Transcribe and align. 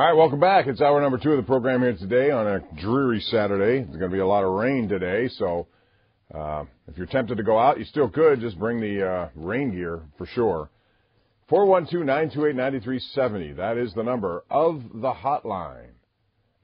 All 0.00 0.06
right, 0.06 0.16
welcome 0.16 0.40
back. 0.40 0.66
It's 0.66 0.80
hour 0.80 0.98
number 0.98 1.18
two 1.18 1.32
of 1.32 1.36
the 1.36 1.42
program 1.42 1.82
here 1.82 1.94
today 1.94 2.30
on 2.30 2.46
a 2.46 2.60
dreary 2.80 3.20
Saturday. 3.20 3.84
There's 3.84 3.98
going 3.98 4.10
to 4.10 4.16
be 4.16 4.20
a 4.20 4.26
lot 4.26 4.44
of 4.44 4.52
rain 4.52 4.88
today, 4.88 5.28
so 5.28 5.66
uh, 6.34 6.64
if 6.88 6.96
you're 6.96 7.04
tempted 7.04 7.36
to 7.36 7.42
go 7.42 7.58
out, 7.58 7.78
you 7.78 7.84
still 7.84 8.08
could. 8.08 8.40
Just 8.40 8.58
bring 8.58 8.80
the 8.80 9.06
uh, 9.06 9.28
rain 9.34 9.72
gear 9.72 10.00
for 10.16 10.24
sure. 10.24 10.70
412-928-9370. 11.50 13.58
That 13.58 13.76
is 13.76 13.92
the 13.92 14.02
number 14.02 14.42
of 14.50 14.82
the 14.94 15.12
hotline. 15.12 15.90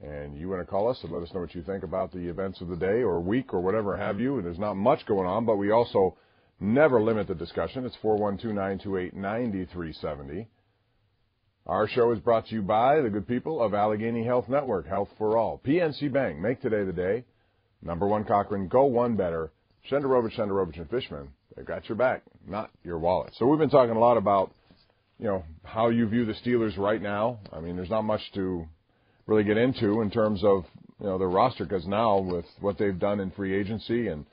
And 0.01 0.35
you 0.35 0.49
want 0.49 0.63
to 0.63 0.65
call 0.65 0.89
us 0.89 0.97
and 1.03 1.11
let 1.11 1.21
us 1.21 1.31
know 1.31 1.41
what 1.41 1.53
you 1.53 1.61
think 1.61 1.83
about 1.83 2.11
the 2.11 2.27
events 2.27 2.59
of 2.61 2.69
the 2.69 2.75
day 2.75 3.03
or 3.03 3.19
week 3.19 3.53
or 3.53 3.61
whatever 3.61 3.95
have 3.95 4.19
you. 4.19 4.37
And 4.37 4.45
there's 4.47 4.57
not 4.57 4.77
much 4.77 5.05
going 5.05 5.27
on, 5.27 5.45
but 5.45 5.57
we 5.57 5.69
also 5.69 6.17
never 6.59 6.99
limit 6.99 7.27
the 7.27 7.35
discussion. 7.35 7.85
It's 7.85 7.97
412-928-9370. 8.03 10.47
Our 11.67 11.89
show 11.89 12.13
is 12.13 12.19
brought 12.19 12.47
to 12.47 12.55
you 12.55 12.61
by 12.61 13.01
the 13.01 13.09
good 13.09 13.27
people 13.27 13.61
of 13.61 13.73
Allegheny 13.73 14.23
Health 14.23 14.47
Network, 14.47 14.87
Health 14.87 15.09
for 15.17 15.37
All. 15.37 15.59
PNC 15.65 16.13
Bank, 16.13 16.39
make 16.39 16.61
today 16.61 16.85
the 16.85 16.93
day. 16.93 17.25
Number 17.81 18.07
one 18.07 18.23
Cochran, 18.23 18.69
go 18.69 18.85
one 18.85 19.17
better. 19.17 19.51
Shenderovich, 19.91 20.37
Shenderovich, 20.37 20.77
and 20.77 20.89
Fishman, 20.89 21.27
they've 21.55 21.65
got 21.65 21.89
your 21.89 21.97
back, 21.97 22.23
not 22.47 22.71
your 22.85 22.97
wallet. 22.99 23.33
So 23.37 23.45
we've 23.45 23.59
been 23.59 23.69
talking 23.69 23.97
a 23.97 23.99
lot 23.99 24.15
about, 24.15 24.53
you 25.19 25.25
know, 25.25 25.43
how 25.65 25.89
you 25.89 26.07
view 26.07 26.23
the 26.23 26.35
Steelers 26.35 26.77
right 26.77 27.01
now. 27.01 27.39
I 27.51 27.59
mean, 27.59 27.75
there's 27.75 27.89
not 27.89 28.03
much 28.03 28.21
to 28.35 28.65
really 29.25 29.43
get 29.43 29.57
into 29.57 29.99
in 29.99 30.09
terms 30.09 30.45
of, 30.45 30.63
you 31.01 31.07
know, 31.07 31.17
their 31.17 31.27
roster 31.27 31.65
because 31.65 31.85
now 31.85 32.19
with 32.19 32.45
what 32.61 32.77
they've 32.77 32.97
done 32.97 33.19
in 33.19 33.29
free 33.31 33.53
agency 33.53 34.07
and 34.07 34.25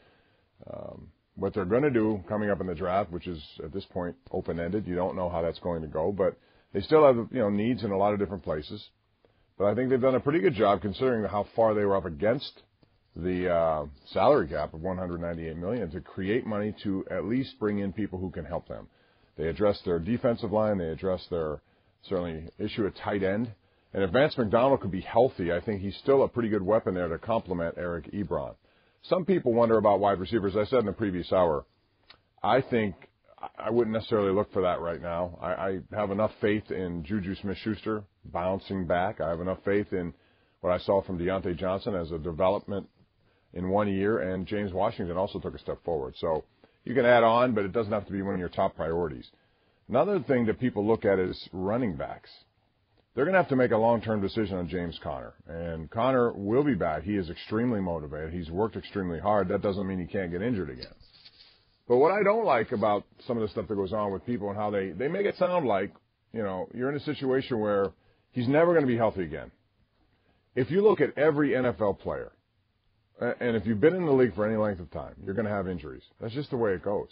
um, 0.72 1.08
what 1.34 1.52
they're 1.52 1.64
going 1.64 1.82
to 1.82 1.90
do 1.90 2.22
coming 2.28 2.48
up 2.48 2.60
in 2.60 2.68
the 2.68 2.76
draft, 2.76 3.10
which 3.10 3.26
is 3.26 3.42
at 3.64 3.72
this 3.72 3.84
point 3.86 4.14
open-ended, 4.30 4.86
you 4.86 4.94
don't 4.94 5.16
know 5.16 5.28
how 5.28 5.42
that's 5.42 5.58
going 5.58 5.82
to 5.82 5.88
go, 5.88 6.12
but– 6.12 6.36
they 6.74 6.80
still 6.80 7.06
have 7.06 7.28
you 7.30 7.38
know 7.38 7.48
needs 7.48 7.82
in 7.84 7.92
a 7.92 7.96
lot 7.96 8.12
of 8.12 8.18
different 8.18 8.42
places, 8.42 8.84
but 9.56 9.66
I 9.66 9.74
think 9.74 9.88
they've 9.88 10.00
done 10.00 10.16
a 10.16 10.20
pretty 10.20 10.40
good 10.40 10.54
job 10.54 10.82
considering 10.82 11.24
how 11.24 11.46
far 11.56 11.72
they 11.72 11.84
were 11.84 11.96
up 11.96 12.04
against 12.04 12.62
the 13.16 13.48
uh, 13.48 13.86
salary 14.12 14.48
cap 14.48 14.74
of 14.74 14.82
198 14.82 15.56
million 15.56 15.90
to 15.92 16.00
create 16.00 16.44
money 16.44 16.74
to 16.82 17.04
at 17.10 17.24
least 17.24 17.58
bring 17.60 17.78
in 17.78 17.92
people 17.92 18.18
who 18.18 18.30
can 18.30 18.44
help 18.44 18.66
them. 18.68 18.88
They 19.38 19.46
address 19.46 19.80
their 19.84 20.00
defensive 20.00 20.50
line. 20.52 20.78
They 20.78 20.88
address 20.88 21.24
their 21.30 21.62
certainly 22.08 22.48
issue 22.58 22.86
at 22.86 22.96
tight 22.96 23.22
end. 23.22 23.52
And 23.92 24.02
if 24.02 24.10
Vance 24.10 24.36
McDonald 24.36 24.80
could 24.80 24.90
be 24.90 25.00
healthy, 25.00 25.52
I 25.52 25.60
think 25.60 25.80
he's 25.80 25.96
still 25.98 26.24
a 26.24 26.28
pretty 26.28 26.48
good 26.48 26.62
weapon 26.62 26.94
there 26.94 27.08
to 27.08 27.18
complement 27.18 27.76
Eric 27.78 28.12
Ebron. 28.12 28.56
Some 29.04 29.24
people 29.24 29.52
wonder 29.52 29.78
about 29.78 30.00
wide 30.00 30.18
receivers. 30.18 30.56
I 30.56 30.64
said 30.64 30.80
in 30.80 30.86
the 30.86 30.92
previous 30.92 31.32
hour, 31.32 31.64
I 32.42 32.60
think 32.60 32.96
I 33.58 33.70
wouldn't 33.70 33.94
necessarily 33.94 34.32
look 34.32 34.52
for 34.52 34.62
that 34.62 34.80
right 34.80 35.00
now. 35.00 35.38
I, 35.40 35.52
I 35.52 35.78
have 35.92 36.10
enough 36.10 36.32
faith 36.40 36.70
in 36.70 37.04
Juju 37.04 37.34
Smith-Schuster 37.36 38.04
bouncing 38.26 38.86
back. 38.86 39.20
I 39.20 39.28
have 39.28 39.40
enough 39.40 39.58
faith 39.64 39.92
in 39.92 40.14
what 40.60 40.70
I 40.72 40.78
saw 40.78 41.02
from 41.02 41.18
Diontae 41.18 41.56
Johnson 41.56 41.94
as 41.94 42.10
a 42.10 42.18
development 42.18 42.88
in 43.52 43.68
one 43.68 43.88
year, 43.88 44.18
and 44.18 44.46
James 44.46 44.72
Washington 44.72 45.16
also 45.16 45.38
took 45.38 45.54
a 45.54 45.58
step 45.58 45.82
forward. 45.84 46.14
So 46.18 46.44
you 46.84 46.94
can 46.94 47.04
add 47.04 47.22
on, 47.22 47.54
but 47.54 47.64
it 47.64 47.72
doesn't 47.72 47.92
have 47.92 48.06
to 48.06 48.12
be 48.12 48.22
one 48.22 48.34
of 48.34 48.40
your 48.40 48.48
top 48.48 48.76
priorities. 48.76 49.30
Another 49.88 50.20
thing 50.20 50.46
that 50.46 50.58
people 50.58 50.86
look 50.86 51.04
at 51.04 51.18
is 51.18 51.48
running 51.52 51.96
backs. 51.96 52.30
They're 53.14 53.24
going 53.24 53.34
to 53.34 53.40
have 53.40 53.50
to 53.50 53.56
make 53.56 53.70
a 53.70 53.76
long-term 53.76 54.20
decision 54.20 54.56
on 54.56 54.68
James 54.68 54.98
Conner, 55.02 55.34
and 55.46 55.88
Conner 55.90 56.32
will 56.32 56.64
be 56.64 56.74
back. 56.74 57.04
He 57.04 57.16
is 57.16 57.30
extremely 57.30 57.80
motivated. 57.80 58.32
He's 58.32 58.50
worked 58.50 58.76
extremely 58.76 59.20
hard. 59.20 59.48
That 59.48 59.62
doesn't 59.62 59.86
mean 59.86 60.00
he 60.00 60.06
can't 60.06 60.32
get 60.32 60.42
injured 60.42 60.70
again. 60.70 60.94
But 61.86 61.98
what 61.98 62.12
I 62.12 62.22
don't 62.22 62.46
like 62.46 62.72
about 62.72 63.04
some 63.26 63.36
of 63.36 63.42
the 63.42 63.48
stuff 63.48 63.68
that 63.68 63.74
goes 63.74 63.92
on 63.92 64.12
with 64.12 64.24
people 64.24 64.48
and 64.48 64.56
how 64.56 64.70
they, 64.70 64.90
they 64.90 65.08
make 65.08 65.26
it 65.26 65.36
sound 65.36 65.66
like, 65.66 65.92
you 66.32 66.42
know, 66.42 66.68
you're 66.74 66.90
in 66.90 66.96
a 66.96 67.04
situation 67.04 67.60
where 67.60 67.92
he's 68.32 68.48
never 68.48 68.72
going 68.72 68.82
to 68.82 68.86
be 68.86 68.96
healthy 68.96 69.22
again. 69.22 69.50
If 70.54 70.70
you 70.70 70.82
look 70.82 71.00
at 71.00 71.16
every 71.18 71.50
NFL 71.50 71.98
player, 72.00 72.32
and 73.20 73.56
if 73.56 73.66
you've 73.66 73.80
been 73.80 73.94
in 73.94 74.06
the 74.06 74.12
league 74.12 74.34
for 74.34 74.46
any 74.46 74.56
length 74.56 74.80
of 74.80 74.90
time, 74.90 75.14
you're 75.24 75.34
going 75.34 75.46
to 75.46 75.52
have 75.52 75.68
injuries. 75.68 76.02
That's 76.20 76.34
just 76.34 76.50
the 76.50 76.56
way 76.56 76.72
it 76.72 76.82
goes. 76.82 77.08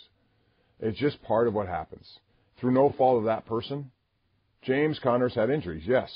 It's 0.80 0.98
just 0.98 1.22
part 1.22 1.46
of 1.46 1.54
what 1.54 1.68
happens. 1.68 2.06
Through 2.58 2.72
no 2.72 2.94
fault 2.96 3.18
of 3.18 3.24
that 3.24 3.46
person, 3.46 3.90
James 4.62 4.98
Conner's 5.00 5.34
had 5.34 5.50
injuries, 5.50 5.84
yes. 5.86 6.10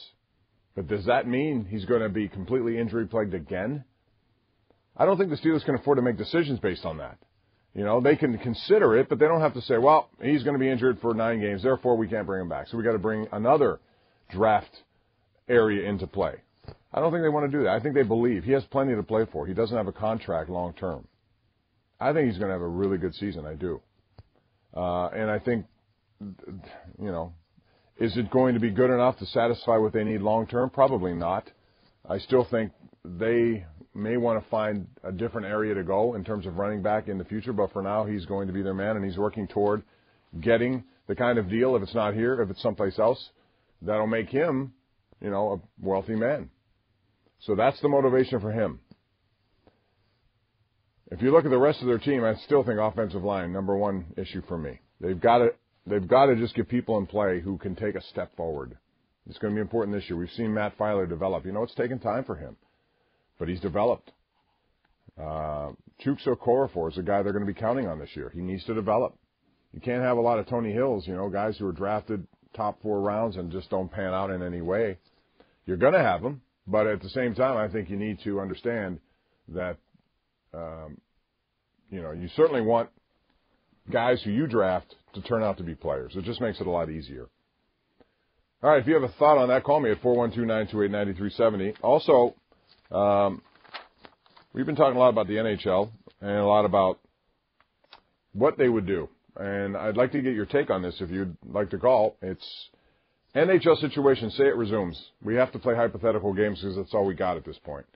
But 0.75 0.89
does 0.89 1.07
that 1.07 1.29
mean 1.29 1.67
he's 1.69 1.85
going 1.85 2.03
to 2.03 2.09
be 2.09 2.29
completely 2.29 2.79
injury 2.79 3.07
plagued 3.07 3.35
again? 3.35 3.85
I 4.97 5.05
don't 5.05 5.19
think 5.19 5.31
the 5.31 5.37
Steelers 5.37 5.65
can 5.65 5.75
afford 5.75 5.97
to 5.97 6.03
make 6.03 6.17
decisions 6.17 6.59
based 6.59 6.85
on 6.85 6.99
that. 6.99 7.19
You 7.77 7.85
know, 7.85 8.01
they 8.01 8.17
can 8.17 8.39
consider 8.39 8.97
it, 8.97 9.11
but 9.11 9.19
they 9.19 9.27
don't 9.27 9.43
have 9.43 9.53
to 9.53 9.61
say, 9.61 9.77
well, 9.77 10.09
he's 10.23 10.43
going 10.43 10.55
to 10.55 10.59
be 10.59 10.69
injured 10.69 10.99
for 11.03 11.13
nine 11.13 11.43
games, 11.43 11.63
therefore 11.63 11.95
we 11.99 12.09
can't 12.09 12.25
bring 12.25 12.41
him 12.41 12.49
back. 12.49 12.69
So 12.69 12.79
we 12.79 12.83
got 12.83 12.93
to 12.93 12.99
bring 12.99 13.29
another 13.33 13.81
draft 14.31 14.71
area 15.47 15.87
into 15.87 16.07
play. 16.07 16.37
I 16.95 17.01
don't 17.01 17.13
think 17.13 17.23
they 17.23 17.29
want 17.29 17.53
to 17.53 17.55
do 17.55 17.65
that. 17.65 17.75
I 17.75 17.81
think 17.81 17.95
they 17.95 18.03
believe 18.03 18.45
he 18.45 18.53
has 18.53 18.65
plenty 18.65 18.95
to 18.95 19.03
play 19.03 19.27
for. 19.31 19.47
He 19.47 19.53
doesn't 19.53 19.77
have 19.77 19.89
a 19.89 19.93
contract 19.93 20.49
long 20.49 20.73
term. 20.73 21.07
I 22.01 22.15
think 22.15 22.29
he's 22.29 22.39
going 22.39 22.49
to 22.49 22.55
have 22.55 22.63
a 22.63 22.67
really 22.67 22.97
good 22.97 23.15
season. 23.15 23.45
I 23.45 23.55
do. 23.55 23.83
Uh, 24.75 25.09
and 25.09 25.31
I 25.31 25.39
think, 25.39 25.67
you 26.19 27.11
know, 27.13 27.35
is 27.99 28.17
it 28.17 28.31
going 28.31 28.55
to 28.55 28.61
be 28.61 28.71
good 28.71 28.91
enough 28.91 29.19
to 29.19 29.27
satisfy 29.27 29.77
what 29.77 29.93
they 29.93 30.05
need 30.05 30.23
long 30.23 30.47
term? 30.47 30.71
Probably 30.71 31.13
not. 31.13 31.51
I 32.09 32.19
still 32.19 32.47
think 32.51 32.73
they 33.19 33.65
may 33.95 34.17
want 34.17 34.43
to 34.43 34.51
find 34.51 34.87
a 35.05 35.13
different 35.13 35.47
area 35.47 35.75
to 35.75 35.83
go 35.83 36.15
in 36.15 36.25
terms 36.25 36.47
of 36.47 36.57
running 36.57 36.83
back 36.83 37.09
in 37.09 37.19
the 37.19 37.25
future, 37.25 37.53
but 37.53 37.73
for 37.73 37.83
now, 37.83 38.05
he's 38.05 38.27
going 38.27 38.47
to 38.47 38.53
be 38.53 38.63
their 38.63 38.75
man, 38.75 38.97
and 38.97 39.05
he's 39.05 39.17
working 39.17 39.47
toward 39.49 39.83
getting 40.41 40.85
the 41.07 41.15
kind 41.15 41.39
of 41.39 41.49
deal, 41.49 41.77
if 41.77 41.83
it's 41.83 41.95
not 41.95 42.15
here, 42.15 42.41
if 42.43 42.51
it's 42.51 42.63
someplace 42.63 42.99
else, 42.99 43.31
that'll 43.81 44.07
make 44.07 44.29
him, 44.29 44.73
you 45.21 45.31
know, 45.31 45.53
a 45.53 45.85
wealthy 45.87 46.17
man. 46.17 46.51
So 47.41 47.55
that's 47.55 47.81
the 47.81 47.89
motivation 47.89 48.41
for 48.41 48.51
him. 48.51 48.81
If 51.11 51.23
you 51.23 51.31
look 51.31 51.45
at 51.45 51.51
the 51.51 51.59
rest 51.59 51.81
of 51.81 51.87
their 51.87 51.99
team, 51.99 52.25
I 52.25 52.35
still 52.45 52.65
think 52.65 52.81
offensive 52.81 53.23
line 53.23 53.53
number 53.53 53.77
one 53.77 54.07
issue 54.17 54.43
for 54.49 54.59
me. 54.59 54.81
They've 55.01 55.21
got 55.21 55.39
to 55.39 55.51
they've 55.87 56.07
got 56.07 56.27
to 56.27 56.35
just 56.35 56.57
get 56.57 56.69
people 56.69 56.99
in 56.99 57.07
play 57.07 57.41
who 57.41 57.59
can 57.59 57.77
take 57.77 57.95
a 57.95 58.03
step 58.03 58.37
forward. 58.37 58.77
It's 59.29 59.39
going 59.39 59.55
to 59.55 59.57
be 59.57 59.61
important 59.61 59.97
this 59.97 60.09
year. 60.11 60.19
We've 60.19 60.31
seen 60.31 60.53
Matt 60.53 60.77
Feiler 60.77 61.09
develop. 61.09 61.47
You 61.47 61.53
know, 61.53 61.63
it's 61.63 61.75
taken 61.75 62.01
time 62.01 62.25
for 62.25 62.35
him 62.35 62.57
but 63.39 63.49
he's 63.49 63.61
developed. 63.61 64.11
Uh, 65.19 65.73
Chuks 66.05 66.27
Okorafor 66.27 66.91
is 66.93 66.99
a 66.99 67.03
guy 67.03 67.23
they're 67.23 67.33
going 67.33 67.47
to 67.47 67.53
be 67.53 67.59
counting 67.59 67.87
on 67.87 67.99
this 67.99 68.11
year. 68.15 68.31
He 68.35 68.41
needs 68.41 68.65
to 68.65 68.75
develop. 68.75 69.17
You 69.73 69.81
can't 69.81 70.03
have 70.03 70.17
a 70.17 70.21
lot 70.21 70.39
of 70.39 70.47
Tony 70.47 70.73
Hills, 70.73 71.07
you 71.07 71.15
know, 71.15 71.29
guys 71.29 71.57
who 71.59 71.67
are 71.67 71.73
drafted 71.73 72.27
top 72.55 72.81
four 72.83 73.01
rounds 73.01 73.37
and 73.37 73.51
just 73.51 73.71
don't 73.71 73.91
pan 73.91 74.13
out 74.15 74.31
in 74.31 74.43
any 74.43 74.61
way. 74.61 74.99
You're 75.67 75.77
going 75.77 75.93
to 75.93 76.03
have 76.03 76.23
them, 76.23 76.43
but 76.67 76.87
at 76.87 77.03
the 77.03 77.09
same 77.11 77.35
time, 77.35 77.57
I 77.57 77.69
think 77.69 77.91
you 77.91 77.97
need 77.97 78.21
to 78.25 78.41
understand 78.41 79.01
that, 79.49 79.77
um, 80.55 80.99
you 81.91 82.01
know, 82.03 82.13
you 82.13 82.29
certainly 82.37 82.63
want 82.63 82.89
guys 83.91 84.23
who 84.23 84.31
you 84.31 84.47
draft 84.47 84.95
to 85.15 85.23
turn 85.23 85.43
out 85.43 85.59
to 85.59 85.65
be 85.65 85.75
players. 85.75 86.13
It 86.15 86.25
just 86.25 86.41
makes 86.41 86.61
it 86.61 86.67
a 86.67 86.71
lot 86.71 86.91
easier. 86.91 87.29
All 88.63 88.71
right, 88.71 88.81
if 88.81 88.87
you 88.87 88.95
have 88.95 89.03
a 89.03 89.13
thought 89.19 89.39
on 89.39 89.49
that, 89.49 89.65
call 89.65 89.81
me 89.81 89.91
at 89.91 90.03
412-928-9370. 90.03 91.75
Also, 91.83 92.35
um, 92.91 93.43
we've 94.53 94.67
been 94.67 94.77
talking 94.77 94.97
a 94.97 95.01
lot 95.01 95.09
about 95.09 95.27
the 95.27 95.35
NHL 95.35 95.91
and 96.21 96.31
a 96.31 96.47
lot 96.47 96.65
about 96.65 96.99
what 98.33 98.59
they 98.59 98.69
would 98.69 98.87
do 98.87 99.09
and 99.39 99.77
I'd 99.77 99.97
like 99.97 100.13
to 100.13 100.23
get 100.23 100.35
your 100.35 100.47
take 100.47 100.71
on 100.71 100.83
this 100.83 100.97
if 101.01 101.11
you'd 101.11 101.37
like 101.49 101.71
to 101.71 101.79
call. 101.79 102.17
It's 102.23 102.71
NHL 103.35 103.81
situation. 103.81 104.31
Say 104.31 104.45
it 104.45 104.57
resumes. 104.57 105.01
We 105.23 105.35
have 105.35 105.53
to 105.53 105.59
play 105.59 105.75
hypothetical 105.75 106.33
games 106.33 106.61
because 106.61 106.77
that's 106.77 106.95
all 106.95 107.05
we 107.05 107.15
got 107.15 107.37
at 107.37 107.45
this 107.45 107.59
point. 107.59 107.87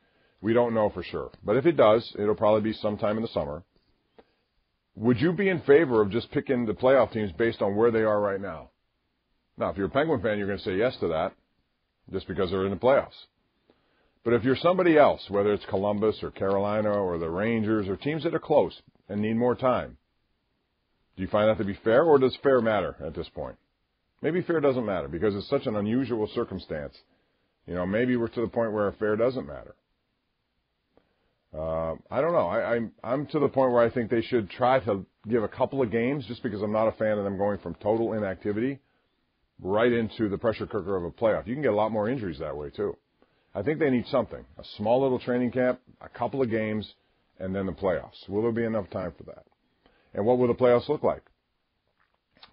We 0.43 0.53
don't 0.53 0.75
know 0.75 0.91
for 0.91 1.03
sure, 1.03 1.31
but 1.45 1.57
if 1.57 1.67
it 1.67 1.77
does, 1.77 2.15
it'll 2.19 2.35
probably 2.35 2.63
be 2.63 2.77
sometime 2.79 3.17
in 3.17 3.23
the 3.23 3.29
summer. 3.29 3.63
Would 4.97 5.21
you 5.21 5.33
be 5.33 5.49
in 5.49 5.61
favor 5.63 6.01
of 6.01 6.11
just 6.11 6.31
picking 6.31 6.67
the 6.67 6.73
playoff 6.73 7.13
teams 7.13 7.33
based 7.33 7.63
on 7.63 7.77
where 7.77 7.91
they 7.91 8.03
are 8.03 8.21
right 8.21 8.41
now? 8.41 8.71
Now, 9.57 9.69
if 9.71 9.77
you're 9.77 9.87
a 9.87 9.91
Penguin 9.91 10.21
fan, 10.23 10.39
you're 10.39 10.47
going 10.47 10.59
to 10.59 10.65
say 10.65 10.77
yes 10.77 10.97
to 11.01 11.09
that, 11.09 11.35
just 12.11 12.27
because 12.27 12.51
they're 12.51 12.65
in 12.65 12.71
the 12.71 12.77
playoffs. 12.77 13.27
But 14.25 14.35
if 14.35 14.45
you're 14.45 14.57
somebody 14.57 14.99
else, 14.99 15.25
whether 15.29 15.53
it's 15.53 15.65
Columbus 15.67 16.23
or 16.23 16.31
Carolina 16.31 16.91
or 16.91 17.19
the 17.19 17.31
Rangers 17.31 17.89
or 17.89 17.97
teams 17.97 18.23
that 18.25 18.35
are 18.35 18.39
close 18.39 18.81
and 19.09 19.21
need 19.21 19.37
more 19.37 19.55
time, 19.55 19.97
do 21.17 21.23
you 21.23 21.29
find 21.29 21.49
that 21.49 21.59
to 21.59 21.65
be 21.65 21.79
fair, 21.83 22.05
or 22.05 22.19
does 22.19 22.37
fair 22.43 22.61
matter 22.61 22.97
at 23.05 23.15
this 23.15 23.29
point? 23.31 23.57
Maybe 24.23 24.43
fair 24.43 24.61
doesn't 24.61 24.85
matter 24.85 25.09
because 25.09 25.35
it's 25.35 25.49
such 25.49 25.67
an 25.67 25.77
unusual 25.77 26.29
circumstance. 26.35 26.97
You 27.67 27.75
know, 27.75 27.87
maybe 27.87 28.17
we're 28.17 28.29
to 28.29 28.41
the 28.41 28.49
point 28.49 28.73
where 28.73 28.93
fair 28.93 29.17
doesn't 29.17 29.47
matter. 29.47 29.75
Uh, 31.53 31.95
I 32.11 32.21
don't 32.21 32.33
know. 32.33 32.47
I, 32.47 32.77
I'm 32.77 32.93
I'm 33.03 33.27
to 33.29 33.41
the 33.41 33.49
point 33.49 33.73
where 33.73 33.83
I 33.83 33.91
think 33.91 34.11
they 34.11 34.23
should 34.23 34.51
try 34.51 34.79
to 34.81 35.05
give 35.29 35.43
a 35.43 35.49
couple 35.49 35.83
of 35.83 35.91
games, 35.91 36.25
just 36.27 36.43
because 36.43 36.63
I'm 36.63 36.73
not 36.73 36.89
a 36.89 36.93
fan 36.93 37.19
of 37.19 37.25
them 37.25 37.37
going 37.37 37.59
from 37.59 37.75
total 37.75 38.13
inactivity 38.13 38.79
right 39.61 39.93
into 39.93 40.29
the 40.29 40.39
pressure 40.39 40.67
cooker 40.67 40.97
of 40.97 41.05
a 41.05 41.11
playoff. 41.11 41.47
You 41.47 41.55
can 41.55 41.63
get 41.63 41.73
a 41.73 41.77
lot 41.77 41.91
more 41.91 42.09
injuries 42.09 42.39
that 42.39 42.57
way 42.57 42.71
too. 42.71 42.97
I 43.55 43.63
think 43.63 43.79
they 43.79 43.91
need 43.91 44.07
something: 44.07 44.45
a 44.59 44.65
small 44.77 45.03
little 45.03 45.19
training 45.19 45.53
camp, 45.53 45.81
a 46.01 46.09
couple 46.09 46.43
of 46.43 46.51
games, 46.51 46.93
and 47.39 47.55
then 47.55 47.67
the 47.67 47.73
playoffs. 47.73 48.29
Will 48.29 48.43
there 48.43 48.53
be 48.53 48.65
enough 48.65 48.91
time 48.91 49.13
for 49.17 49.25
that? 49.25 49.45
And 50.15 50.25
what 50.25 50.39
will 50.39 50.49
the 50.49 50.55
playoffs 50.55 50.89
look 50.89 51.03
like? 51.03 51.23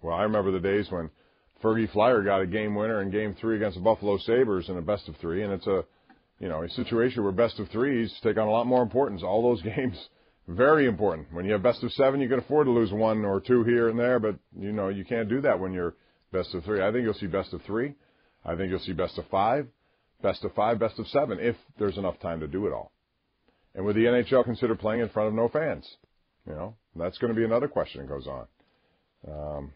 Well, 0.02 0.14
I 0.14 0.22
remember 0.22 0.52
the 0.52 0.60
days 0.60 0.90
when 0.90 1.10
Fergie 1.62 1.90
Flyer 1.90 2.22
got 2.22 2.40
a 2.40 2.46
game 2.46 2.74
winner 2.74 3.02
in 3.02 3.10
Game 3.10 3.34
Three 3.40 3.56
against 3.56 3.76
the 3.76 3.82
Buffalo 3.82 4.18
Sabres 4.18 4.68
in 4.68 4.76
a 4.76 4.82
best 4.82 5.08
of 5.08 5.16
three, 5.16 5.42
and 5.42 5.52
it's 5.52 5.66
a 5.66 5.84
you 6.40 6.48
know, 6.48 6.62
a 6.62 6.68
situation 6.70 7.22
where 7.22 7.32
best 7.32 7.58
of 7.58 7.68
threes 7.68 8.12
take 8.22 8.36
on 8.36 8.46
a 8.46 8.50
lot 8.50 8.66
more 8.66 8.82
importance. 8.82 9.22
All 9.22 9.42
those 9.42 9.62
games, 9.76 9.96
very 10.46 10.86
important. 10.86 11.32
When 11.32 11.44
you 11.44 11.52
have 11.52 11.62
best 11.62 11.82
of 11.82 11.92
seven, 11.92 12.20
you 12.20 12.28
can 12.28 12.38
afford 12.38 12.66
to 12.66 12.70
lose 12.70 12.92
one 12.92 13.24
or 13.24 13.40
two 13.40 13.64
here 13.64 13.88
and 13.88 13.98
there, 13.98 14.18
but 14.18 14.36
you 14.58 14.72
know, 14.72 14.88
you 14.88 15.04
can't 15.04 15.28
do 15.28 15.40
that 15.42 15.58
when 15.58 15.72
you're 15.72 15.94
best 16.32 16.54
of 16.54 16.64
three. 16.64 16.82
I 16.82 16.92
think 16.92 17.04
you'll 17.04 17.14
see 17.14 17.26
best 17.26 17.52
of 17.52 17.62
three. 17.62 17.94
I 18.44 18.54
think 18.54 18.70
you'll 18.70 18.78
see 18.80 18.92
best 18.92 19.18
of 19.18 19.26
five, 19.30 19.66
best 20.22 20.44
of 20.44 20.54
five, 20.54 20.78
best 20.78 20.98
of 20.98 21.06
seven, 21.08 21.38
if 21.40 21.56
there's 21.78 21.96
enough 21.96 22.18
time 22.20 22.40
to 22.40 22.48
do 22.48 22.66
it 22.66 22.72
all. 22.72 22.92
And 23.74 23.84
would 23.84 23.96
the 23.96 24.04
NHL 24.04 24.44
consider 24.44 24.74
playing 24.74 25.00
in 25.00 25.08
front 25.08 25.28
of 25.28 25.34
no 25.34 25.48
fans? 25.48 25.86
You 26.46 26.54
know, 26.54 26.74
that's 26.96 27.18
going 27.18 27.32
to 27.32 27.38
be 27.38 27.44
another 27.44 27.68
question 27.68 28.00
that 28.00 28.08
goes 28.08 28.26
on. 28.26 28.46
Um, 29.28 29.72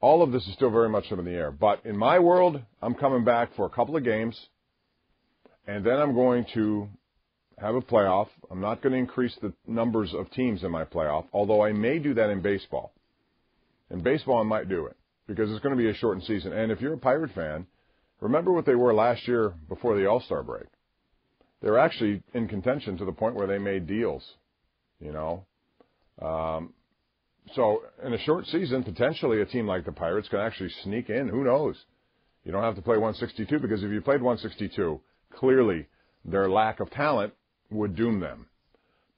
all 0.00 0.22
of 0.22 0.32
this 0.32 0.46
is 0.46 0.54
still 0.54 0.70
very 0.70 0.88
much 0.88 1.10
up 1.10 1.18
in 1.18 1.24
the 1.24 1.32
air. 1.32 1.50
But 1.50 1.84
in 1.84 1.96
my 1.96 2.18
world, 2.18 2.60
I'm 2.80 2.94
coming 2.94 3.24
back 3.24 3.54
for 3.56 3.66
a 3.66 3.70
couple 3.70 3.96
of 3.96 4.04
games 4.04 4.38
and 5.66 5.84
then 5.84 5.98
I'm 5.98 6.14
going 6.14 6.46
to 6.54 6.88
have 7.58 7.74
a 7.74 7.80
playoff. 7.80 8.28
I'm 8.50 8.60
not 8.60 8.82
going 8.82 8.92
to 8.92 8.98
increase 8.98 9.36
the 9.42 9.52
numbers 9.66 10.14
of 10.14 10.30
teams 10.30 10.62
in 10.62 10.70
my 10.70 10.84
playoff, 10.84 11.26
although 11.32 11.64
I 11.64 11.72
may 11.72 11.98
do 11.98 12.14
that 12.14 12.30
in 12.30 12.40
baseball. 12.40 12.92
In 13.90 14.02
baseball, 14.02 14.38
I 14.40 14.44
might 14.44 14.68
do 14.68 14.86
it 14.86 14.96
because 15.26 15.50
it's 15.50 15.60
going 15.60 15.76
to 15.76 15.82
be 15.82 15.90
a 15.90 15.94
shortened 15.94 16.24
season. 16.24 16.52
And 16.52 16.70
if 16.70 16.80
you're 16.80 16.94
a 16.94 16.98
Pirate 16.98 17.32
fan, 17.34 17.66
remember 18.20 18.52
what 18.52 18.66
they 18.66 18.74
were 18.74 18.94
last 18.94 19.26
year 19.26 19.54
before 19.68 19.96
the 19.96 20.06
All 20.06 20.20
Star 20.20 20.42
break. 20.42 20.66
They 21.62 21.70
were 21.70 21.78
actually 21.78 22.22
in 22.34 22.48
contention 22.48 22.98
to 22.98 23.04
the 23.04 23.12
point 23.12 23.34
where 23.34 23.46
they 23.46 23.58
made 23.58 23.86
deals, 23.86 24.22
you 25.00 25.12
know. 25.12 25.46
Um, 26.20 26.74
so 27.54 27.82
in 28.04 28.12
a 28.12 28.18
short 28.18 28.46
season, 28.46 28.82
potentially 28.82 29.40
a 29.40 29.46
team 29.46 29.66
like 29.66 29.84
the 29.84 29.92
Pirates 29.92 30.28
can 30.28 30.40
actually 30.40 30.70
sneak 30.82 31.10
in. 31.10 31.28
Who 31.28 31.44
knows? 31.44 31.76
You 32.44 32.52
don't 32.52 32.62
have 32.62 32.76
to 32.76 32.82
play 32.82 32.96
162 32.96 33.58
because 33.58 33.82
if 33.82 33.90
you 33.90 34.00
played 34.00 34.22
162, 34.22 35.00
clearly 35.34 35.86
their 36.24 36.48
lack 36.48 36.80
of 36.80 36.90
talent 36.90 37.32
would 37.70 37.96
doom 37.96 38.20
them. 38.20 38.46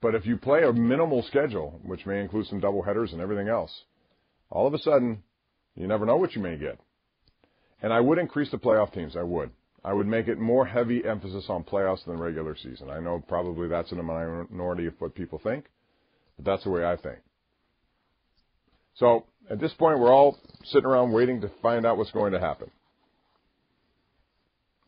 But 0.00 0.14
if 0.14 0.26
you 0.26 0.36
play 0.36 0.62
a 0.62 0.72
minimal 0.72 1.22
schedule, 1.24 1.80
which 1.84 2.06
may 2.06 2.20
include 2.20 2.46
some 2.46 2.60
double 2.60 2.82
headers 2.82 3.12
and 3.12 3.20
everything 3.20 3.48
else, 3.48 3.72
all 4.50 4.66
of 4.66 4.74
a 4.74 4.78
sudden, 4.78 5.22
you 5.74 5.86
never 5.86 6.06
know 6.06 6.16
what 6.16 6.34
you 6.34 6.42
may 6.42 6.56
get. 6.56 6.78
And 7.82 7.92
I 7.92 8.00
would 8.00 8.18
increase 8.18 8.50
the 8.50 8.58
playoff 8.58 8.92
teams. 8.92 9.16
I 9.16 9.22
would. 9.22 9.50
I 9.84 9.92
would 9.92 10.06
make 10.06 10.26
it 10.28 10.38
more 10.38 10.66
heavy 10.66 11.04
emphasis 11.04 11.46
on 11.48 11.62
playoffs 11.62 12.04
than 12.04 12.18
regular 12.18 12.56
season. 12.56 12.90
I 12.90 13.00
know 13.00 13.22
probably 13.26 13.68
that's 13.68 13.92
in 13.92 13.98
a 13.98 14.02
minority 14.02 14.86
of 14.86 14.94
what 14.98 15.14
people 15.14 15.40
think, 15.42 15.66
but 16.36 16.44
that's 16.44 16.64
the 16.64 16.70
way 16.70 16.84
I 16.84 16.96
think. 16.96 17.18
So 18.96 19.24
at 19.48 19.60
this 19.60 19.72
point, 19.74 20.00
we're 20.00 20.12
all 20.12 20.36
sitting 20.64 20.84
around 20.84 21.12
waiting 21.12 21.40
to 21.42 21.50
find 21.62 21.86
out 21.86 21.96
what's 21.96 22.10
going 22.10 22.32
to 22.32 22.40
happen. 22.40 22.70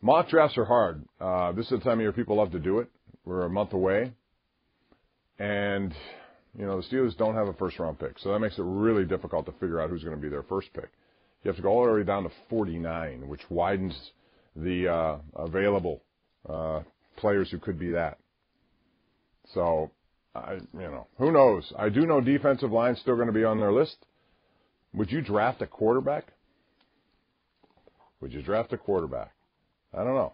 Mock 0.01 0.29
drafts 0.29 0.57
are 0.57 0.65
hard. 0.65 1.03
Uh, 1.19 1.51
this 1.53 1.65
is 1.65 1.71
the 1.71 1.79
time 1.79 1.93
of 1.93 2.01
year 2.01 2.11
people 2.11 2.35
love 2.35 2.51
to 2.51 2.59
do 2.59 2.79
it. 2.79 2.89
We're 3.23 3.45
a 3.45 3.49
month 3.49 3.73
away. 3.73 4.11
And, 5.39 5.93
you 6.57 6.65
know, 6.65 6.81
the 6.81 6.87
Steelers 6.87 7.17
don't 7.17 7.35
have 7.35 7.47
a 7.47 7.53
first 7.53 7.79
round 7.79 7.99
pick. 7.99 8.19
So 8.19 8.31
that 8.31 8.39
makes 8.39 8.57
it 8.57 8.63
really 8.65 9.05
difficult 9.05 9.45
to 9.45 9.51
figure 9.53 9.79
out 9.79 9.89
who's 9.89 10.03
going 10.03 10.15
to 10.15 10.21
be 10.21 10.29
their 10.29 10.43
first 10.43 10.73
pick. 10.73 10.89
You 11.43 11.49
have 11.49 11.55
to 11.55 11.61
go 11.61 11.69
all 11.69 11.85
the 11.85 11.93
way 11.93 12.03
down 12.03 12.23
to 12.23 12.31
49, 12.49 13.27
which 13.27 13.41
widens 13.49 13.95
the 14.55 14.87
uh, 14.87 15.17
available 15.35 16.03
uh, 16.47 16.81
players 17.17 17.49
who 17.49 17.57
could 17.57 17.79
be 17.79 17.91
that. 17.91 18.19
So, 19.53 19.91
I, 20.35 20.53
you 20.53 20.61
know, 20.73 21.07
who 21.17 21.31
knows? 21.31 21.71
I 21.77 21.89
do 21.89 22.05
know 22.05 22.21
defensive 22.21 22.71
line's 22.71 22.99
still 22.99 23.15
going 23.15 23.27
to 23.27 23.33
be 23.33 23.43
on 23.43 23.59
their 23.59 23.71
list. 23.71 23.97
Would 24.93 25.11
you 25.11 25.21
draft 25.21 25.61
a 25.61 25.67
quarterback? 25.67 26.27
Would 28.19 28.33
you 28.33 28.41
draft 28.41 28.71
a 28.73 28.77
quarterback? 28.77 29.31
I 29.93 30.03
don't 30.03 30.15
know. 30.15 30.33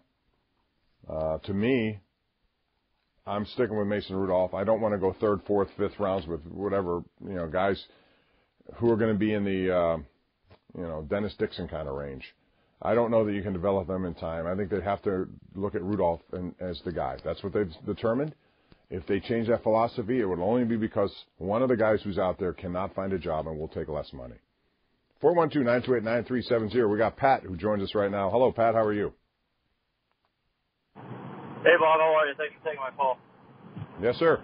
Uh, 1.09 1.37
to 1.39 1.53
me, 1.53 1.99
I'm 3.25 3.45
sticking 3.45 3.77
with 3.77 3.87
Mason 3.87 4.15
Rudolph. 4.15 4.53
I 4.53 4.63
don't 4.63 4.81
want 4.81 4.93
to 4.93 4.97
go 4.97 5.15
third, 5.19 5.41
fourth, 5.47 5.69
fifth 5.77 5.99
rounds 5.99 6.27
with 6.27 6.41
whatever 6.45 7.01
you 7.25 7.35
know 7.35 7.47
guys 7.47 7.81
who 8.75 8.91
are 8.91 8.97
going 8.97 9.13
to 9.13 9.19
be 9.19 9.33
in 9.33 9.45
the 9.45 9.75
uh, 9.75 9.97
you 10.77 10.83
know 10.83 11.01
Dennis 11.09 11.33
Dixon 11.37 11.67
kind 11.67 11.87
of 11.87 11.95
range. 11.95 12.23
I 12.81 12.93
don't 12.93 13.09
know 13.09 13.25
that 13.25 13.33
you 13.33 13.41
can 13.41 13.53
develop 13.53 13.87
them 13.87 14.05
in 14.05 14.13
time. 14.13 14.45
I 14.45 14.55
think 14.55 14.69
they'd 14.69 14.83
have 14.83 15.01
to 15.03 15.27
look 15.55 15.73
at 15.73 15.83
Rudolph 15.83 16.21
and, 16.31 16.53
as 16.59 16.79
the 16.85 16.91
guy. 16.91 17.17
That's 17.25 17.43
what 17.43 17.53
they've 17.53 17.73
determined. 17.85 18.35
If 18.89 19.05
they 19.07 19.19
change 19.19 19.47
that 19.47 19.63
philosophy, 19.63 20.21
it 20.21 20.25
would 20.25 20.39
only 20.39 20.63
be 20.63 20.77
because 20.77 21.13
one 21.39 21.61
of 21.61 21.69
the 21.69 21.75
guys 21.75 22.01
who's 22.03 22.19
out 22.19 22.39
there 22.39 22.53
cannot 22.53 22.93
find 22.93 23.11
a 23.13 23.19
job 23.19 23.47
and 23.47 23.59
will 23.59 23.67
take 23.67 23.89
less 23.89 24.13
money. 24.13 24.35
412-928-9370. 25.23 26.89
We 26.89 26.97
got 26.97 27.17
Pat 27.17 27.43
who 27.43 27.57
joins 27.57 27.81
us 27.81 27.95
right 27.95 28.11
now. 28.11 28.29
Hello, 28.29 28.51
Pat. 28.51 28.75
How 28.75 28.83
are 28.83 28.93
you? 28.93 29.11
Hey, 30.95 31.73
Bob, 31.79 31.99
how 31.99 32.15
are 32.15 32.27
you? 32.27 32.35
Thanks 32.37 32.53
for 32.61 32.69
taking 32.69 32.79
my 32.79 32.91
call. 32.95 33.17
Yes, 34.01 34.15
sir. 34.17 34.41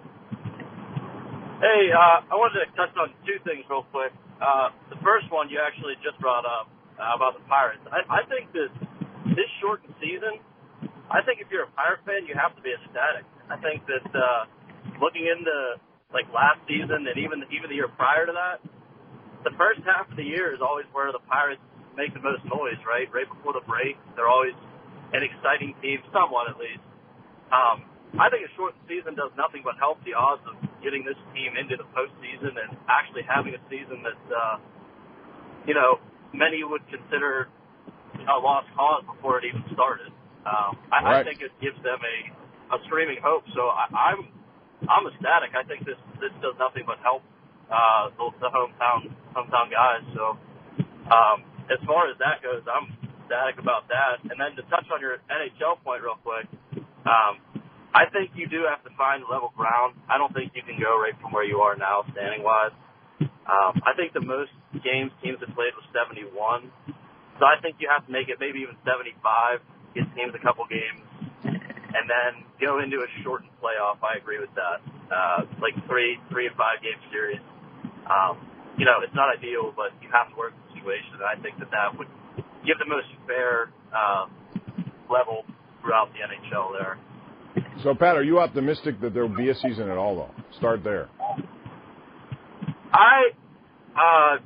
Hey, 1.62 1.86
uh, 1.94 2.26
I 2.26 2.34
wanted 2.34 2.66
to 2.66 2.68
touch 2.74 2.90
on 2.98 3.14
two 3.22 3.38
things 3.46 3.62
real 3.70 3.86
quick. 3.94 4.10
Uh, 4.42 4.74
the 4.90 4.98
first 5.06 5.30
one 5.30 5.46
you 5.48 5.62
actually 5.62 5.94
just 6.02 6.18
brought 6.18 6.42
up 6.42 6.66
uh, 6.98 7.14
about 7.14 7.38
the 7.38 7.44
Pirates. 7.46 7.80
I, 7.94 8.02
I 8.10 8.22
think 8.26 8.50
that 8.58 8.74
this 9.38 9.46
shortened 9.62 9.94
season, 10.02 10.42
I 11.14 11.22
think 11.22 11.38
if 11.38 11.46
you're 11.54 11.70
a 11.70 11.74
Pirate 11.78 12.02
fan, 12.02 12.26
you 12.26 12.34
have 12.34 12.58
to 12.58 12.62
be 12.66 12.74
ecstatic. 12.74 13.22
I 13.46 13.56
think 13.62 13.86
that 13.86 14.02
uh, 14.12 14.50
looking 14.98 15.30
into 15.30 15.78
like 16.10 16.26
last 16.34 16.58
season 16.66 17.06
and 17.06 17.16
even 17.22 17.46
even 17.54 17.70
the 17.70 17.78
year 17.78 17.88
prior 17.94 18.26
to 18.26 18.34
that, 18.34 18.58
the 19.46 19.54
first 19.54 19.80
half 19.86 20.10
of 20.10 20.18
the 20.18 20.26
year 20.26 20.50
is 20.50 20.60
always 20.60 20.90
where 20.90 21.14
the 21.14 21.22
Pirates 21.30 21.62
make 21.94 22.10
the 22.18 22.24
most 22.24 22.42
noise, 22.50 22.82
right? 22.82 23.06
Right 23.14 23.30
before 23.30 23.54
the 23.54 23.62
break, 23.62 23.94
they're 24.18 24.30
always 24.30 24.58
an 25.14 25.22
exciting 25.22 25.78
team, 25.78 26.02
somewhat 26.10 26.50
at 26.50 26.58
least. 26.58 26.82
Um, 27.54 27.86
I 28.14 28.30
think 28.30 28.46
a 28.46 28.52
short 28.54 28.78
season 28.86 29.18
does 29.18 29.34
nothing 29.34 29.66
but 29.66 29.74
help 29.78 29.98
the 30.06 30.14
odds 30.14 30.42
of 30.46 30.54
getting 30.82 31.02
this 31.02 31.18
team 31.34 31.58
into 31.58 31.74
the 31.74 31.86
postseason 31.90 32.54
and 32.54 32.78
actually 32.86 33.26
having 33.26 33.58
a 33.58 33.62
season 33.66 34.06
that, 34.06 34.22
uh, 34.30 34.56
you 35.66 35.74
know, 35.74 35.98
many 36.30 36.62
would 36.62 36.86
consider 36.86 37.50
a 38.22 38.38
lost 38.38 38.70
cause 38.78 39.02
before 39.10 39.42
it 39.42 39.44
even 39.50 39.66
started. 39.74 40.14
Um, 40.46 40.78
I, 40.92 41.02
right. 41.02 41.14
I 41.20 41.24
think 41.24 41.42
it 41.42 41.50
gives 41.58 41.78
them 41.82 41.98
a, 41.98 42.16
a 42.76 42.78
screaming 42.86 43.18
hope. 43.18 43.42
So 43.56 43.66
I, 43.72 43.88
I'm 43.90 44.30
I'm 44.84 45.04
ecstatic. 45.08 45.56
I 45.56 45.64
think 45.64 45.82
this 45.88 45.98
this 46.20 46.30
does 46.44 46.54
nothing 46.60 46.84
but 46.84 47.00
help 47.00 47.24
uh, 47.72 48.12
the, 48.14 48.30
the 48.44 48.50
hometown 48.52 49.10
hometown 49.32 49.72
guys. 49.72 50.04
So 50.12 50.36
um, 51.10 51.42
as 51.72 51.80
far 51.88 52.06
as 52.12 52.16
that 52.20 52.44
goes, 52.44 52.62
I'm 52.68 52.92
ecstatic 53.24 53.58
about 53.58 53.88
that. 53.88 54.20
And 54.28 54.36
then 54.36 54.52
to 54.60 54.62
touch 54.68 54.84
on 54.92 55.00
your 55.00 55.18
NHL 55.32 55.80
point 55.80 56.04
real 56.04 56.20
quick, 56.20 56.46
um, 57.08 57.40
I 57.94 58.10
think 58.10 58.34
you 58.34 58.50
do 58.50 58.66
have 58.66 58.82
to 58.82 58.90
find 58.98 59.22
level 59.30 59.54
ground. 59.54 59.94
I 60.10 60.18
don't 60.18 60.34
think 60.34 60.50
you 60.58 60.66
can 60.66 60.82
go 60.82 60.98
right 60.98 61.14
from 61.22 61.30
where 61.30 61.46
you 61.46 61.62
are 61.62 61.78
now, 61.78 62.02
standing 62.10 62.42
wise. 62.42 62.74
Um, 63.22 63.78
I 63.86 63.94
think 63.94 64.10
the 64.12 64.24
most 64.24 64.50
games 64.82 65.14
teams 65.22 65.38
have 65.38 65.54
played 65.54 65.70
was 65.78 65.86
71. 65.94 66.26
So 67.38 67.46
I 67.46 67.54
think 67.62 67.78
you 67.78 67.86
have 67.86 68.02
to 68.06 68.10
make 68.10 68.26
it 68.26 68.42
maybe 68.42 68.66
even 68.66 68.74
75, 68.82 69.62
get 69.94 70.10
teams 70.18 70.34
a 70.34 70.42
couple 70.42 70.66
games, 70.66 71.06
and 71.46 72.04
then 72.10 72.42
go 72.58 72.82
into 72.82 72.98
a 72.98 73.08
shortened 73.22 73.54
playoff. 73.62 74.02
I 74.02 74.18
agree 74.18 74.42
with 74.42 74.50
that. 74.58 74.82
Uh, 75.06 75.46
like 75.62 75.78
three, 75.86 76.18
three 76.34 76.50
and 76.50 76.56
five 76.58 76.82
game 76.82 76.98
series. 77.14 77.42
Um, 78.10 78.42
you 78.74 78.82
know, 78.82 79.06
it's 79.06 79.14
not 79.14 79.30
ideal, 79.30 79.70
but 79.70 79.94
you 80.02 80.10
have 80.10 80.34
to 80.34 80.36
work 80.36 80.50
the 80.50 80.82
situation. 80.82 81.22
And 81.22 81.26
I 81.30 81.38
think 81.38 81.62
that 81.62 81.70
that 81.70 81.94
would 81.94 82.10
give 82.66 82.74
the 82.82 82.90
most 82.90 83.06
fair 83.30 83.70
uh, 83.94 84.26
level 85.06 85.46
throughout 85.78 86.10
the 86.10 86.26
NHL 86.26 86.74
there. 86.74 86.98
So, 87.82 87.94
Pat, 87.94 88.16
are 88.16 88.22
you 88.24 88.40
optimistic 88.40 89.00
that 89.00 89.14
there 89.14 89.26
will 89.26 89.36
be 89.36 89.50
a 89.50 89.54
season 89.54 89.90
at 89.90 89.96
all, 89.96 90.16
though? 90.16 90.34
Start 90.56 90.82
there. 90.82 91.08
I, 92.92 93.30
uh, 93.94 94.38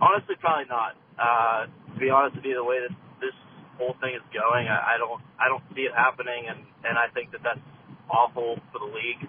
honestly, 0.00 0.34
probably 0.40 0.66
not. 0.68 0.96
Uh, 1.18 1.66
to 1.94 2.00
be 2.00 2.10
honest 2.10 2.36
with 2.36 2.44
you, 2.44 2.54
the 2.54 2.64
way 2.64 2.76
that 2.80 2.94
this 3.20 3.34
whole 3.78 3.94
thing 4.00 4.14
is 4.14 4.22
going, 4.34 4.68
I, 4.68 4.94
I 4.94 4.98
don't, 4.98 5.20
I 5.40 5.48
don't 5.48 5.62
see 5.74 5.82
it 5.82 5.94
happening, 5.94 6.44
and 6.48 6.58
and 6.84 6.98
I 6.98 7.08
think 7.14 7.32
that 7.32 7.40
that's 7.42 7.60
awful 8.10 8.58
for 8.72 8.78
the 8.78 8.92
league 8.92 9.28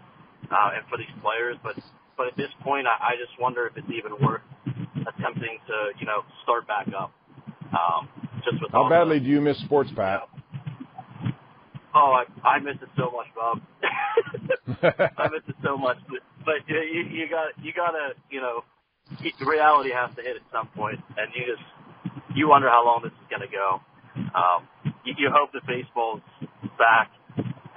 uh, 0.51 0.75
and 0.75 0.83
for 0.89 0.97
these 0.97 1.13
players. 1.21 1.55
But 1.63 1.75
but 2.17 2.27
at 2.27 2.35
this 2.35 2.51
point, 2.63 2.87
I, 2.87 2.97
I 2.99 3.11
just 3.15 3.39
wonder 3.39 3.67
if 3.67 3.77
it's 3.77 3.87
even 3.87 4.13
worth 4.25 4.41
attempting 5.07 5.59
to, 5.67 5.75
you 5.99 6.05
know, 6.05 6.23
start 6.43 6.67
back 6.67 6.87
up. 6.97 7.13
Um, 7.71 8.09
just 8.43 8.61
with 8.61 8.71
how 8.71 8.89
badly 8.89 9.19
the, 9.19 9.25
do 9.25 9.31
you 9.31 9.41
miss 9.41 9.57
sports, 9.59 9.91
Pat? 9.95 10.27
Oh, 11.97 12.13
I, 12.13 12.29
I 12.45 12.59
miss 12.59 12.77
it 12.77 12.89
so 12.93 13.09
much, 13.09 13.25
Bob. 13.33 13.57
I 15.17 15.25
miss 15.33 15.41
it 15.49 15.57
so 15.65 15.77
much, 15.77 15.97
but, 16.05 16.21
but 16.45 16.61
you, 16.69 16.77
you 17.09 17.25
got 17.25 17.57
you 17.57 17.73
gotta 17.73 18.13
you 18.29 18.39
know 18.39 18.61
the 19.17 19.45
reality 19.45 19.89
has 19.89 20.13
to 20.15 20.21
hit 20.21 20.37
at 20.37 20.45
some 20.53 20.67
point, 20.77 21.01
and 21.17 21.33
you 21.33 21.41
just 21.49 21.65
you 22.37 22.49
wonder 22.49 22.69
how 22.69 22.85
long 22.85 23.01
this 23.01 23.13
is 23.17 23.27
gonna 23.33 23.49
go. 23.49 23.81
Um, 24.37 24.69
you, 25.05 25.17
you 25.17 25.29
hope 25.33 25.49
that 25.57 25.65
baseball's 25.65 26.21
back, 26.77 27.09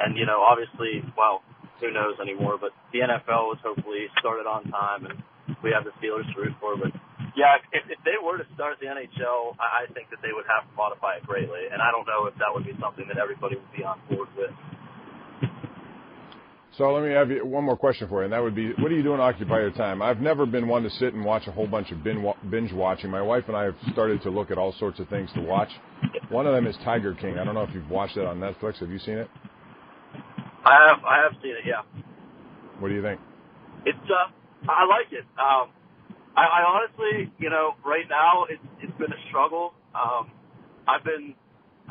and 0.00 0.19
you 0.21 0.27
know 0.27 0.45
obviously, 0.45 1.00
well, 1.17 1.41
who 1.81 1.91
knows 1.91 2.21
anymore, 2.21 2.59
but 2.61 2.77
the 2.93 3.00
NFL 3.00 3.49
was 3.49 3.59
hopefully 3.65 4.05
started 4.21 4.45
on 4.45 4.69
time, 4.69 5.07
and 5.07 5.17
we 5.65 5.73
have 5.73 5.85
the 5.89 5.97
Steelers 5.97 6.29
to 6.35 6.41
root 6.45 6.53
for, 6.61 6.77
but 6.77 6.93
yeah, 7.40 7.56
if, 7.73 7.88
if 7.88 7.99
they 8.04 8.20
were 8.23 8.37
to 8.37 8.44
start 8.54 8.76
the 8.80 8.87
NHL, 8.87 9.56
I, 9.56 9.88
I 9.88 9.92
think 9.97 10.11
that 10.11 10.20
they 10.20 10.28
would 10.37 10.44
have 10.44 10.68
to 10.68 10.75
modify 10.76 11.16
it 11.16 11.25
greatly, 11.25 11.73
and 11.73 11.80
I 11.80 11.90
don't 11.90 12.04
know 12.04 12.28
if 12.28 12.37
that 12.37 12.52
would 12.52 12.64
be 12.68 12.76
something 12.76 13.09
that 13.09 13.16
everybody 13.16 13.56
would 13.56 13.73
be 13.73 13.82
on 13.82 13.97
board 14.11 14.28
with. 14.37 14.52
So 16.76 16.92
let 16.92 17.02
me 17.02 17.12
have 17.14 17.30
you 17.30 17.44
one 17.44 17.64
more 17.64 17.76
question 17.76 18.09
for 18.09 18.20
you, 18.20 18.25
and 18.25 18.32
that 18.32 18.42
would 18.42 18.54
be, 18.54 18.73
what 18.76 18.90
do 18.90 18.94
you 18.94 19.02
do 19.02 19.16
to 19.16 19.23
occupy 19.23 19.61
your 19.61 19.70
time? 19.70 20.02
I've 20.02 20.20
never 20.20 20.44
been 20.44 20.68
one 20.68 20.82
to 20.82 20.90
sit 20.90 21.14
and 21.14 21.25
watch 21.25 21.47
a 21.47 21.52
whole 21.52 21.66
bunch 21.66 21.90
of 21.90 22.04
binge 22.04 22.73
watching. 22.73 23.11
My 23.11 23.23
wife 23.23 23.44
and 23.49 23.56
I 23.56 23.64
have 23.64 23.76
started 23.92 24.20
to 24.23 24.30
look 24.30 24.50
at 24.50 24.59
all 24.59 24.75
sorts 24.78 25.00
of 25.00 25.09
things 25.09 25.30
to 25.35 25.40
watch. 25.40 25.70
One 26.28 26.47
of 26.47 26.54
them 26.54 26.66
is 26.66 26.76
Tiger 26.85 27.14
King. 27.14 27.38
I 27.38 27.44
don't 27.44 27.54
know 27.54 27.62
if 27.64 27.75
you've 27.75 27.90
watched 27.90 28.18
it 28.18 28.26
on 28.26 28.38
Netflix. 28.38 28.78
Have 28.80 28.90
you 28.90 28.99
seen 28.99 29.16
it? 29.16 29.28
I 30.64 30.76
have. 30.88 31.04
I 31.04 31.23
have 31.23 31.32
seen 31.42 31.52
it. 31.52 31.64
Yeah. 31.66 31.82
What 32.78 32.88
do 32.88 32.94
you 32.94 33.02
think? 33.02 33.18
It's. 33.87 33.99
Uh, 34.09 34.70
I 34.70 34.85
like 34.85 35.11
it. 35.11 35.25
Um, 35.40 35.70
I, 36.40 36.44
I 36.49 36.61
honestly, 36.64 37.28
you 37.37 37.50
know, 37.50 37.76
right 37.85 38.09
now 38.09 38.49
it's 38.49 38.64
it's 38.80 38.97
been 38.97 39.12
a 39.12 39.20
struggle. 39.28 39.75
Um, 39.92 40.32
I've 40.88 41.04
been, 41.04 41.35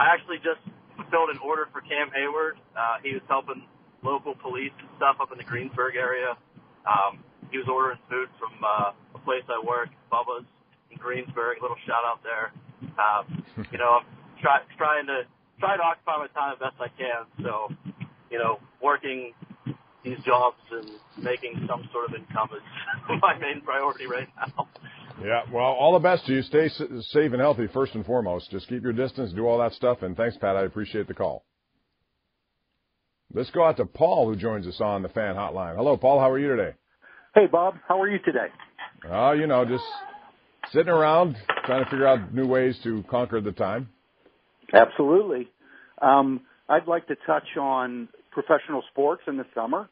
I 0.02 0.10
actually 0.10 0.42
just 0.42 0.66
fulfilled 0.98 1.30
an 1.30 1.38
order 1.46 1.70
for 1.72 1.86
Cam 1.86 2.10
Heyward. 2.10 2.58
Uh, 2.74 2.98
he 3.06 3.14
was 3.14 3.22
helping 3.30 3.62
local 4.02 4.34
police 4.42 4.74
and 4.82 4.90
stuff 4.98 5.22
up 5.22 5.32
in 5.32 5.38
the 5.38 5.46
Greensburg 5.46 5.94
area. 5.96 6.34
Um, 6.90 7.22
he 7.52 7.62
was 7.62 7.70
ordering 7.70 8.02
food 8.10 8.30
from 8.42 8.58
uh, 8.66 8.98
a 9.14 9.20
place 9.22 9.46
I 9.46 9.62
work, 9.62 9.94
Bubba's 10.10 10.50
in 10.90 10.98
Greensburg. 10.98 11.62
Little 11.62 11.78
shout 11.86 12.02
out 12.02 12.26
there. 12.26 12.50
Um, 12.98 13.46
you 13.72 13.78
know, 13.78 14.02
I'm 14.02 14.06
try, 14.42 14.66
trying 14.82 15.06
to 15.14 15.30
try 15.60 15.78
to 15.78 15.84
occupy 15.84 16.26
my 16.26 16.32
time 16.34 16.58
best 16.58 16.82
I 16.82 16.90
can. 16.98 17.30
So, 17.46 17.70
you 18.34 18.40
know, 18.40 18.58
working 18.82 19.34
these 20.04 20.18
jobs 20.26 20.58
and 20.72 20.90
making 21.24 21.66
some 21.68 21.88
sort 21.92 22.10
of 22.10 22.16
income 22.16 22.50
is 22.56 23.20
my 23.22 23.38
main 23.38 23.62
priority 23.62 24.08
right 24.08 24.28
now. 24.38 24.68
Yeah, 25.24 25.42
well, 25.52 25.66
all 25.66 25.94
the 25.94 26.00
best 26.00 26.26
to 26.28 26.34
you. 26.34 26.42
Stay 26.44 26.70
safe 26.70 27.34
and 27.34 27.42
healthy 27.42 27.68
first 27.74 27.94
and 27.96 28.06
foremost. 28.06 28.50
Just 28.52 28.70
keep 28.70 28.84
your 28.84 28.94
distance, 28.94 29.34
do 29.34 29.46
all 29.46 29.60
that 29.60 29.74
stuff, 29.74 30.02
and 30.02 30.16
thanks, 30.16 30.38
Pat. 30.38 30.56
I 30.56 30.64
appreciate 30.64 31.08
the 31.08 31.14
call. 31.14 31.44
Let's 33.34 33.52
go 33.52 33.66
out 33.66 33.78
to 33.78 33.86
Paul, 33.86 34.28
who 34.28 34.36
joins 34.36 34.66
us 34.66 34.80
on 34.80 35.04
the 35.04 35.10
fan 35.10 35.36
hotline. 35.36 35.76
Hello, 35.76 35.98
Paul. 35.98 36.20
How 36.20 36.32
are 36.32 36.40
you 36.40 36.48
today? 36.56 36.76
Hey, 37.36 37.46
Bob. 37.52 37.76
How 37.88 38.02
are 38.02 38.10
you 38.10 38.20
today? 38.20 38.48
Oh, 39.08 39.34
you 39.34 39.46
know, 39.46 39.66
just 39.66 39.84
sitting 40.72 40.90
around 40.90 41.36
trying 41.66 41.84
to 41.84 41.90
figure 41.90 42.08
out 42.08 42.34
new 42.34 42.48
ways 42.48 42.80
to 42.84 43.04
conquer 43.10 43.40
the 43.40 43.52
time. 43.52 43.90
Absolutely. 44.74 45.48
Um, 46.02 46.42
I'd 46.68 46.88
like 46.88 47.08
to 47.08 47.16
touch 47.28 47.58
on 47.60 48.08
professional 48.32 48.84
sports 48.92 49.24
in 49.28 49.38
the 49.38 49.46
summer. 49.54 49.90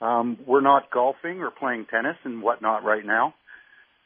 Um, 0.00 0.38
we're 0.46 0.62
not 0.62 0.90
golfing 0.90 1.40
or 1.40 1.50
playing 1.50 1.86
tennis 1.90 2.16
and 2.24 2.42
whatnot 2.42 2.84
right 2.84 3.04
now. 3.04 3.34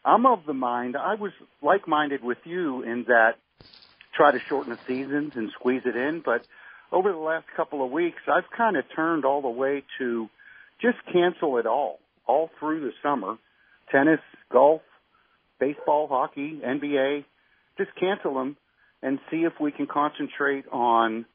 I'm 0.04 0.26
of 0.26 0.40
the 0.46 0.54
mind, 0.54 0.96
I 0.96 1.14
was 1.14 1.32
like 1.62 1.88
minded 1.88 2.22
with 2.22 2.38
you 2.44 2.82
in 2.82 3.04
that 3.08 3.32
try 4.14 4.30
to 4.30 4.38
shorten 4.48 4.72
the 4.72 4.78
seasons 4.86 5.32
and 5.34 5.50
squeeze 5.58 5.82
it 5.84 5.96
in, 5.96 6.22
but 6.24 6.42
over 6.92 7.10
the 7.10 7.18
last 7.18 7.46
couple 7.56 7.84
of 7.84 7.90
weeks, 7.90 8.18
I've 8.28 8.48
kind 8.56 8.76
of 8.76 8.84
turned 8.94 9.24
all 9.24 9.42
the 9.42 9.48
way 9.48 9.82
to 9.98 10.28
just 10.80 10.98
cancel 11.12 11.58
it 11.58 11.66
all, 11.66 11.98
all 12.26 12.50
through 12.60 12.80
the 12.80 12.92
summer. 13.02 13.36
Tennis, 13.90 14.20
golf, 14.52 14.82
baseball, 15.58 16.06
hockey, 16.08 16.60
NBA, 16.64 17.24
just 17.78 17.90
cancel 17.98 18.34
them 18.34 18.56
and 19.02 19.18
see 19.30 19.38
if 19.38 19.54
we 19.60 19.72
can 19.72 19.86
concentrate 19.86 20.64
on 20.70 21.26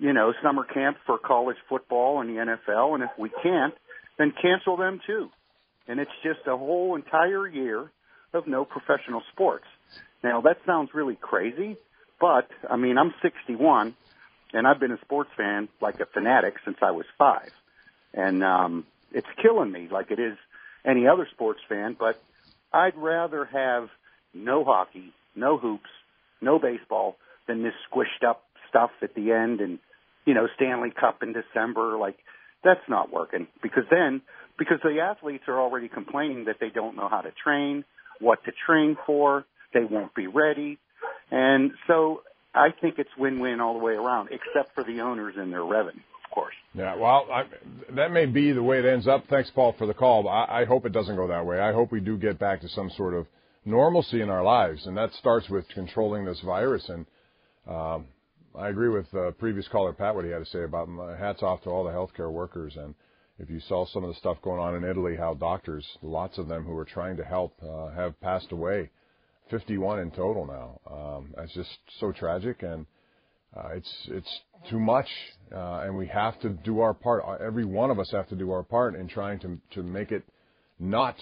you 0.00 0.14
know, 0.14 0.32
summer 0.42 0.64
camp 0.64 0.96
for 1.04 1.18
college 1.18 1.58
football 1.68 2.22
and 2.22 2.30
the 2.30 2.40
NFL, 2.40 2.94
and 2.94 3.04
if 3.04 3.10
we 3.18 3.30
can't, 3.42 3.74
then 4.18 4.32
cancel 4.42 4.76
them 4.78 4.98
too. 5.06 5.28
And 5.86 6.00
it's 6.00 6.10
just 6.22 6.40
a 6.46 6.56
whole 6.56 6.96
entire 6.96 7.46
year 7.46 7.90
of 8.32 8.46
no 8.46 8.64
professional 8.64 9.22
sports. 9.32 9.66
Now 10.24 10.40
that 10.40 10.56
sounds 10.64 10.90
really 10.94 11.16
crazy, 11.20 11.76
but 12.18 12.48
I 12.68 12.76
mean, 12.76 12.96
I'm 12.96 13.12
61 13.20 13.94
and 14.54 14.66
I've 14.66 14.80
been 14.80 14.92
a 14.92 15.00
sports 15.02 15.30
fan 15.36 15.68
like 15.82 16.00
a 16.00 16.06
fanatic 16.06 16.54
since 16.64 16.78
I 16.80 16.92
was 16.92 17.06
five. 17.18 17.50
And, 18.14 18.42
um, 18.42 18.86
it's 19.12 19.28
killing 19.42 19.70
me 19.70 19.88
like 19.90 20.10
it 20.10 20.18
is 20.18 20.38
any 20.84 21.06
other 21.08 21.28
sports 21.30 21.60
fan, 21.68 21.96
but 21.98 22.22
I'd 22.72 22.96
rather 22.96 23.44
have 23.44 23.88
no 24.32 24.64
hockey, 24.64 25.12
no 25.34 25.58
hoops, 25.58 25.90
no 26.40 26.58
baseball 26.58 27.16
than 27.46 27.62
this 27.62 27.74
squished 27.90 28.26
up 28.26 28.44
stuff 28.68 28.90
at 29.02 29.14
the 29.14 29.32
end 29.32 29.60
and, 29.60 29.78
you 30.30 30.34
know, 30.34 30.46
Stanley 30.54 30.92
Cup 30.92 31.24
in 31.24 31.32
December. 31.32 31.98
Like, 31.98 32.16
that's 32.62 32.86
not 32.88 33.12
working 33.12 33.48
because 33.64 33.82
then, 33.90 34.22
because 34.56 34.78
the 34.84 35.00
athletes 35.00 35.42
are 35.48 35.60
already 35.60 35.88
complaining 35.88 36.44
that 36.44 36.58
they 36.60 36.70
don't 36.70 36.94
know 36.94 37.08
how 37.08 37.20
to 37.20 37.32
train, 37.32 37.84
what 38.20 38.44
to 38.44 38.52
train 38.64 38.96
for, 39.06 39.44
they 39.74 39.82
won't 39.82 40.14
be 40.14 40.28
ready. 40.28 40.78
And 41.32 41.72
so 41.88 42.22
I 42.54 42.68
think 42.80 43.00
it's 43.00 43.10
win-win 43.18 43.60
all 43.60 43.74
the 43.76 43.84
way 43.84 43.94
around, 43.94 44.28
except 44.30 44.72
for 44.76 44.84
the 44.84 45.00
owners 45.00 45.34
and 45.36 45.52
their 45.52 45.64
revenue, 45.64 46.04
of 46.24 46.30
course. 46.32 46.54
Yeah, 46.74 46.94
well, 46.94 47.26
I, 47.32 47.42
that 47.96 48.12
may 48.12 48.26
be 48.26 48.52
the 48.52 48.62
way 48.62 48.78
it 48.78 48.84
ends 48.84 49.08
up. 49.08 49.24
Thanks, 49.28 49.50
Paul, 49.52 49.74
for 49.76 49.86
the 49.88 49.94
call. 49.94 50.28
I, 50.28 50.60
I 50.60 50.64
hope 50.64 50.86
it 50.86 50.92
doesn't 50.92 51.16
go 51.16 51.26
that 51.26 51.44
way. 51.44 51.58
I 51.58 51.72
hope 51.72 51.90
we 51.90 51.98
do 51.98 52.16
get 52.16 52.38
back 52.38 52.60
to 52.60 52.68
some 52.68 52.88
sort 52.96 53.14
of 53.14 53.26
normalcy 53.64 54.20
in 54.20 54.30
our 54.30 54.44
lives, 54.44 54.86
and 54.86 54.96
that 54.96 55.10
starts 55.14 55.48
with 55.48 55.66
controlling 55.74 56.24
this 56.24 56.40
virus. 56.44 56.88
And 56.88 57.06
um, 57.66 58.06
I 58.58 58.68
agree 58.68 58.88
with 58.88 59.12
uh, 59.14 59.30
previous 59.32 59.68
caller 59.68 59.92
Pat 59.92 60.14
what 60.14 60.24
he 60.24 60.30
had 60.30 60.44
to 60.44 60.50
say 60.50 60.64
about. 60.64 60.88
Uh, 60.88 61.16
hats 61.16 61.42
off 61.42 61.62
to 61.62 61.70
all 61.70 61.84
the 61.84 61.90
healthcare 61.90 62.32
workers, 62.32 62.76
and 62.76 62.94
if 63.38 63.48
you 63.48 63.60
saw 63.60 63.86
some 63.86 64.02
of 64.04 64.10
the 64.10 64.16
stuff 64.16 64.38
going 64.42 64.60
on 64.60 64.74
in 64.74 64.84
Italy, 64.84 65.16
how 65.16 65.34
doctors, 65.34 65.86
lots 66.02 66.36
of 66.36 66.48
them 66.48 66.64
who 66.64 66.72
were 66.72 66.84
trying 66.84 67.16
to 67.16 67.24
help, 67.24 67.54
uh, 67.62 67.90
have 67.90 68.20
passed 68.20 68.52
away. 68.52 68.90
51 69.50 69.98
in 70.00 70.10
total 70.10 70.46
now. 70.46 70.80
Um, 70.90 71.34
that's 71.36 71.52
just 71.54 71.70
so 71.98 72.12
tragic, 72.12 72.62
and 72.62 72.86
uh, 73.56 73.70
it's 73.74 74.08
it's 74.08 74.40
too 74.68 74.78
much, 74.78 75.08
uh, 75.52 75.80
and 75.80 75.96
we 75.96 76.06
have 76.06 76.38
to 76.40 76.50
do 76.50 76.80
our 76.80 76.94
part. 76.94 77.24
Uh, 77.26 77.44
every 77.44 77.64
one 77.64 77.90
of 77.90 77.98
us 77.98 78.10
have 78.12 78.28
to 78.28 78.36
do 78.36 78.52
our 78.52 78.62
part 78.62 78.94
in 78.94 79.08
trying 79.08 79.40
to 79.40 79.58
to 79.72 79.82
make 79.82 80.12
it 80.12 80.22
not 80.78 81.16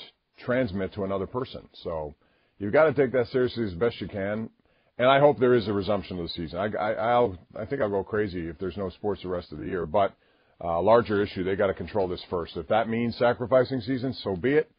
transmit 0.45 0.93
to 0.95 1.05
another 1.05 1.27
person. 1.27 1.69
So 1.83 2.15
you've 2.59 2.73
got 2.73 2.85
to 2.85 2.93
take 2.93 3.13
that 3.13 3.29
seriously 3.29 3.65
as 3.65 3.73
best 3.73 4.01
you 4.01 4.09
can 4.09 4.51
and 4.99 5.09
I 5.09 5.21
hope 5.21 5.39
there 5.39 5.55
is 5.55 5.69
a 5.69 5.73
resumption 5.73 6.19
of 6.19 6.25
the 6.25 6.29
season. 6.31 6.59
I, 6.59 6.77
I, 6.77 6.93
I'll, 6.93 7.39
I 7.57 7.65
think 7.65 7.81
I'll 7.81 7.89
go 7.89 8.03
crazy 8.03 8.49
if 8.49 8.59
there's 8.59 8.77
no 8.77 8.91
sports 8.91 9.23
the 9.23 9.29
rest 9.29 9.53
of 9.53 9.59
the 9.59 9.67
year. 9.67 9.87
But 9.87 10.13
uh, 10.63 10.83
larger 10.83 11.23
issue, 11.23 11.45
they 11.45 11.55
got 11.55 11.69
to 11.69 11.75
control 11.75 12.09
this 12.09 12.23
first. 12.29 12.57
If 12.57 12.67
that 12.69 12.89
means 12.89 13.17
sacrificing 13.17 13.81
season, 13.81 14.13
so 14.13 14.35
be 14.35 14.55
it. 14.55 14.71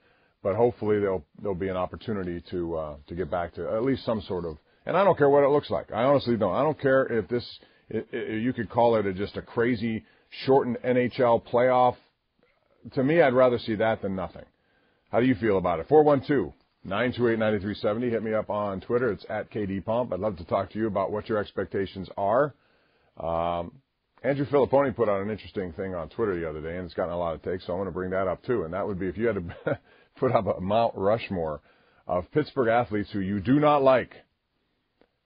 But 0.44 0.56
hopefully 0.56 1.00
there'll 1.00 1.26
there'll 1.42 1.56
be 1.56 1.68
an 1.68 1.76
opportunity 1.76 2.42
to 2.52 2.76
uh, 2.78 2.96
to 3.08 3.16
get 3.16 3.30
back 3.30 3.56
to 3.56 3.68
at 3.70 3.84
least 3.84 4.06
some 4.06 4.22
sort 4.22 4.46
of. 4.46 4.58
And 4.86 4.96
I 4.96 5.04
don't 5.04 5.18
care 5.18 5.30
what 5.30 5.44
it 5.44 5.50
looks 5.50 5.70
like. 5.70 5.92
I 5.92 6.04
honestly 6.04 6.38
don't. 6.38 6.54
I 6.54 6.62
don't 6.62 6.80
care 6.80 7.06
if 7.06 7.28
this. 7.28 7.44
It, 7.90 8.08
it, 8.12 8.42
you 8.42 8.54
could 8.54 8.70
call 8.70 8.96
it 8.96 9.06
a, 9.06 9.14
just 9.14 9.36
a 9.36 9.42
crazy 9.42 10.06
shortened 10.46 10.78
NHL 10.86 11.44
playoff. 11.44 11.96
To 12.94 13.04
me, 13.04 13.22
I'd 13.22 13.34
rather 13.34 13.60
see 13.60 13.76
that 13.76 14.02
than 14.02 14.16
nothing. 14.16 14.46
How 15.12 15.20
do 15.20 15.26
you 15.26 15.36
feel 15.36 15.58
about 15.58 15.82
it? 15.82 15.88
Four 15.90 16.04
one 16.04 16.24
two 16.26 16.54
928-9370. 16.88 18.10
Hit 18.10 18.24
me 18.24 18.34
up 18.34 18.50
on 18.50 18.82
Twitter. 18.82 19.12
It's 19.12 19.26
at 19.30 19.52
KD 19.52 19.84
Pump. 19.84 20.14
I'd 20.14 20.20
love 20.20 20.38
to 20.38 20.46
talk 20.46 20.72
to 20.72 20.80
you 20.80 20.88
about 20.88 21.12
what 21.12 21.28
your 21.28 21.38
expectations 21.38 22.08
are. 22.18 22.54
Um, 23.18 23.74
Andrew 24.24 24.46
Fillipponi 24.46 24.96
put 24.96 25.10
out 25.10 25.22
an 25.22 25.30
interesting 25.30 25.72
thing 25.74 25.96
on 25.96 26.10
Twitter 26.10 26.40
the 26.40 26.50
other 26.50 26.62
day, 26.62 26.78
and 26.78 26.86
it's 26.86 26.94
gotten 26.94 27.14
a 27.14 27.18
lot 27.18 27.36
of 27.36 27.42
takes, 27.42 27.66
so 27.66 27.74
I 27.74 27.78
want 27.78 27.88
to 27.88 27.94
bring 27.94 28.12
that 28.12 28.28
up 28.28 28.44
too. 28.44 28.64
And 28.64 28.74
that 28.74 28.86
would 28.86 29.00
be 29.00 29.08
if 29.08 29.18
you 29.18 29.28
had 29.28 29.36
to 29.36 29.80
put 30.18 30.32
up 30.32 30.46
a 30.46 30.60
Mount 30.60 30.94
Rushmore 30.96 31.62
of 32.08 32.30
Pittsburgh 32.32 32.70
athletes 32.70 33.10
who 33.12 33.20
you 33.20 33.40
do 33.40 33.60
not 33.60 33.82
like, 33.82 34.14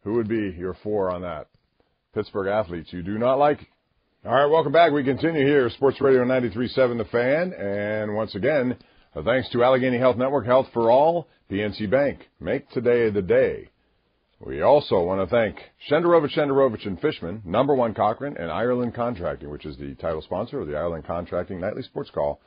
who 0.04 0.14
would 0.14 0.28
be 0.28 0.56
your 0.58 0.76
four 0.84 1.12
on 1.12 1.22
that? 1.22 1.48
Pittsburgh 2.14 2.48
athletes 2.48 2.92
you 2.92 3.02
do 3.02 3.18
not 3.18 3.40
like. 3.40 3.60
All 4.26 4.34
right, 4.34 4.46
welcome 4.46 4.72
back. 4.72 4.92
We 4.92 5.04
continue 5.04 5.46
here, 5.46 5.70
Sports 5.72 6.00
Radio 6.00 6.24
93.7 6.24 6.98
The 6.98 7.06
Fan. 7.06 7.54
And 7.54 8.16
once 8.16 8.36
again, 8.36 8.78
thanks 9.22 9.50
to 9.50 9.64
Allegheny 9.64 10.00
Health 10.00 10.18
Network, 10.18 10.46
Health 10.46 10.68
for 10.74 10.90
All, 10.90 11.28
PNC 11.52 11.90
Bank. 11.90 12.28
Make 12.40 12.70
today 12.72 13.12
the 13.12 13.22
day. 13.22 13.70
We 14.40 14.62
also 14.62 15.02
want 15.04 15.22
to 15.22 15.34
thank 15.34 15.58
Shenderovich, 15.90 16.36
Shenderovich 16.36 16.88
and 16.88 17.00
Fishman, 17.00 17.44
number 17.46 17.76
one 17.76 17.94
Cochran, 17.94 18.36
and 18.38 18.52
Ireland 18.52 18.96
Contracting, 18.96 19.52
which 19.52 19.66
is 19.66 19.78
the 19.78 19.94
title 19.96 20.22
sponsor 20.22 20.60
of 20.60 20.68
the 20.68 20.76
Ireland 20.76 21.06
Contracting 21.06 21.62
Nightly 21.62 21.84
Sports 21.84 22.10
Call. 22.10 22.42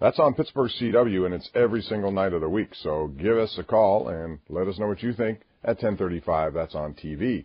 That's 0.00 0.18
on 0.18 0.34
Pittsburgh 0.34 0.70
CW, 0.80 1.26
and 1.26 1.34
it's 1.34 1.50
every 1.54 1.82
single 1.82 2.10
night 2.10 2.32
of 2.32 2.40
the 2.40 2.48
week. 2.48 2.74
So 2.82 3.08
give 3.08 3.36
us 3.36 3.54
a 3.58 3.62
call 3.62 4.08
and 4.08 4.38
let 4.48 4.66
us 4.66 4.78
know 4.78 4.86
what 4.86 5.02
you 5.02 5.12
think 5.12 5.40
at 5.62 5.78
10:35. 5.78 6.54
That's 6.54 6.74
on 6.74 6.94
TV. 6.94 7.38
In 7.38 7.44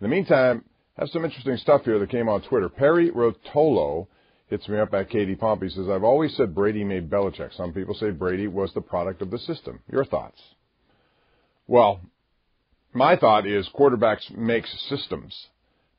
the 0.00 0.08
meantime, 0.08 0.64
have 0.98 1.08
some 1.10 1.24
interesting 1.24 1.56
stuff 1.56 1.84
here 1.84 1.98
that 2.00 2.10
came 2.10 2.28
on 2.28 2.42
Twitter. 2.42 2.68
Perry 2.68 3.10
Rotolo 3.10 4.08
hits 4.52 4.68
me 4.68 4.78
up 4.78 4.92
at 4.92 5.08
Katie 5.08 5.34
Pompey 5.34 5.70
says, 5.70 5.88
"I've 5.88 6.04
always 6.04 6.36
said 6.36 6.54
Brady 6.54 6.84
made 6.84 7.08
Belichick. 7.08 7.54
Some 7.54 7.72
people 7.72 7.94
say 7.94 8.10
Brady 8.10 8.48
was 8.48 8.70
the 8.74 8.82
product 8.82 9.22
of 9.22 9.30
the 9.30 9.38
system. 9.38 9.80
Your 9.90 10.04
thoughts?" 10.04 10.40
Well, 11.66 12.02
my 12.92 13.16
thought 13.16 13.46
is 13.46 13.66
quarterbacks 13.70 14.30
makes 14.36 14.70
systems. 14.90 15.48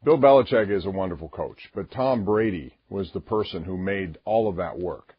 Bill 0.04 0.20
Belichick 0.20 0.70
is 0.70 0.86
a 0.86 0.92
wonderful 0.92 1.30
coach, 1.30 1.72
but 1.74 1.90
Tom 1.90 2.26
Brady 2.26 2.76
was 2.90 3.12
the 3.12 3.22
person 3.22 3.64
who 3.64 3.76
made 3.76 4.20
all 4.24 4.48
of 4.48 4.58
that 4.58 4.78
work. 4.78 5.16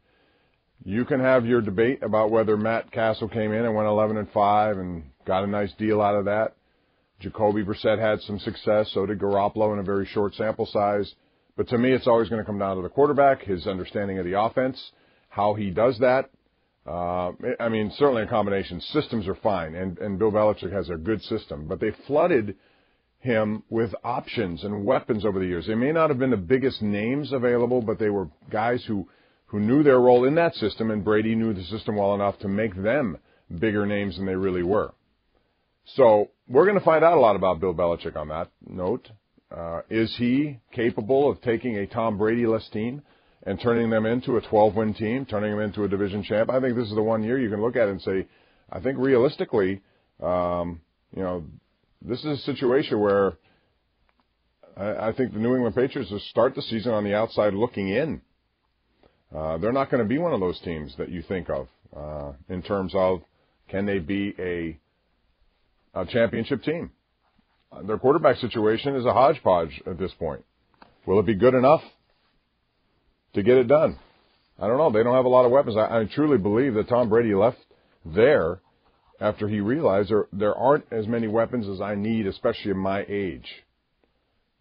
You 0.85 1.05
can 1.05 1.19
have 1.19 1.45
your 1.45 1.61
debate 1.61 2.05
about 2.05 2.31
whether 2.31 2.57
Matt 2.57 2.93
Cassel 2.93 3.29
came 3.29 3.53
in 3.53 3.65
and 3.65 3.75
went 3.75 3.89
11 3.89 4.17
and 4.17 4.31
5 4.31 4.79
and 4.79 5.11
got 5.25 5.43
a 5.43 5.49
nice 5.49 5.73
deal 5.73 6.01
out 6.01 6.15
of 6.15 6.27
that. 6.27 6.55
Jacoby 7.19 7.65
Brissett 7.65 7.99
had 7.99 8.21
some 8.21 8.39
success, 8.39 8.93
so 8.93 9.07
did 9.07 9.19
Garoppolo 9.19 9.73
in 9.73 9.81
a 9.81 9.83
very 9.83 10.07
short 10.07 10.35
sample 10.35 10.67
size. 10.67 11.13
But 11.57 11.69
to 11.69 11.79
me, 11.79 11.93
it's 11.93 12.07
always 12.07 12.29
going 12.29 12.41
to 12.41 12.47
come 12.47 12.59
down 12.59 12.77
to 12.77 12.83
the 12.83 12.89
quarterback, 12.89 13.43
his 13.43 13.67
understanding 13.67 14.19
of 14.19 14.25
the 14.25 14.39
offense, 14.41 14.81
how 15.29 15.55
he 15.55 15.71
does 15.71 15.99
that. 16.01 16.31
Uh, 16.87 17.33
I 17.61 17.69
mean, 17.69 17.93
certainly 17.97 18.23
a 18.23 18.27
combination. 18.27 18.81
Systems 18.81 19.27
are 19.29 19.37
fine, 19.37 19.75
and, 19.75 19.99
and 19.99 20.19
Bill 20.19 20.33
Belichick 20.33 20.73
has 20.73 20.91
a 20.91 20.97
good 20.97 21.23
system, 21.23 21.67
but 21.67 21.81
they 21.81 21.93
flooded 22.07 22.57
him 23.21 23.63
with 23.71 23.95
options 24.05 24.65
and 24.65 24.85
weapons 24.85 25.25
over 25.25 25.39
the 25.39 25.47
years. 25.47 25.67
They 25.67 25.75
may 25.75 25.93
not 25.93 26.11
have 26.11 26.19
been 26.19 26.31
the 26.31 26.37
biggest 26.37 26.83
names 26.83 27.33
available, 27.33 27.81
but 27.81 27.99
they 27.99 28.11
were 28.11 28.29
guys 28.51 28.85
who– 28.85 29.09
who 29.55 29.61
knew 29.61 29.85
their 29.85 30.01
role 30.01 30.25
in 30.25 30.35
that 30.35 30.53
system, 30.57 30.91
and 30.91 31.05
Brady 31.05 31.37
knew 31.37 31.55
the 31.55 31.63
system 31.65 31.95
well 31.95 32.13
enough 32.17 32.37
to 32.41 32.49
make 32.49 32.75
them 32.75 33.19
bigger 33.61 33.87
names 33.87 34.17
than 34.17 34.27
they 34.27 34.35
really 34.35 34.65
were. 34.65 34.93
So 35.95 36.31
we're 36.49 36.65
going 36.65 36.79
to 36.79 36.85
find 36.85 37.05
out 37.05 37.17
a 37.17 37.21
lot 37.21 37.37
about 37.37 37.61
Bill 37.61 37.73
Belichick 37.73 38.17
on 38.17 38.29
that 38.29 38.51
note. 38.67 39.09
Uh, 39.55 39.83
is 39.89 40.15
he 40.19 40.59
capable 40.73 41.31
of 41.31 41.41
taking 41.43 41.77
a 41.77 41.87
Tom 41.87 42.19
Brady-less 42.19 42.69
team 42.71 43.03
and 43.45 43.61
turning 43.61 43.89
them 43.89 44.05
into 44.05 44.37
a 44.37 44.41
12-win 44.41 44.95
team, 44.95 45.27
turning 45.27 45.53
them 45.53 45.61
into 45.61 45.85
a 45.85 45.89
division 45.89 46.23
champ? 46.25 46.51
I 46.51 46.61
think 46.61 46.77
this 46.77 46.89
is 46.89 46.95
the 46.95 47.03
one 47.03 47.23
year 47.23 47.39
you 47.39 47.51
can 47.51 47.63
look 47.63 47.77
at 47.77 47.89
and 47.89 48.01
say, 48.03 48.27
I 48.73 48.81
think 48.81 48.99
realistically, 48.99 49.81
um, 50.21 50.81
you 51.15 51.23
know, 51.23 51.45
this 52.03 52.19
is 52.25 52.41
a 52.41 52.43
situation 52.43 52.99
where 52.99 53.35
I, 54.77 55.09
I 55.09 55.13
think 55.13 55.33
the 55.33 55.39
New 55.39 55.55
England 55.55 55.77
Patriots 55.77 56.11
will 56.11 56.21
start 56.31 56.55
the 56.55 56.63
season 56.63 56.93
on 56.93 57.05
the 57.05 57.15
outside 57.15 57.55
looking 57.55 57.89
in. 57.89 58.21
Uh, 59.35 59.59
they're 59.59 59.73
not 59.73 59.91
going 59.91 60.03
to 60.03 60.09
be 60.09 60.19
one 60.19 60.33
of 60.33 60.41
those 60.41 60.59
teams 60.61 60.95
that 60.99 61.11
you 61.11 61.23
think 61.23 61.49
of 61.51 61.69
uh, 61.97 62.33
in 62.49 62.63
terms 62.63 62.93
of 62.95 63.21
can 63.69 63.87
they 63.87 63.99
be 63.99 64.35
a, 64.39 64.79
a 65.95 66.07
championship 66.07 66.63
team. 66.63 66.91
Uh, 67.75 67.83
their 67.83 67.99
quarterback 67.99 68.37
situation 68.37 68.97
is 68.97 69.05
a 69.05 69.13
hodgepodge 69.13 69.83
at 69.87 69.99
this 69.99 70.13
point. 70.19 70.45
Will 71.07 71.21
it 71.21 71.27
be 71.27 71.35
good 71.35 71.55
enough 71.55 71.83
to 73.35 73.43
get 73.43 73.57
it 73.57 73.69
done? 73.69 73.99
I 74.59 74.67
don't 74.67 74.79
know. 74.79 74.91
They 74.91 75.03
don't 75.03 75.15
have 75.15 75.25
a 75.25 75.29
lot 75.29 75.45
of 75.45 75.51
weapons. 75.51 75.77
I, 75.77 76.01
I 76.01 76.05
truly 76.15 76.39
believe 76.39 76.75
that 76.75 76.89
Tom 76.89 77.09
Brady 77.09 77.35
left 77.35 77.59
there 78.05 78.61
after 79.21 79.49
he 79.49 79.61
realized 79.61 80.11
there, 80.11 80.27
there 80.33 80.55
aren't 80.55 80.85
as 80.93 81.07
many 81.07 81.29
weapons 81.29 81.69
as 81.69 81.81
I 81.81 81.95
need, 81.95 82.27
especially 82.27 82.71
in 82.71 82.79
my 82.79 83.05
age. 83.09 83.49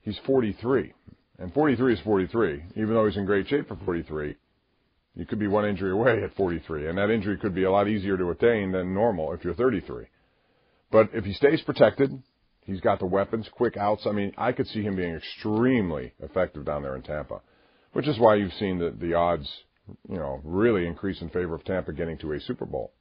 He's 0.01 0.19
43. 0.25 0.93
And 1.39 1.53
43 1.53 1.93
is 1.93 1.99
43, 2.01 2.63
even 2.75 2.93
though 2.93 3.05
he's 3.05 3.17
in 3.17 3.25
great 3.25 3.47
shape 3.47 3.67
for 3.67 3.77
43. 3.85 4.35
You 5.15 5.25
could 5.25 5.39
be 5.39 5.47
one 5.47 5.65
injury 5.65 5.91
away 5.91 6.23
at 6.23 6.35
43, 6.35 6.89
and 6.89 6.97
that 6.97 7.11
injury 7.11 7.37
could 7.37 7.53
be 7.53 7.63
a 7.63 7.71
lot 7.71 7.87
easier 7.87 8.17
to 8.17 8.31
attain 8.31 8.71
than 8.71 8.93
normal 8.93 9.33
if 9.33 9.43
you're 9.43 9.53
33. 9.53 10.05
But 10.91 11.09
if 11.13 11.23
he 11.23 11.33
stays 11.33 11.61
protected, 11.61 12.11
he's 12.65 12.81
got 12.81 12.99
the 12.99 13.05
weapons, 13.05 13.47
quick 13.51 13.77
outs. 13.77 14.05
I 14.05 14.11
mean, 14.11 14.33
I 14.37 14.51
could 14.51 14.67
see 14.67 14.81
him 14.81 14.95
being 14.95 15.15
extremely 15.15 16.13
effective 16.19 16.65
down 16.65 16.83
there 16.83 16.95
in 16.95 17.01
Tampa, 17.01 17.41
which 17.93 18.07
is 18.07 18.19
why 18.19 18.35
you've 18.35 18.53
seen 18.53 18.79
the, 18.79 18.91
the 18.91 19.13
odds, 19.13 19.49
you 20.09 20.17
know, 20.17 20.41
really 20.43 20.85
increase 20.85 21.21
in 21.21 21.29
favor 21.29 21.55
of 21.55 21.63
Tampa 21.63 21.93
getting 21.93 22.17
to 22.19 22.33
a 22.33 22.39
Super 22.39 22.65
Bowl. 22.65 22.93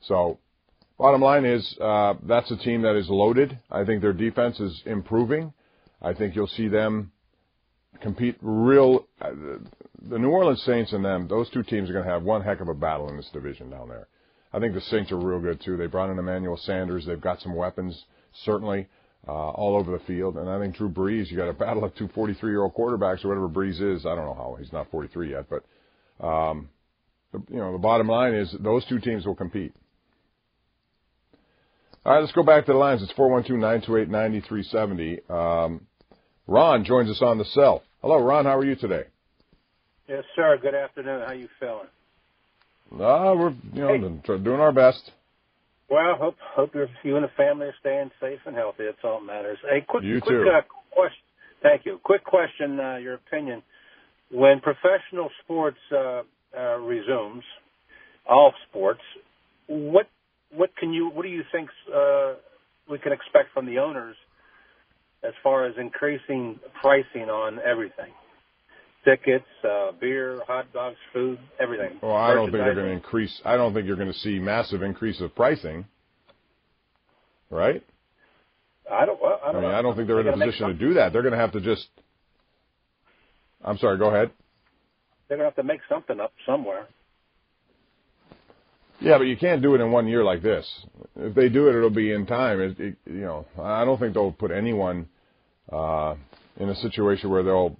So, 0.00 0.38
bottom 0.98 1.20
line 1.20 1.44
is, 1.44 1.76
uh, 1.80 2.14
that's 2.24 2.50
a 2.50 2.56
team 2.56 2.82
that 2.82 2.96
is 2.96 3.08
loaded. 3.08 3.58
I 3.70 3.84
think 3.84 4.00
their 4.02 4.12
defense 4.12 4.58
is 4.60 4.82
improving. 4.86 5.52
I 6.00 6.14
think 6.14 6.34
you'll 6.34 6.48
see 6.48 6.68
them 6.68 7.12
compete 8.00 8.36
real. 8.42 9.06
Uh, 9.20 9.30
the 10.08 10.18
New 10.18 10.30
Orleans 10.30 10.62
Saints 10.62 10.92
and 10.92 11.04
them, 11.04 11.28
those 11.28 11.48
two 11.50 11.62
teams 11.62 11.88
are 11.88 11.92
going 11.92 12.04
to 12.04 12.10
have 12.10 12.24
one 12.24 12.42
heck 12.42 12.60
of 12.60 12.68
a 12.68 12.74
battle 12.74 13.08
in 13.08 13.16
this 13.16 13.30
division 13.32 13.70
down 13.70 13.88
there. 13.88 14.08
I 14.52 14.58
think 14.58 14.74
the 14.74 14.80
Saints 14.80 15.12
are 15.12 15.16
real 15.16 15.40
good 15.40 15.62
too. 15.64 15.76
They 15.76 15.86
brought 15.86 16.10
in 16.10 16.18
Emmanuel 16.18 16.56
Sanders. 16.56 17.06
They've 17.06 17.20
got 17.20 17.40
some 17.40 17.54
weapons, 17.54 18.04
certainly, 18.44 18.88
uh, 19.26 19.32
all 19.32 19.76
over 19.76 19.92
the 19.92 20.04
field. 20.04 20.36
And 20.36 20.48
I 20.48 20.58
think 20.58 20.76
Drew 20.76 20.88
Brees, 20.88 21.30
you 21.30 21.36
got 21.36 21.48
a 21.48 21.52
battle 21.52 21.84
of 21.84 21.94
two 21.94 22.08
43 22.08 22.50
year 22.50 22.62
old 22.62 22.74
quarterbacks 22.74 23.24
or 23.24 23.28
whatever 23.28 23.48
Brees 23.48 23.80
is. 23.80 24.04
I 24.04 24.14
don't 24.14 24.26
know 24.26 24.34
how 24.34 24.56
he's 24.58 24.72
not 24.72 24.90
43 24.90 25.30
yet, 25.30 25.46
but 25.48 25.64
um, 26.24 26.68
the, 27.32 27.42
you 27.50 27.58
know 27.58 27.72
the 27.72 27.78
bottom 27.78 28.08
line 28.08 28.34
is 28.34 28.54
those 28.60 28.84
two 28.86 29.00
teams 29.00 29.26
will 29.26 29.34
compete. 29.34 29.74
All 32.04 32.14
right, 32.14 32.20
let's 32.20 32.32
go 32.32 32.42
back 32.42 32.66
to 32.66 32.72
the 32.72 32.78
lines. 32.78 33.00
It's 33.00 33.12
412-928-9370. 33.12 35.30
Um, 35.30 35.86
Ron 36.48 36.84
joins 36.84 37.08
us 37.08 37.22
on 37.22 37.38
the 37.38 37.44
cell. 37.44 37.84
Hello, 38.00 38.20
Ron. 38.20 38.44
How 38.44 38.58
are 38.58 38.64
you 38.64 38.74
today? 38.74 39.04
Yes, 40.08 40.24
sir. 40.34 40.58
Good 40.60 40.74
afternoon. 40.74 41.22
How 41.24 41.32
you 41.32 41.48
feeling? 41.60 41.86
Uh, 42.92 43.34
we're 43.36 43.54
you 43.72 43.80
know 43.80 44.20
hey. 44.26 44.38
doing 44.38 44.60
our 44.60 44.72
best. 44.72 45.12
Well, 45.92 46.16
hope 46.18 46.36
hope 46.56 46.70
you 47.04 47.16
and 47.16 47.24
the 47.24 47.30
family 47.36 47.66
are 47.66 47.74
staying 47.80 48.10
safe 48.18 48.38
and 48.46 48.56
healthy. 48.56 48.84
That's 48.86 49.04
all 49.04 49.20
that 49.20 49.26
matters. 49.26 49.58
Hey, 49.62 49.84
quick, 49.86 50.02
you 50.02 50.22
quick 50.22 50.38
too. 50.38 50.48
Uh, 50.48 50.62
question. 50.90 51.22
Thank 51.62 51.84
you. 51.84 52.00
Quick 52.02 52.24
question. 52.24 52.80
Uh, 52.80 52.96
your 52.96 53.14
opinion. 53.14 53.62
When 54.30 54.60
professional 54.60 55.28
sports 55.44 55.76
uh, 55.92 56.22
uh, 56.58 56.78
resumes, 56.78 57.44
all 58.26 58.54
sports, 58.70 59.02
what 59.66 60.08
what 60.50 60.74
can 60.76 60.94
you 60.94 61.10
what 61.10 61.24
do 61.24 61.28
you 61.28 61.42
think 61.52 61.68
uh, 61.94 62.36
we 62.90 62.98
can 62.98 63.12
expect 63.12 63.52
from 63.52 63.66
the 63.66 63.78
owners 63.78 64.16
as 65.22 65.34
far 65.42 65.66
as 65.66 65.74
increasing 65.78 66.58
pricing 66.80 67.28
on 67.28 67.58
everything? 67.58 68.12
Tickets, 69.04 69.44
uh, 69.64 69.92
beer, 70.00 70.40
hot 70.46 70.72
dogs, 70.72 70.96
food, 71.12 71.38
everything. 71.60 71.98
Well, 72.02 72.14
I 72.16 72.34
don't 72.34 72.50
think 72.50 72.64
they're 72.64 72.74
going 72.74 72.86
to 72.86 72.92
increase. 72.92 73.40
I 73.44 73.56
don't 73.56 73.74
think 73.74 73.86
you're 73.86 73.96
going 73.96 74.12
to 74.12 74.18
see 74.18 74.38
massive 74.38 74.82
increase 74.82 75.20
of 75.20 75.34
pricing, 75.34 75.84
right? 77.50 77.84
I 78.90 79.06
don't. 79.06 79.20
Well, 79.20 79.40
I, 79.44 79.52
don't 79.52 79.64
I 79.64 79.66
mean. 79.66 79.74
I 79.74 79.82
don't 79.82 79.96
think 79.96 80.06
they're, 80.08 80.22
they're 80.22 80.32
in 80.32 80.40
a 80.40 80.44
position 80.46 80.68
to 80.68 80.74
do 80.74 80.94
that. 80.94 81.12
They're 81.12 81.22
going 81.22 81.32
to 81.32 81.38
have 81.38 81.52
to 81.52 81.60
just. 81.60 81.88
I'm 83.64 83.78
sorry. 83.78 83.98
Go 83.98 84.08
ahead. 84.08 84.30
They're 85.28 85.38
going 85.38 85.50
to 85.50 85.54
have 85.54 85.64
to 85.64 85.68
make 85.68 85.80
something 85.88 86.20
up 86.20 86.32
somewhere. 86.46 86.86
Yeah, 89.00 89.18
but 89.18 89.24
you 89.24 89.36
can't 89.36 89.62
do 89.62 89.74
it 89.74 89.80
in 89.80 89.90
one 89.90 90.06
year 90.06 90.22
like 90.22 90.42
this. 90.42 90.68
If 91.16 91.34
they 91.34 91.48
do 91.48 91.68
it, 91.68 91.74
it'll 91.74 91.90
be 91.90 92.12
in 92.12 92.24
time. 92.24 92.60
It, 92.60 92.78
it, 92.78 92.96
you 93.06 93.22
know, 93.22 93.46
I 93.60 93.84
don't 93.84 93.98
think 93.98 94.14
they'll 94.14 94.30
put 94.30 94.52
anyone 94.52 95.08
uh, 95.72 96.14
in 96.58 96.68
a 96.68 96.74
situation 96.76 97.30
where 97.30 97.42
they'll 97.42 97.76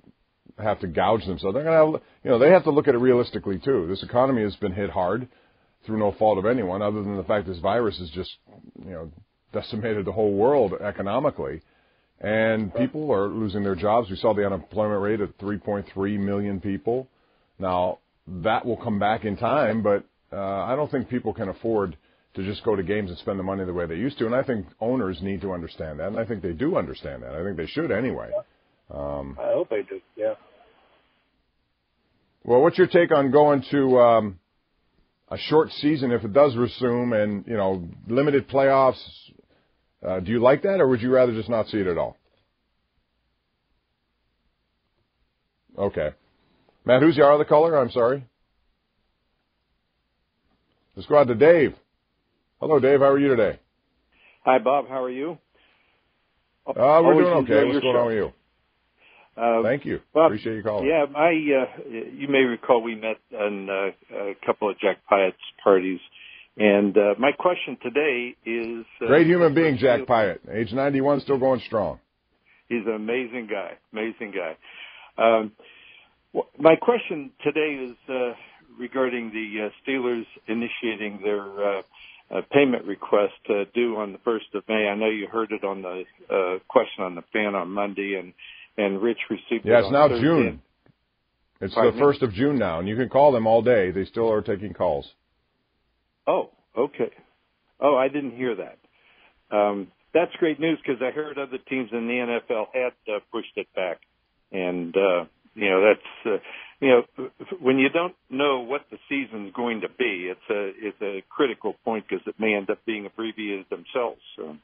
have 0.63 0.81
to 0.81 0.87
gouge 0.87 1.27
themselves. 1.27 1.55
They're 1.55 1.65
going 1.65 1.93
to 1.93 1.93
have, 1.99 2.03
you 2.25 2.31
know, 2.31 2.39
they 2.39 2.51
have 2.51 2.65
to 2.65 2.71
look 2.71 2.89
at 2.89 2.95
it 2.95 2.99
realistically 2.99 3.59
too. 3.59 3.87
This 3.89 4.03
economy 4.03 4.43
has 4.43 4.57
been 4.57 4.73
hit 4.73 4.91
hard 4.91 5.29
through 5.85 5.99
no 5.99 6.13
fault 6.13 6.39
of 6.39 6.47
anyone, 6.47 6.83
other 6.83 7.03
than 7.03 7.17
the 7.17 7.25
fact 7.25 7.47
this 7.47 7.59
virus 7.59 7.99
has 7.99 8.09
just, 8.11 8.31
you 8.85 8.93
know, 8.93 9.11
decimated 9.53 10.05
the 10.05 10.13
whole 10.13 10.33
world 10.33 10.73
economically, 10.81 11.61
and 12.21 12.75
people 12.75 13.13
are 13.13 13.29
losing 13.29 13.63
their 13.63 13.75
jobs. 13.75 14.09
We 14.09 14.17
saw 14.17 14.33
the 14.33 14.47
unemployment 14.47 15.03
rate 15.03 15.21
at 15.21 15.37
3.3 15.39 16.19
million 16.19 16.61
people. 16.61 17.09
Now 17.59 17.99
that 18.27 18.65
will 18.65 18.77
come 18.77 18.99
back 18.99 19.25
in 19.25 19.37
time, 19.37 19.83
but 19.83 20.05
uh, 20.33 20.37
I 20.37 20.77
don't 20.77 20.91
think 20.91 21.09
people 21.09 21.35
can 21.35 21.49
afford 21.49 21.97
to 22.35 22.45
just 22.45 22.65
go 22.65 22.75
to 22.77 22.83
games 22.83 23.11
and 23.11 23.19
spend 23.19 23.39
the 23.39 23.43
money 23.43 23.65
the 23.65 23.73
way 23.73 23.87
they 23.87 23.97
used 23.97 24.19
to. 24.19 24.27
And 24.27 24.35
I 24.35 24.43
think 24.43 24.67
owners 24.81 25.19
need 25.21 25.41
to 25.43 25.53
understand 25.53 26.01
that, 26.01 26.09
and 26.09 26.19
I 26.19 26.25
think 26.25 26.43
they 26.43 26.53
do 26.53 26.77
understand 26.77 27.23
that. 27.23 27.35
I 27.35 27.43
think 27.45 27.57
they 27.57 27.67
should 27.67 27.91
anyway. 27.91 28.31
Um, 28.91 29.37
I 29.41 29.53
hope 29.53 29.69
they 29.71 29.83
do. 29.83 30.01
Yeah. 30.17 30.35
Well, 32.45 32.61
what's 32.61 32.79
your 32.79 32.89
take 32.89 33.13
on 33.13 33.31
going 33.31 33.65
to 33.71 33.99
um, 34.01 34.39
a 35.33 35.39
short 35.39 35.71
season 35.73 36.13
if 36.13 36.25
it 36.25 36.33
does 36.35 36.55
resume 36.57 37.13
and 37.13 37.47
you 37.47 37.57
know 37.57 37.89
limited 38.07 38.49
playoffs. 38.49 39.03
Uh, 40.07 40.21
do 40.21 40.31
you 40.31 40.41
like 40.41 40.63
that, 40.63 40.81
or 40.81 40.89
would 40.89 41.01
you 41.01 41.11
rather 41.11 41.33
just 41.33 41.49
not 41.49 41.69
see 41.69 41.79
it 41.79 41.87
at 41.87 41.97
all? 41.97 42.17
Okay, 45.79 46.11
Matt, 46.85 47.01
who's 47.01 47.17
the 47.17 47.25
other 47.25 47.47
caller? 47.47 47.79
I'm 47.79 47.91
sorry. 47.91 48.25
Let's 50.95 51.09
go 51.09 51.17
out 51.17 51.29
to 51.29 51.35
Dave. 51.35 51.75
Hello, 52.61 52.79
Dave. 52.79 53.01
How 53.01 53.07
are 53.07 53.19
you 53.19 53.29
today? 53.29 53.59
Hi, 54.45 54.59
Bob. 54.59 54.87
How 54.89 55.03
are 55.03 55.11
you? 55.11 55.39
Uh, 56.67 56.73
we're 56.77 56.85
Always 56.85 57.27
doing 57.27 57.37
okay. 57.45 57.65
What's 57.65 57.81
going 57.81 57.95
show. 57.95 58.01
on 58.01 58.07
with 58.09 58.17
you? 58.17 58.33
Uh, 59.37 59.63
Thank 59.63 59.87
you. 59.87 60.01
Bob, 60.13 60.27
Appreciate 60.27 60.57
you 60.57 60.63
calling. 60.63 60.87
Yeah, 60.87 61.07
I. 61.17 61.31
Uh, 61.31 61.89
you 61.89 62.29
may 62.29 62.41
recall 62.41 62.83
we 62.83 62.95
met 62.95 63.17
on 63.35 63.69
uh, 63.71 63.91
a 64.15 64.35
couple 64.45 64.69
of 64.71 64.79
Jack 64.79 64.99
Pyatt's 65.11 65.37
parties, 65.65 66.01
and 66.59 66.97
uh, 66.97 67.15
my 67.19 67.33
question 67.33 67.79
today 67.83 68.37
is: 68.45 68.85
uh, 69.01 69.07
Great 69.07 69.27
human 69.27 69.55
being, 69.55 69.79
Jack 69.79 70.03
Pyatt. 70.03 70.41
Age 70.53 70.73
91, 70.73 71.21
still 71.21 71.39
going 71.39 71.61
strong. 71.67 71.99
He's 72.69 72.87
an 72.87 72.95
amazing 72.95 73.49
guy. 73.51 73.79
Amazing 73.93 74.33
guy. 74.33 74.57
Um, 75.23 75.53
my 76.59 76.77
question 76.77 77.31
today 77.43 77.85
is 77.85 77.97
uh, 78.09 78.33
regarding 78.79 79.31
the 79.31 79.67
uh, 79.67 79.71
Steelers 79.83 80.27
initiating 80.47 81.21
their 81.23 81.79
uh, 81.79 81.83
uh, 82.31 82.41
payment 82.51 82.85
request 82.87 83.35
uh, 83.51 83.65
due 83.75 83.97
on 83.97 84.13
the 84.13 84.19
first 84.19 84.47
of 84.55 84.63
May. 84.69 84.89
I 84.89 84.95
know 84.95 85.11
you 85.11 85.27
heard 85.27 85.53
it 85.53 85.65
on 85.65 85.83
the 85.83 86.05
uh, 86.31 86.59
question 86.69 87.05
on 87.05 87.15
the 87.15 87.23
fan 87.33 87.55
on 87.55 87.69
Monday, 87.69 88.15
and 88.15 88.33
and 88.77 89.03
Rich 89.03 89.19
received 89.31 89.65
Yeah, 89.65 89.79
it 89.79 89.85
it's 89.85 89.93
now 89.93 90.09
Thursday. 90.09 90.25
June. 90.25 90.63
It's 91.61 91.75
Pardon 91.75 91.95
the 91.95 92.01
me? 92.01 92.05
first 92.05 92.23
of 92.23 92.33
June 92.33 92.59
now, 92.59 92.81
and 92.81 92.89
you 92.89 92.97
can 92.97 93.09
call 93.09 93.31
them 93.33 93.47
all 93.47 93.63
day. 93.63 93.91
They 93.93 94.05
still 94.05 94.31
are 94.31 94.43
taking 94.43 94.75
calls. 94.75 95.09
Oh, 96.27 96.51
okay. 96.77 97.11
Oh, 97.81 97.97
I 97.97 98.09
didn't 98.09 98.33
hear 98.37 98.57
that. 98.57 98.79
Um, 99.57 99.89
that's 100.15 100.33
great 100.39 100.59
news 100.59 100.79
because 100.85 101.01
I 101.03 101.11
heard 101.11 101.39
other 101.39 101.59
teams 101.69 101.91
in 101.93 102.07
the 102.07 102.41
NFL 102.53 102.67
had 102.75 102.93
uh, 103.13 103.21
pushed 103.31 103.57
it 103.57 103.69
back, 103.75 103.99
and 104.51 104.95
uh, 104.97 105.25
you 105.55 105.71
know 105.71 105.81
that's 105.83 106.27
uh, 106.27 106.39
you 106.81 106.89
know 106.89 107.31
when 107.61 107.79
you 107.79 107.89
don't 107.89 108.15
know 108.29 108.61
what 108.61 108.83
the 108.91 108.99
season's 109.09 109.53
going 109.55 109.83
to 109.83 109.89
be, 109.89 110.31
it's 110.31 110.41
a 110.51 110.73
it's 110.87 111.01
a 111.03 111.23
critical 111.31 111.75
point 111.85 112.05
because 112.09 112.27
it 112.27 112.35
may 112.39 112.55
end 112.55 112.71
up 112.71 112.79
being 112.87 113.07
abbreviated 113.07 113.67
themselves. 113.71 114.21
So. 114.37 114.57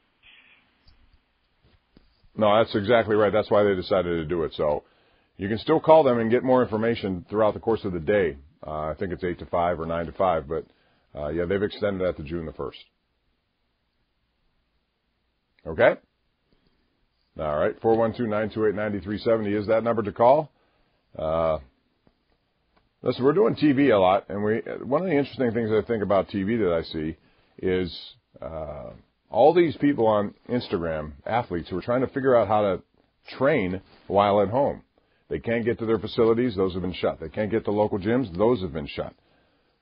No, 2.39 2.57
that's 2.57 2.73
exactly 2.73 3.17
right. 3.17 3.33
That's 3.33 3.51
why 3.51 3.63
they 3.63 3.75
decided 3.75 4.11
to 4.11 4.25
do 4.25 4.43
it. 4.43 4.53
So 4.55 4.83
you 5.35 5.49
can 5.49 5.57
still 5.57 5.81
call 5.81 6.03
them 6.03 6.19
and 6.19 6.31
get 6.31 6.41
more 6.41 6.63
information 6.63 7.25
throughout 7.29 7.53
the 7.53 7.59
course 7.59 7.83
of 7.83 7.91
the 7.91 7.99
day. 7.99 8.37
Uh, 8.65 8.87
I 8.87 8.93
think 8.97 9.11
it's 9.11 9.25
8 9.25 9.39
to 9.39 9.45
5 9.45 9.79
or 9.79 9.85
9 9.85 10.05
to 10.05 10.11
5, 10.13 10.47
but 10.47 10.65
uh, 11.13 11.27
yeah, 11.29 11.43
they've 11.43 11.61
extended 11.61 12.05
that 12.07 12.15
to 12.15 12.23
June 12.23 12.45
the 12.45 12.53
1st. 12.53 12.71
Okay? 15.67 15.95
All 17.37 17.57
right. 17.57 17.77
412-928-9370 17.81 19.59
is 19.59 19.67
that 19.67 19.83
number 19.83 20.01
to 20.03 20.13
call. 20.13 20.49
Uh, 21.17 21.57
listen, 23.01 23.25
we're 23.25 23.33
doing 23.33 23.55
TV 23.55 23.93
a 23.93 23.97
lot, 23.97 24.25
and 24.29 24.43
we 24.43 24.61
one 24.83 25.01
of 25.01 25.07
the 25.07 25.17
interesting 25.17 25.51
things 25.51 25.71
I 25.71 25.85
think 25.85 26.03
about 26.03 26.29
TV 26.29 26.57
that 26.59 26.73
I 26.73 26.83
see 26.83 27.17
is 27.61 27.97
uh, 28.41 28.91
all 29.29 29.53
these 29.53 29.75
people 29.77 30.07
on 30.07 30.33
Instagram, 30.49 31.13
athletes, 31.25 31.69
who 31.69 31.77
are 31.77 31.81
trying 31.81 32.01
to 32.01 32.07
figure 32.07 32.35
out 32.35 32.47
how 32.47 32.61
to 32.61 32.81
train 33.37 33.81
while 34.07 34.41
at 34.41 34.49
home. 34.49 34.81
They 35.29 35.39
can't 35.39 35.65
get 35.65 35.77
to 35.79 35.85
their 35.85 35.99
facilities; 35.99 36.55
those 36.55 36.73
have 36.73 36.81
been 36.81 36.93
shut. 36.93 37.19
They 37.19 37.29
can't 37.29 37.51
get 37.51 37.65
to 37.65 37.71
local 37.71 37.99
gyms; 37.99 38.35
those 38.35 38.61
have 38.61 38.73
been 38.73 38.87
shut. 38.87 39.13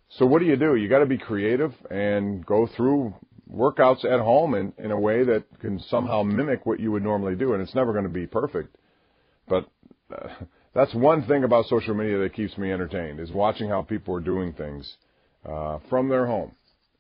So 0.10 0.26
what 0.26 0.40
do 0.40 0.46
you 0.46 0.56
do? 0.56 0.76
You 0.76 0.90
got 0.90 1.00
to 1.00 1.06
be 1.06 1.18
creative 1.18 1.74
and 1.90 2.46
go 2.46 2.68
through 2.76 3.14
workouts 3.54 4.06
at 4.06 4.20
home 4.20 4.56
in, 4.56 4.74
in 4.78 4.92
a 4.92 5.00
way 5.00 5.24
that 5.24 5.44
can 5.60 5.80
somehow 5.90 6.24
mimic 6.24 6.66
what 6.66 6.80
you 6.80 6.92
would 6.92 7.04
normally 7.04 7.36
do. 7.36 7.54
And 7.54 7.62
it's 7.62 7.76
never 7.76 7.92
going 7.94 8.04
to 8.04 8.10
be 8.10 8.28
perfect, 8.28 8.76
but 9.48 9.70
uh, 10.14 10.28
that's 10.74 10.94
one 10.94 11.26
thing 11.26 11.44
about 11.44 11.66
social 11.66 11.94
media 11.94 12.20
that 12.20 12.34
keeps 12.34 12.58
me 12.58 12.72
entertained 12.72 13.20
is 13.20 13.32
watching 13.32 13.70
how 13.70 13.82
people 13.82 14.16
are 14.16 14.22
doing 14.22 14.54
things 14.54 14.98
uh, 15.46 15.80
from 15.90 16.10
their 16.10 16.26
home. 16.26 16.52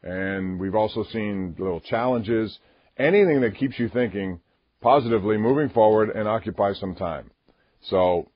And 0.03 0.59
we've 0.59 0.75
also 0.75 1.03
seen 1.11 1.55
little 1.57 1.79
challenges, 1.81 2.57
anything 2.97 3.41
that 3.41 3.57
keeps 3.57 3.79
you 3.79 3.89
thinking 3.89 4.39
positively, 4.81 5.37
moving 5.37 5.69
forward, 5.69 6.09
and 6.09 6.27
occupy 6.27 6.73
some 6.73 6.95
time. 6.95 7.31
So 7.81 8.29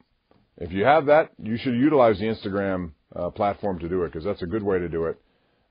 if 0.58 0.72
you 0.72 0.86
have 0.86 1.06
that, 1.08 1.32
you 1.42 1.58
should 1.58 1.76
utilize 1.76 2.20
the 2.20 2.26
Instagram 2.26 2.92
uh, 3.16 3.30
platform 3.30 3.80
to 3.80 3.90
do 3.90 4.04
it 4.04 4.12
because 4.12 4.24
that's 4.24 4.42
a 4.42 4.48
good 4.48 4.64
way 4.64 4.80
to 4.80 4.90
do 4.90 5.06
it. 5.06 5.22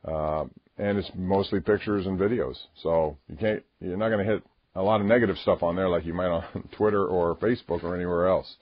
Uh, 0.04 0.44
and 0.78 0.98
it's 0.98 1.10
mostly 1.14 1.60
pictures 1.60 2.06
and 2.06 2.18
videos. 2.18 2.56
So 2.82 3.18
you 3.28 3.36
can't, 3.36 3.62
you're 3.80 3.96
not 3.96 4.08
going 4.08 4.24
to 4.24 4.32
hit 4.32 4.42
a 4.74 4.82
lot 4.82 5.00
of 5.00 5.06
negative 5.06 5.36
stuff 5.38 5.62
on 5.62 5.76
there 5.76 5.88
like 5.88 6.06
you 6.06 6.14
might 6.14 6.28
on 6.30 6.68
Twitter 6.76 7.06
or 7.06 7.36
Facebook 7.36 7.84
or 7.84 7.94
anywhere 7.94 8.28
else. 8.28 8.56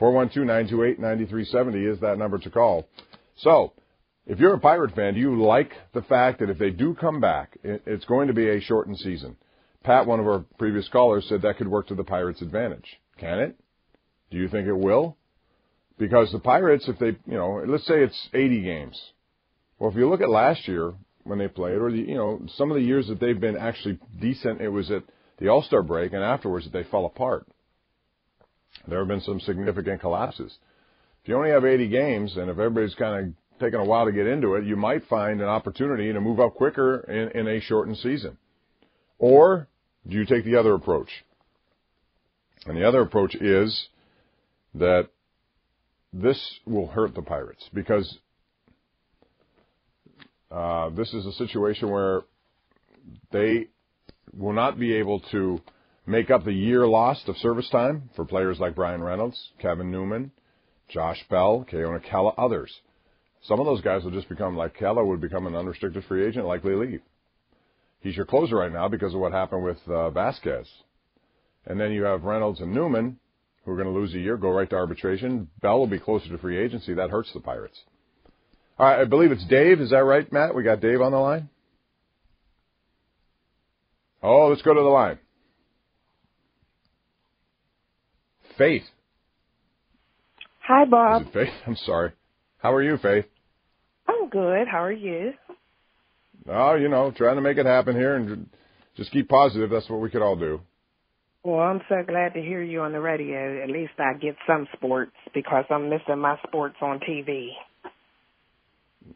412-928-9370 0.00 1.92
is 1.92 2.00
that 2.00 2.18
number 2.18 2.38
to 2.38 2.50
call. 2.50 2.88
So, 3.36 3.72
if 4.28 4.38
you're 4.38 4.54
a 4.54 4.60
Pirate 4.60 4.94
fan, 4.94 5.14
do 5.14 5.20
you 5.20 5.42
like 5.42 5.72
the 5.94 6.02
fact 6.02 6.40
that 6.40 6.50
if 6.50 6.58
they 6.58 6.70
do 6.70 6.94
come 6.94 7.18
back, 7.18 7.56
it's 7.64 8.04
going 8.04 8.28
to 8.28 8.34
be 8.34 8.50
a 8.50 8.60
shortened 8.60 8.98
season? 8.98 9.36
Pat, 9.82 10.06
one 10.06 10.20
of 10.20 10.26
our 10.26 10.44
previous 10.58 10.86
callers, 10.90 11.24
said 11.28 11.42
that 11.42 11.56
could 11.56 11.66
work 11.66 11.88
to 11.88 11.94
the 11.94 12.04
Pirates' 12.04 12.42
advantage. 12.42 12.84
Can 13.16 13.38
it? 13.38 13.58
Do 14.30 14.36
you 14.36 14.48
think 14.48 14.68
it 14.68 14.76
will? 14.76 15.16
Because 15.98 16.30
the 16.30 16.40
Pirates, 16.40 16.86
if 16.88 16.98
they, 16.98 17.16
you 17.26 17.38
know, 17.38 17.64
let's 17.66 17.86
say 17.86 18.02
it's 18.02 18.28
80 18.34 18.62
games. 18.62 19.00
Well, 19.78 19.90
if 19.90 19.96
you 19.96 20.08
look 20.08 20.20
at 20.20 20.28
last 20.28 20.68
year 20.68 20.92
when 21.24 21.38
they 21.38 21.48
played, 21.48 21.76
or 21.76 21.90
the, 21.90 21.98
you 21.98 22.16
know, 22.16 22.42
some 22.56 22.70
of 22.70 22.76
the 22.76 22.82
years 22.82 23.08
that 23.08 23.20
they've 23.20 23.40
been 23.40 23.56
actually 23.56 23.98
decent, 24.20 24.60
it 24.60 24.68
was 24.68 24.90
at 24.90 25.04
the 25.38 25.48
All-Star 25.48 25.82
break 25.82 26.12
and 26.12 26.22
afterwards 26.22 26.66
that 26.66 26.72
they 26.74 26.88
fell 26.90 27.06
apart. 27.06 27.46
There 28.86 28.98
have 28.98 29.08
been 29.08 29.22
some 29.22 29.40
significant 29.40 30.02
collapses. 30.02 30.54
If 31.22 31.28
you 31.28 31.36
only 31.36 31.50
have 31.50 31.64
80 31.64 31.88
games, 31.88 32.36
and 32.36 32.50
if 32.50 32.58
everybody's 32.58 32.94
kind 32.94 33.26
of 33.26 33.34
taking 33.58 33.80
a 33.80 33.84
while 33.84 34.06
to 34.06 34.12
get 34.12 34.26
into 34.26 34.54
it, 34.54 34.64
you 34.64 34.76
might 34.76 35.06
find 35.08 35.40
an 35.40 35.48
opportunity 35.48 36.12
to 36.12 36.20
move 36.20 36.40
up 36.40 36.54
quicker 36.54 37.00
in, 37.00 37.40
in 37.40 37.48
a 37.48 37.60
shortened 37.60 37.98
season. 37.98 38.36
Or 39.18 39.68
do 40.06 40.16
you 40.16 40.24
take 40.24 40.44
the 40.44 40.56
other 40.56 40.74
approach? 40.74 41.10
And 42.66 42.76
the 42.76 42.86
other 42.86 43.00
approach 43.00 43.34
is 43.34 43.88
that 44.74 45.08
this 46.12 46.40
will 46.66 46.86
hurt 46.86 47.14
the 47.14 47.22
Pirates 47.22 47.68
because 47.72 48.18
uh, 50.50 50.90
this 50.90 51.12
is 51.12 51.26
a 51.26 51.32
situation 51.32 51.90
where 51.90 52.22
they 53.32 53.68
will 54.36 54.52
not 54.52 54.78
be 54.78 54.94
able 54.94 55.20
to 55.30 55.60
make 56.06 56.30
up 56.30 56.44
the 56.44 56.52
year 56.52 56.86
lost 56.86 57.28
of 57.28 57.36
service 57.36 57.68
time 57.70 58.08
for 58.16 58.24
players 58.24 58.58
like 58.58 58.74
Bryan 58.74 59.02
Reynolds, 59.02 59.38
Kevin 59.60 59.90
Newman, 59.90 60.30
Josh 60.88 61.22
Bell, 61.28 61.66
Keone 61.70 62.02
Kela, 62.04 62.34
others. 62.38 62.72
Some 63.42 63.60
of 63.60 63.66
those 63.66 63.80
guys 63.80 64.02
will 64.04 64.10
just 64.10 64.28
become 64.28 64.56
like 64.56 64.76
Keller 64.76 65.04
would 65.04 65.20
become 65.20 65.46
an 65.46 65.54
unrestricted 65.54 66.04
free 66.04 66.26
agent, 66.26 66.46
likely 66.46 66.74
leave. 66.74 67.00
He's 68.00 68.16
your 68.16 68.26
closer 68.26 68.56
right 68.56 68.72
now 68.72 68.88
because 68.88 69.14
of 69.14 69.20
what 69.20 69.32
happened 69.32 69.64
with 69.64 69.78
uh, 69.86 70.10
Vazquez. 70.10 70.66
And 71.66 71.80
then 71.80 71.92
you 71.92 72.04
have 72.04 72.24
Reynolds 72.24 72.60
and 72.60 72.72
Newman, 72.72 73.18
who 73.64 73.72
are 73.72 73.76
going 73.76 73.92
to 73.92 73.98
lose 73.98 74.14
a 74.14 74.18
year, 74.18 74.36
go 74.36 74.50
right 74.50 74.68
to 74.70 74.76
arbitration. 74.76 75.48
Bell 75.60 75.78
will 75.78 75.86
be 75.86 75.98
closer 75.98 76.28
to 76.28 76.38
free 76.38 76.58
agency. 76.58 76.94
That 76.94 77.10
hurts 77.10 77.32
the 77.32 77.40
Pirates. 77.40 77.78
All 78.78 78.86
right, 78.86 79.00
I 79.00 79.04
believe 79.04 79.32
it's 79.32 79.44
Dave. 79.46 79.80
Is 79.80 79.90
that 79.90 80.04
right, 80.04 80.30
Matt? 80.32 80.54
We 80.54 80.62
got 80.62 80.80
Dave 80.80 81.00
on 81.00 81.12
the 81.12 81.18
line? 81.18 81.48
Oh, 84.22 84.48
let's 84.48 84.62
go 84.62 84.74
to 84.74 84.80
the 84.80 84.86
line. 84.86 85.18
Faith. 88.56 88.82
Hi, 90.60 90.84
Is 90.84 90.90
Bob. 90.90 91.22
it 91.22 91.32
Faith? 91.32 91.52
I'm 91.66 91.76
sorry. 91.76 92.12
How 92.58 92.74
are 92.74 92.82
you, 92.82 92.98
Faith? 92.98 93.26
I'm 94.08 94.28
good. 94.28 94.66
How 94.68 94.82
are 94.82 94.92
you? 94.92 95.32
Oh, 96.48 96.74
you 96.74 96.88
know, 96.88 97.12
trying 97.16 97.36
to 97.36 97.42
make 97.42 97.56
it 97.56 97.66
happen 97.66 97.94
here 97.94 98.16
and 98.16 98.48
just 98.96 99.12
keep 99.12 99.28
positive. 99.28 99.70
That's 99.70 99.88
what 99.88 100.00
we 100.00 100.10
could 100.10 100.22
all 100.22 100.36
do. 100.36 100.60
Well, 101.44 101.60
I'm 101.60 101.80
so 101.88 102.02
glad 102.06 102.34
to 102.34 102.40
hear 102.40 102.62
you 102.62 102.80
on 102.80 102.92
the 102.92 103.00
radio. 103.00 103.62
At 103.62 103.70
least 103.70 103.92
I 103.98 104.14
get 104.14 104.36
some 104.46 104.66
sports 104.72 105.12
because 105.32 105.64
I'm 105.70 105.88
missing 105.88 106.18
my 106.18 106.36
sports 106.46 106.76
on 106.82 106.98
TV. 107.00 107.50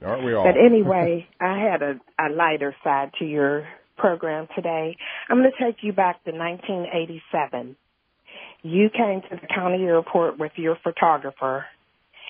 Aren't 0.04 0.24
we 0.24 0.34
all? 0.34 0.44
But 0.44 0.54
anyway, 0.58 1.26
I 1.40 1.58
had 1.58 1.82
a, 1.82 2.00
a 2.18 2.30
lighter 2.32 2.74
side 2.84 3.10
to 3.18 3.24
your 3.24 3.66
program 3.96 4.46
today. 4.54 4.96
I'm 5.28 5.38
going 5.38 5.50
to 5.50 5.64
take 5.64 5.82
you 5.82 5.92
back 5.92 6.24
to 6.24 6.30
1987. 6.30 7.76
You 8.62 8.88
came 8.90 9.22
to 9.22 9.36
the 9.40 9.48
county 9.52 9.82
airport 9.82 10.38
with 10.38 10.52
your 10.56 10.78
photographer 10.82 11.66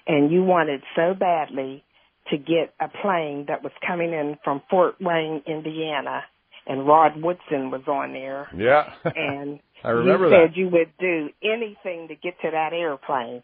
and 0.07 0.31
you 0.31 0.43
wanted 0.43 0.83
so 0.97 1.15
badly 1.15 1.85
to 2.31 2.37
get 2.37 2.75
a 2.81 2.89
plane 3.03 3.47
that 3.49 3.63
was 3.63 3.73
coming 3.87 4.13
in 4.13 4.39
from 4.45 4.63
Fort 4.71 4.95
Wayne, 5.01 5.43
Indiana, 5.47 6.23
and 6.67 6.87
Rod 6.87 7.21
Woodson 7.21 7.71
was 7.71 7.83
on 7.89 8.13
there. 8.13 8.49
yeah. 8.57 8.93
And 9.05 9.59
I 9.85 9.91
remember 9.91 10.27
you 10.27 10.31
that. 10.31 10.47
said 10.49 10.57
you 10.57 10.69
would 10.69 10.93
do 11.01 11.29
anything 11.43 12.09
to 12.09 12.15
get 12.15 12.41
to 12.43 12.51
that 12.53 12.73
airplane. 12.73 13.43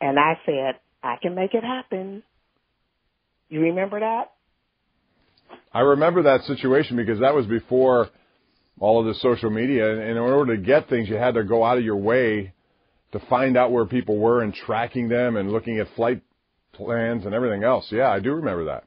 And 0.00 0.18
I 0.18 0.38
said, 0.44 0.78
I 1.02 1.16
can 1.20 1.34
make 1.34 1.54
it 1.54 1.64
happen. 1.64 2.22
You 3.48 3.60
remember 3.60 4.00
that? 4.00 4.32
I 5.72 5.80
remember 5.80 6.22
that 6.24 6.42
situation 6.44 6.96
because 6.96 7.20
that 7.20 7.34
was 7.34 7.46
before 7.46 8.08
all 8.78 9.00
of 9.00 9.06
the 9.06 9.14
social 9.20 9.50
media. 9.50 9.90
And 9.90 10.02
in 10.02 10.18
order 10.18 10.54
to 10.56 10.62
get 10.62 10.88
things, 10.88 11.08
you 11.08 11.16
had 11.16 11.34
to 11.34 11.44
go 11.44 11.64
out 11.64 11.78
of 11.78 11.84
your 11.84 11.96
way 11.96 12.52
to 13.12 13.20
find 13.28 13.56
out 13.56 13.72
where 13.72 13.84
people 13.84 14.18
were 14.18 14.42
and 14.42 14.54
tracking 14.54 15.08
them 15.08 15.36
and 15.36 15.50
looking 15.50 15.78
at 15.78 15.88
flight 15.96 16.22
plans 16.72 17.26
and 17.26 17.34
everything 17.34 17.64
else. 17.64 17.88
Yeah, 17.90 18.10
I 18.10 18.20
do 18.20 18.32
remember 18.32 18.66
that. 18.66 18.84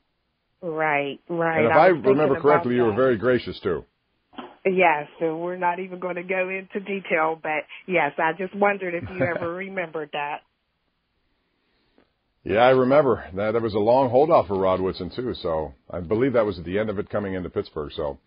Right, 0.62 1.20
right. 1.28 1.58
And 1.58 1.66
if 1.68 1.72
I, 1.74 1.86
I, 1.86 1.88
remember 1.88 2.40
correctly, 2.40 2.76
you 2.76 2.84
were 2.84 2.96
very 2.96 3.18
gracious 3.18 3.60
too. 3.62 3.84
Yes, 4.66 5.08
so 5.20 5.36
we're 5.36 5.58
not 5.58 5.80
even 5.80 6.00
going 6.00 6.16
to 6.16 6.24
go 6.24 6.48
into 6.48 6.80
detail, 6.80 7.38
but 7.42 7.64
yes, 7.86 8.14
I 8.18 8.32
just 8.38 8.56
wondered 8.56 8.94
if 8.96 9.04
you 9.10 9.26
ever 9.36 9.54
remembered 9.54 10.12
that. 10.14 10.38
Yeah, 12.46 12.60
I 12.60 12.70
remember 12.70 13.26
that. 13.36 13.52
There 13.52 13.62
was 13.62 13.74
a 13.74 13.80
long 13.80 14.10
holdout 14.10 14.48
for 14.48 14.58
Rod 14.58 14.80
Woodson 14.80 15.12
too. 15.14 15.34
So 15.34 15.74
I 15.90 16.00
believe 16.00 16.34
that 16.34 16.46
was 16.46 16.60
at 16.60 16.66
the 16.66 16.80
end 16.80 16.90
of 16.90 17.00
it 17.00 17.10
coming 17.10 17.34
into 17.34 17.50
Pittsburgh. 17.50 17.92
So 17.94 18.20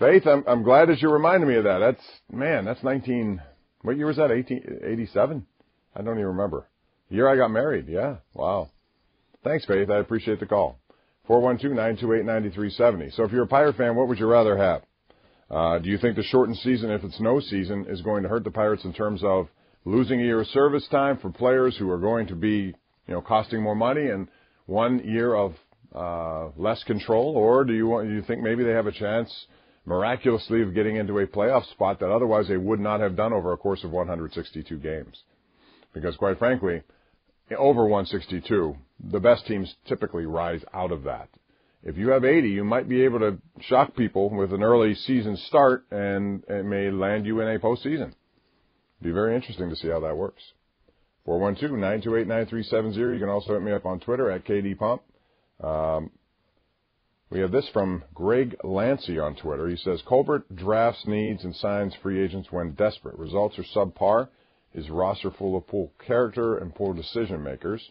Faith, 0.00 0.26
I'm 0.26 0.42
I'm 0.48 0.62
glad 0.62 0.88
that 0.88 1.02
you 1.02 1.10
reminded 1.10 1.46
me 1.46 1.56
of 1.56 1.64
that. 1.64 1.78
That's 1.78 2.02
man, 2.32 2.64
that's 2.64 2.82
19. 2.82 3.40
What 3.82 3.96
year 3.96 4.06
was 4.06 4.16
that? 4.16 4.30
1887. 4.30 5.46
I 5.94 6.02
don't 6.02 6.16
even 6.16 6.26
remember. 6.26 6.68
The 7.08 7.16
year 7.16 7.28
I 7.28 7.36
got 7.36 7.50
married. 7.50 7.88
Yeah. 7.88 8.16
Wow. 8.34 8.70
Thanks, 9.42 9.64
Faith. 9.64 9.90
I 9.90 9.98
appreciate 9.98 10.40
the 10.40 10.46
call. 10.46 10.78
412-928-9370. 11.28 13.14
So 13.14 13.24
if 13.24 13.32
you're 13.32 13.44
a 13.44 13.48
Pirate 13.48 13.76
fan, 13.76 13.96
what 13.96 14.08
would 14.08 14.18
you 14.18 14.26
rather 14.26 14.56
have? 14.56 14.82
Uh, 15.50 15.78
do 15.78 15.88
you 15.88 15.98
think 15.98 16.16
the 16.16 16.22
shortened 16.22 16.58
season, 16.58 16.90
if 16.90 17.02
it's 17.02 17.20
no 17.20 17.40
season, 17.40 17.86
is 17.88 18.02
going 18.02 18.22
to 18.22 18.28
hurt 18.28 18.44
the 18.44 18.50
Pirates 18.50 18.84
in 18.84 18.92
terms 18.92 19.22
of 19.24 19.48
losing 19.84 20.20
a 20.20 20.24
year 20.24 20.40
of 20.40 20.46
service 20.48 20.86
time 20.90 21.18
for 21.18 21.30
players 21.30 21.76
who 21.76 21.90
are 21.90 21.98
going 21.98 22.26
to 22.28 22.34
be, 22.34 22.74
you 23.06 23.14
know, 23.14 23.20
costing 23.20 23.62
more 23.62 23.74
money 23.74 24.08
and 24.08 24.28
one 24.66 25.00
year 25.04 25.34
of 25.34 25.54
uh, 25.94 26.50
less 26.56 26.82
control, 26.84 27.36
or 27.36 27.64
do 27.64 27.72
you 27.72 27.88
want, 27.88 28.08
do 28.08 28.14
you 28.14 28.22
think 28.22 28.42
maybe 28.42 28.62
they 28.62 28.70
have 28.70 28.86
a 28.86 28.92
chance 28.92 29.46
miraculously 29.84 30.62
of 30.62 30.74
getting 30.74 30.96
into 30.96 31.18
a 31.18 31.26
playoff 31.26 31.68
spot 31.70 32.00
that 32.00 32.10
otherwise 32.10 32.48
they 32.48 32.56
would 32.56 32.80
not 32.80 33.00
have 33.00 33.16
done 33.16 33.32
over 33.32 33.52
a 33.52 33.56
course 33.56 33.84
of 33.84 33.90
162 33.90 34.76
games? 34.78 35.22
Because 35.92 36.16
quite 36.16 36.38
frankly, 36.38 36.82
over 37.56 37.86
162, 37.86 38.76
the 39.10 39.20
best 39.20 39.46
teams 39.46 39.74
typically 39.86 40.26
rise 40.26 40.62
out 40.72 40.92
of 40.92 41.04
that. 41.04 41.28
If 41.82 41.96
you 41.96 42.10
have 42.10 42.24
80, 42.24 42.48
you 42.48 42.64
might 42.64 42.88
be 42.88 43.02
able 43.02 43.20
to 43.20 43.38
shock 43.62 43.96
people 43.96 44.28
with 44.30 44.52
an 44.52 44.62
early 44.62 44.94
season 44.94 45.36
start, 45.48 45.84
and 45.90 46.44
it 46.46 46.64
may 46.64 46.90
land 46.90 47.24
you 47.24 47.40
in 47.40 47.48
a 47.48 47.58
postseason. 47.58 48.12
Be 49.02 49.10
very 49.10 49.34
interesting 49.34 49.70
to 49.70 49.76
see 49.76 49.88
how 49.88 50.00
that 50.00 50.16
works. 50.16 50.42
412-928-9370. 51.26 53.14
You 53.14 53.18
can 53.18 53.30
also 53.30 53.54
hit 53.54 53.62
me 53.62 53.72
up 53.72 53.86
on 53.86 53.98
Twitter 54.00 54.30
at 54.30 54.44
KDPump. 54.44 55.00
Um, 55.62 56.10
we 57.30 57.40
have 57.40 57.52
this 57.52 57.68
from 57.72 58.02
Greg 58.12 58.56
Lancy 58.64 59.18
on 59.18 59.36
Twitter. 59.36 59.68
He 59.68 59.76
says, 59.76 60.02
Colbert 60.06 60.44
drafts 60.54 61.06
needs 61.06 61.44
and 61.44 61.54
signs 61.54 61.94
free 62.02 62.22
agents 62.22 62.50
when 62.50 62.72
desperate. 62.72 63.16
Results 63.18 63.56
are 63.58 63.64
subpar. 63.74 64.28
His 64.72 64.90
roster 64.90 65.30
full 65.30 65.56
of 65.56 65.66
poor 65.66 65.90
character 66.06 66.58
and 66.58 66.74
poor 66.74 66.94
decision 66.94 67.42
makers. 67.42 67.82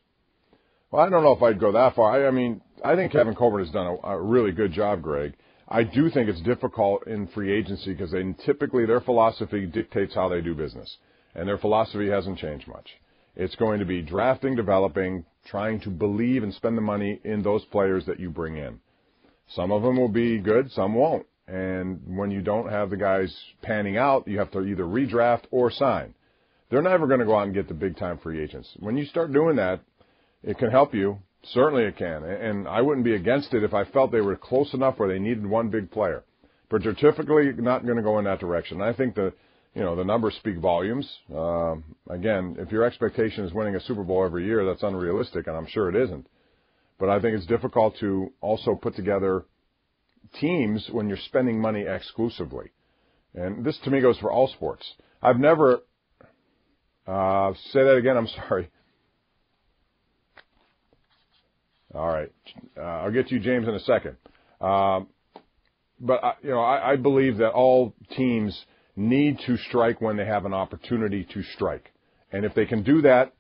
Well, 0.92 1.06
I 1.06 1.10
don't 1.10 1.24
know 1.24 1.34
if 1.34 1.42
I'd 1.42 1.60
go 1.60 1.72
that 1.72 1.96
far. 1.96 2.12
I, 2.12 2.28
I 2.28 2.32
mean, 2.32 2.62
I 2.84 2.96
think 2.96 3.12
Kevin 3.12 3.36
Colbert 3.36 3.60
has 3.60 3.72
done 3.72 3.98
a, 4.04 4.08
a 4.08 4.22
really 4.22 4.52
good 4.52 4.74
job, 4.74 5.02
Greg. 5.02 5.34
I 5.68 5.84
do 5.84 6.10
think 6.10 6.30
it's 6.30 6.42
difficult 6.42 7.06
in 7.06 7.28
free 7.28 7.52
agency 7.52 7.94
because 7.94 8.12
they 8.12 8.24
typically 8.46 8.86
their 8.86 9.02
philosophy 9.02 9.66
dictates 9.66 10.16
how 10.16 10.28
they 10.28 10.42
do 10.42 10.56
business, 10.56 10.98
and 11.36 11.48
their 11.48 11.60
philosophy 11.60 12.10
hasn't 12.10 12.40
changed 12.40 12.68
much. 12.68 12.90
It's 13.36 13.56
going 13.56 13.80
to 13.80 13.86
be 13.86 14.02
drafting, 14.02 14.56
developing, 14.56 15.26
trying 15.46 15.80
to 15.82 15.90
believe 15.90 16.44
and 16.44 16.54
spend 16.54 16.76
the 16.76 16.82
money 16.82 17.22
in 17.24 17.44
those 17.44 17.64
players 17.66 18.06
that 18.08 18.20
you 18.20 18.30
bring 18.30 18.58
in. 18.58 18.80
Some 19.50 19.72
of 19.72 19.82
them 19.82 19.98
will 19.98 20.10
be 20.10 20.38
good, 20.38 20.72
some 20.72 20.94
won't. 20.94 21.26
And 21.48 22.02
when 22.06 22.30
you 22.30 22.42
don't 22.42 22.70
have 22.70 22.92
the 22.92 22.98
guys 22.98 23.36
panning 23.64 23.98
out, 23.98 24.28
you 24.28 24.38
have 24.38 24.52
to 24.52 24.62
either 24.62 24.84
redraft 24.84 25.46
or 25.50 25.72
sign. 25.72 26.14
They're 26.70 26.84
never 26.84 27.08
going 27.08 27.20
to 27.20 27.26
go 27.26 27.36
out 27.36 27.46
and 27.46 27.54
get 27.54 27.68
the 27.68 27.74
big 27.74 27.98
time 27.98 28.20
free 28.20 28.42
agents. 28.42 28.70
When 28.80 28.96
you 28.96 29.06
start 29.06 29.34
doing 29.34 29.56
that, 29.56 29.82
it 30.44 30.60
can 30.60 30.70
help 30.70 30.94
you. 30.94 31.18
Certainly 31.44 31.86
it 31.86 31.98
can. 31.98 32.24
And 32.24 32.68
I 32.68 32.82
wouldn't 32.82 33.06
be 33.06 33.16
against 33.16 33.54
it 33.54 33.64
if 33.64 33.74
I 33.74 33.86
felt 33.86 34.12
they 34.12 34.22
were 34.22 34.36
close 34.36 34.74
enough 34.74 35.00
where 35.00 35.10
they 35.10 35.20
needed 35.20 35.46
one 35.46 35.70
big 35.70 35.90
player. 35.90 36.24
But 36.70 36.84
you're 36.84 36.94
typically 36.94 37.52
not 37.54 37.86
going 37.86 37.98
to 37.98 38.04
go 38.04 38.20
in 38.20 38.26
that 38.26 38.40
direction. 38.40 38.82
I 38.82 38.94
think 38.94 39.16
the, 39.16 39.34
you 39.74 39.82
know, 39.82 39.96
the 39.96 40.04
numbers 40.04 40.36
speak 40.36 40.58
volumes. 40.58 41.10
Um, 41.36 41.84
again, 42.10 42.58
if 42.60 42.72
your 42.72 42.84
expectation 42.84 43.46
is 43.46 43.54
winning 43.54 43.76
a 43.76 43.80
Super 43.82 44.04
Bowl 44.04 44.24
every 44.24 44.46
year, 44.46 44.64
that's 44.66 44.84
unrealistic, 44.84 45.48
and 45.48 45.58
I'm 45.58 45.68
sure 45.68 45.90
it 45.90 45.96
isn't. 45.96 46.28
But 47.00 47.10
I 47.10 47.20
think 47.20 47.38
it's 47.38 47.46
difficult 47.46 47.98
to 48.00 48.34
also 48.42 48.76
put 48.76 48.96
together 48.96 49.46
teams 50.40 50.90
when 50.92 51.08
you're 51.08 51.18
spending 51.18 51.60
money 51.60 51.86
exclusively. 51.88 52.72
And 53.34 53.64
this 53.64 53.78
to 53.86 53.90
me 53.90 54.02
goes 54.02 54.18
for 54.20 54.32
all 54.32 54.48
sports. 54.48 54.86
I've 55.22 55.40
never, 55.40 55.80
uh, 57.08 57.54
say 57.72 57.84
that 57.84 57.96
again, 57.96 58.18
I'm 58.18 58.28
sorry. 58.48 58.70
All 61.94 62.08
right. 62.08 62.32
Uh, 62.78 62.82
I'll 62.82 63.12
get 63.12 63.28
to 63.30 63.36
you, 63.36 63.42
James, 63.42 63.68
in 63.68 63.74
a 63.74 63.80
second. 63.80 64.18
Um, 64.62 65.08
but 66.00 66.24
I, 66.24 66.34
you 66.44 66.50
know, 66.52 66.62
I, 66.62 66.92
I 66.92 66.96
believe 66.98 67.38
that 67.38 67.50
all 67.50 67.96
teams 68.16 68.66
need 68.96 69.40
to 69.48 69.58
strike 69.58 70.02
when 70.02 70.18
they 70.18 70.26
have 70.26 70.46
an 70.46 70.54
opportunity 70.54 71.26
to 71.34 71.44
strike, 71.56 71.92
and 72.32 72.46
if 72.46 72.54
they 72.54 72.66
can 72.66 72.84
do 72.84 73.02
that, 73.02 73.34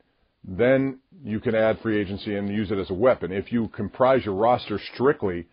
then 0.44 1.00
you 1.24 1.40
can 1.40 1.56
add 1.56 1.80
free 1.82 2.00
agency 2.00 2.36
and 2.36 2.50
use 2.50 2.72
it 2.72 2.78
as 2.78 2.90
a 2.90 2.94
weapon. 2.94 3.32
If 3.32 3.52
you 3.52 3.68
comprise 3.70 4.26
your 4.26 4.36
roster 4.36 4.80
strictly 4.94 5.48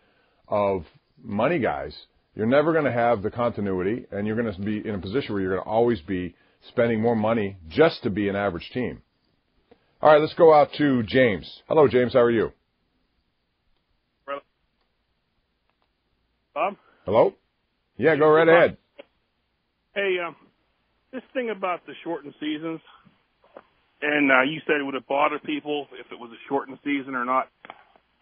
of 0.49 0.85
money 1.23 1.59
guys, 1.59 1.95
you're 2.35 2.47
never 2.47 2.73
going 2.73 2.85
to 2.85 2.93
have 2.93 3.23
the 3.23 3.31
continuity, 3.31 4.07
and 4.13 4.27
you're 4.27 4.41
going 4.41 4.53
to 4.53 4.61
be 4.61 4.87
in 4.87 4.95
a 4.95 4.99
position 4.99 5.33
where 5.33 5.43
you're 5.43 5.55
going 5.55 5.65
to 5.65 5.69
always 5.69 6.01
be 6.03 6.35
spending 6.69 7.01
more 7.01 7.17
money 7.17 7.57
just 7.69 8.03
to 8.03 8.11
be 8.11 8.29
an 8.29 8.37
average 8.37 8.71
team. 8.75 9.03
All 10.03 10.13
right, 10.13 10.21
let's 10.21 10.35
go 10.35 10.53
out 10.53 10.69
to 10.77 11.03
James. 11.05 11.63
Hello, 11.67 11.89
James. 11.89 12.13
How 12.13 12.21
are 12.21 12.31
you? 12.31 12.53
Bob? 16.55 16.77
Hello? 17.05 17.35
Yeah, 17.99 18.17
go 18.17 18.29
right 18.29 18.49
ahead. 18.49 18.77
Hey, 19.95 20.17
um, 20.27 20.37
this 21.13 21.23
thing 21.33 21.51
about 21.51 21.87
the 21.87 21.93
shortened 22.05 22.35
seasons, 22.41 22.81
and 24.07 24.31
uh, 24.31 24.43
you 24.43 24.61
said 24.67 24.77
it 24.81 24.85
would 24.85 24.95
have 24.95 25.07
bothered 25.09 25.43
people 25.43 25.89
if 25.99 26.13
it 26.13 26.19
was 26.19 26.31
a 26.31 26.41
shortened 26.49 26.79
season 26.85 27.15
or 27.17 27.25
not. 27.25 27.49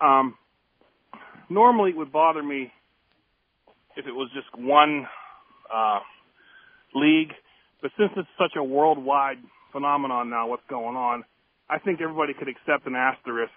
Um, 0.01 0.35
normally, 1.51 1.90
it 1.90 1.97
would 1.97 2.11
bother 2.12 2.42
me 2.42 2.73
if 3.97 4.07
it 4.07 4.12
was 4.12 4.31
just 4.35 4.49
one 4.57 5.07
uh, 5.73 6.01
league, 6.94 7.33
but 7.83 7.90
since 7.99 8.11
it's 8.16 8.29
such 8.38 8.53
a 8.57 8.64
worldwide 8.64 9.38
phenomenon 9.73 10.31
now, 10.31 10.49
what's 10.49 10.66
going 10.70 10.97
on, 10.97 11.25
I 11.68 11.79
think 11.79 12.01
everybody 12.01 12.33
could 12.35 12.49
accept 12.49 12.87
an 12.87 12.94
asterisk 12.97 13.53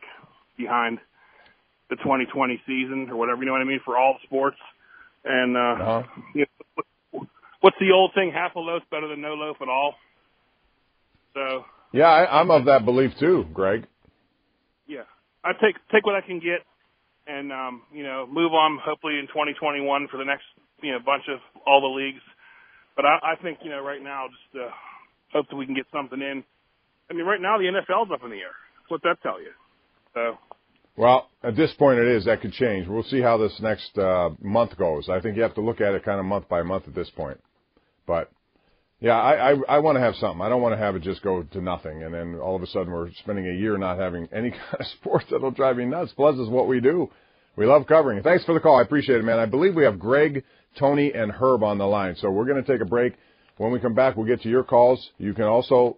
behind 0.58 1.00
the 1.90 1.96
2020 1.96 2.62
season 2.68 3.08
or 3.10 3.16
whatever. 3.16 3.40
You 3.42 3.46
know 3.48 3.54
what 3.54 3.62
I 3.62 3.66
mean 3.66 3.80
for 3.86 3.98
all 3.98 4.18
sports. 4.24 4.58
And 5.24 5.56
uh, 5.56 5.60
Uh-huh. 5.60 6.04
you 6.36 6.46
know, 7.14 7.28
what's 7.62 7.78
the 7.80 7.92
old 7.94 8.14
thing? 8.14 8.32
Half 8.34 8.56
a 8.56 8.60
loaf 8.60 8.84
better 8.92 9.08
than 9.08 9.22
no 9.22 9.34
loaf 9.36 9.58
at 9.62 9.70
all. 9.70 9.96
So 11.34 11.66
Yeah, 11.98 12.10
I, 12.10 12.40
I'm 12.40 12.52
of 12.52 12.66
that 12.66 12.86
belief 12.86 13.10
too, 13.20 13.48
Greg. 13.54 13.88
yeah, 14.86 15.10
I 15.44 15.54
take 15.54 15.76
take 15.92 16.06
what 16.06 16.14
I 16.14 16.22
can 16.22 16.38
get, 16.38 16.62
and 17.26 17.52
um, 17.52 17.82
you 17.92 18.04
know 18.04 18.28
move 18.28 18.54
on. 18.54 18.78
Hopefully 18.86 19.18
in 19.18 19.26
2021 19.26 20.08
for 20.12 20.18
the 20.18 20.24
next 20.24 20.44
you 20.84 20.92
know 20.92 21.00
bunch 21.04 21.24
of 21.28 21.40
all 21.66 21.82
the 21.82 21.88
leagues. 21.88 22.22
But 22.96 23.06
I, 23.06 23.34
I 23.34 23.36
think 23.42 23.60
you 23.64 23.72
know 23.72 23.82
right 23.82 24.02
now 24.02 24.28
just 24.28 24.64
uh, 24.64 24.70
hope 25.34 25.50
that 25.50 25.56
we 25.56 25.66
can 25.66 25.74
get 25.74 25.88
something 25.92 26.22
in. 26.22 26.44
I 27.10 27.14
mean, 27.16 27.26
right 27.26 27.42
now 27.42 27.58
the 27.58 27.64
NFL's 27.64 28.12
up 28.14 28.24
in 28.24 28.30
the 28.30 28.38
air. 28.38 28.54
That's 28.78 28.92
what 28.92 29.02
that 29.02 29.18
tell 29.24 29.42
you. 29.42 29.50
So 30.14 30.38
Well, 30.98 31.30
at 31.42 31.56
this 31.56 31.74
point 31.80 31.98
it 31.98 32.08
is. 32.08 32.26
That 32.26 32.42
could 32.42 32.54
change. 32.54 32.88
We'll 32.88 33.10
see 33.10 33.22
how 33.22 33.40
this 33.40 33.60
next 33.60 33.98
uh, 33.98 34.30
month 34.40 34.78
goes. 34.78 35.10
I 35.10 35.20
think 35.20 35.36
you 35.36 35.42
have 35.42 35.56
to 35.56 35.62
look 35.62 35.82
at 35.82 35.96
it 35.96 36.06
kind 36.06 36.20
of 36.20 36.28
month 36.28 36.48
by 36.48 36.62
month 36.62 36.84
at 36.88 36.94
this 36.94 37.10
point. 37.10 37.42
But 38.06 38.32
yeah, 39.00 39.20
I, 39.20 39.52
I, 39.52 39.56
I 39.70 39.80
want 39.80 39.98
to 39.98 40.00
have 40.00 40.16
something. 40.16 40.42
I 40.42 40.50
don't 40.50 40.62
want 40.62 40.74
to 40.74 40.78
have 40.78 40.96
it 40.96 41.04
just 41.04 41.22
go 41.22 41.44
to 41.44 41.62
nothing, 41.62 42.04
and 42.04 42.14
then 42.14 42.36
all 42.36 42.56
of 42.56 42.64
a 42.64 42.68
sudden 42.68 42.92
we're 42.92 43.12
spending 43.20 43.48
a 43.48 43.54
year 43.54 43.78
not 43.78 44.00
having 44.00 44.28
any 44.34 44.52
kind 44.52 44.76
of 44.80 44.88
sports 45.00 45.26
that'll 45.30 45.52
drive 45.52 45.78
me 45.78 45.86
nuts. 45.86 46.14
Plus, 46.16 46.38
is 46.38 46.50
what 46.50 46.68
we 46.68 46.80
do. 46.80 47.10
We 47.56 47.66
love 47.66 47.88
covering 47.88 48.20
it. 48.20 48.24
Thanks 48.24 48.46
for 48.46 48.54
the 48.54 48.60
call. 48.60 48.78
I 48.78 48.84
appreciate 48.84 49.20
it, 49.20 49.24
man. 49.24 49.40
I 49.40 49.46
believe 49.46 49.76
we 49.76 49.84
have 49.84 50.00
Greg, 50.00 50.44
Tony, 50.80 51.12
and 51.14 51.32
Herb 51.32 51.64
on 51.64 51.80
the 51.80 51.88
line. 51.88 52.16
So 52.18 52.30
we're 52.30 52.46
going 52.46 52.64
to 52.64 52.72
take 52.72 52.82
a 52.82 52.86
break. 52.86 53.14
When 53.58 53.72
we 53.72 53.80
come 53.80 53.96
back, 53.96 54.16
we'll 54.16 54.28
get 54.28 54.42
to 54.42 54.50
your 54.50 54.64
calls. 54.64 55.10
You 55.18 55.34
can 55.34 55.46
also 55.46 55.98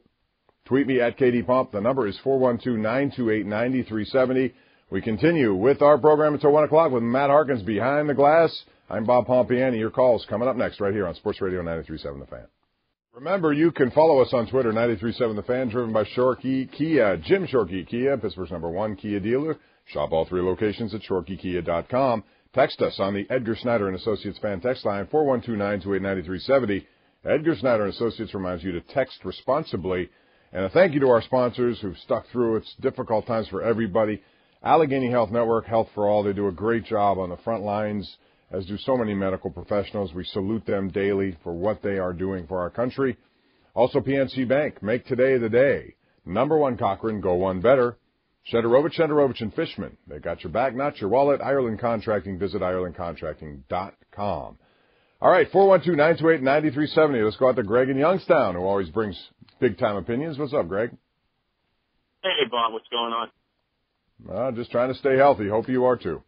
tweet 0.65 0.87
me 0.87 1.01
at 1.01 1.17
KD 1.17 1.45
Pump. 1.45 1.73
The 1.73 1.81
number 1.81 2.07
is 2.07 2.17
412-928-9370. 2.23 4.53
We 4.89 5.01
continue 5.01 5.53
with 5.53 5.81
our 5.81 5.97
program 5.97 6.33
until 6.33 6.51
1 6.51 6.63
o'clock 6.63 6.91
with 6.91 7.03
Matt 7.03 7.29
Harkins 7.29 7.63
behind 7.63 8.07
the 8.07 8.13
glass. 8.13 8.63
I'm 8.89 9.03
Bob 9.05 9.27
Pompeani. 9.27 9.77
Your 9.77 9.91
calls 9.91 10.25
coming 10.29 10.47
up 10.47 10.55
next 10.55 10.79
right 10.79 10.93
here 10.93 11.07
on 11.07 11.15
Sports 11.15 11.41
Radio 11.41 11.61
93.7 11.61 12.19
The 12.19 12.25
Fan. 12.25 12.45
Remember, 13.19 13.51
you 13.51 13.73
can 13.73 13.91
follow 13.91 14.21
us 14.21 14.29
on 14.31 14.47
Twitter, 14.47 14.71
93.7 14.71 15.35
The 15.35 15.43
Fan, 15.43 15.67
driven 15.67 15.91
by 15.91 16.05
Shorkey 16.05 16.71
Kia. 16.71 17.17
Jim 17.17 17.45
Shorkey 17.45 17.85
Kia, 17.85 18.17
Pittsburgh's 18.17 18.49
number 18.49 18.69
one 18.69 18.95
Kia 18.95 19.19
dealer. 19.19 19.57
Shop 19.87 20.13
all 20.13 20.23
three 20.23 20.41
locations 20.41 20.95
at 20.95 21.01
ShorkeyKia.com. 21.01 22.23
Text 22.55 22.81
us 22.81 22.97
on 22.97 23.13
the 23.13 23.27
Edgar 23.29 23.57
Snyder 23.57 23.87
and 23.87 23.97
Associates 23.97 24.39
fan 24.39 24.61
text 24.61 24.85
line 24.85 25.05
412-928-9370. 25.07 26.85
Edgar 27.25 27.57
Snyder 27.57 27.83
and 27.83 27.93
Associates 27.93 28.33
reminds 28.33 28.63
you 28.63 28.71
to 28.71 28.79
text 28.79 29.25
responsibly. 29.25 30.09
And 30.53 30.63
a 30.63 30.69
thank 30.69 30.93
you 30.93 31.01
to 31.01 31.09
our 31.09 31.21
sponsors 31.21 31.77
who've 31.81 31.97
stuck 31.97 32.25
through. 32.31 32.55
It's 32.55 32.73
difficult 32.79 33.27
times 33.27 33.49
for 33.49 33.61
everybody. 33.61 34.23
Allegheny 34.63 35.11
Health 35.11 35.29
Network, 35.29 35.65
Health 35.65 35.89
for 35.93 36.07
All, 36.07 36.23
they 36.23 36.31
do 36.31 36.47
a 36.47 36.53
great 36.53 36.85
job 36.85 37.17
on 37.17 37.31
the 37.31 37.37
front 37.37 37.63
lines, 37.63 38.15
as 38.51 38.65
do 38.65 38.77
so 38.77 38.97
many 38.97 39.13
medical 39.13 39.49
professionals. 39.49 40.13
We 40.13 40.23
salute 40.25 40.65
them 40.65 40.89
daily 40.89 41.37
for 41.43 41.53
what 41.53 41.81
they 41.81 41.97
are 41.97 42.13
doing 42.13 42.47
for 42.47 42.59
our 42.59 42.69
country. 42.69 43.17
Also, 43.73 43.99
PNC 43.99 44.47
Bank, 44.47 44.81
make 44.81 45.05
today 45.05 45.37
the 45.37 45.49
day. 45.49 45.95
Number 46.25 46.57
one 46.57 46.77
Cochran, 46.77 47.21
go 47.21 47.35
one 47.35 47.61
better. 47.61 47.97
Shenderovich, 48.51 48.95
Shenderovich, 48.99 49.41
and 49.41 49.53
Fishman. 49.53 49.97
They 50.07 50.19
got 50.19 50.43
your 50.43 50.51
back, 50.51 50.75
not 50.75 50.99
your 50.99 51.09
wallet. 51.09 51.41
Ireland 51.41 51.79
Contracting. 51.79 52.39
Visit 52.39 52.61
IrelandContracting.com. 52.61 54.57
All 55.21 55.29
right, 55.29 55.51
412-928-9370. 55.51 57.25
Let's 57.25 57.35
go 57.35 57.49
out 57.49 57.57
to 57.57 57.63
Greg 57.63 57.89
in 57.89 57.97
Youngstown, 57.97 58.55
who 58.55 58.61
always 58.61 58.89
brings 58.89 59.21
big-time 59.59 59.97
opinions. 59.97 60.39
What's 60.39 60.53
up, 60.53 60.67
Greg? 60.67 60.91
Hey, 62.23 62.29
Bob. 62.49 62.73
What's 62.73 62.87
going 62.89 63.13
on? 63.13 63.29
Uh, 64.29 64.51
just 64.53 64.71
trying 64.71 64.91
to 64.91 64.97
stay 64.97 65.17
healthy. 65.17 65.47
Hope 65.47 65.67
you 65.67 65.85
are 65.85 65.97
too. 65.97 66.23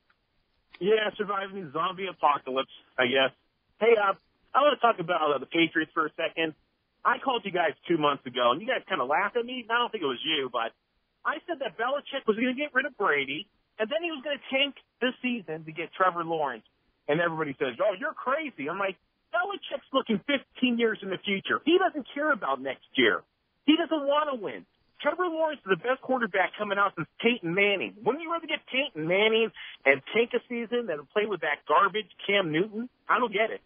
Yeah, 0.82 1.14
surviving 1.14 1.62
the 1.62 1.70
zombie 1.70 2.10
apocalypse, 2.10 2.74
I 2.98 3.06
guess. 3.06 3.30
Hey, 3.78 3.94
uh, 3.94 4.18
I 4.50 4.66
want 4.66 4.74
to 4.74 4.82
talk 4.82 4.98
about 4.98 5.30
uh, 5.30 5.38
the 5.38 5.46
Patriots 5.46 5.94
for 5.94 6.10
a 6.10 6.14
second. 6.18 6.58
I 7.06 7.22
called 7.22 7.46
you 7.46 7.54
guys 7.54 7.78
two 7.86 8.02
months 8.02 8.26
ago, 8.26 8.50
and 8.50 8.58
you 8.58 8.66
guys 8.66 8.82
kind 8.90 8.98
of 8.98 9.06
laughed 9.06 9.38
at 9.38 9.46
me. 9.46 9.62
I 9.70 9.78
don't 9.78 9.94
think 9.94 10.02
it 10.02 10.10
was 10.10 10.22
you, 10.26 10.50
but 10.50 10.74
I 11.22 11.38
said 11.46 11.62
that 11.62 11.78
Belichick 11.78 12.26
was 12.26 12.34
going 12.34 12.50
to 12.50 12.58
get 12.58 12.74
rid 12.74 12.90
of 12.90 12.98
Brady, 12.98 13.46
and 13.78 13.94
then 13.94 14.02
he 14.02 14.10
was 14.10 14.26
going 14.26 14.42
to 14.42 14.46
tank 14.50 14.74
this 15.06 15.14
season 15.22 15.70
to 15.70 15.72
get 15.72 15.94
Trevor 15.94 16.26
Lawrence. 16.26 16.66
And 17.06 17.22
everybody 17.22 17.54
says, 17.62 17.78
"Oh, 17.78 17.94
you're 17.94 18.18
crazy." 18.18 18.66
I'm 18.66 18.82
like, 18.82 18.98
Belichick's 19.30 19.90
looking 19.94 20.18
15 20.26 20.82
years 20.82 20.98
in 21.06 21.10
the 21.10 21.22
future. 21.22 21.62
He 21.62 21.78
doesn't 21.78 22.06
care 22.14 22.34
about 22.34 22.62
next 22.62 22.90
year. 22.98 23.22
He 23.66 23.78
doesn't 23.78 24.02
want 24.06 24.34
to 24.34 24.38
win. 24.38 24.66
Trevor 25.02 25.26
Lawrence 25.26 25.60
is 25.66 25.70
the 25.70 25.78
best 25.78 26.02
quarterback 26.02 26.52
coming 26.58 26.78
out 26.78 26.94
since 26.96 27.08
Peyton 27.22 27.54
Manning. 27.54 27.94
Wouldn't 28.06 28.22
you 28.22 28.32
rather 28.32 28.48
get 28.48 28.60
Peyton 28.72 29.08
Manning 29.08 29.50
and 29.86 30.02
tank 30.14 30.32
a 30.34 30.40
season 30.48 30.86
than 30.88 31.00
play 31.12 31.26
with 31.26 31.42
that 31.42 31.66
garbage 31.68 32.10
Cam 32.28 32.52
Newton? 32.52 32.90
I 33.10 33.20
don't 33.20 33.34
get 33.34 33.50
it. 33.50 33.62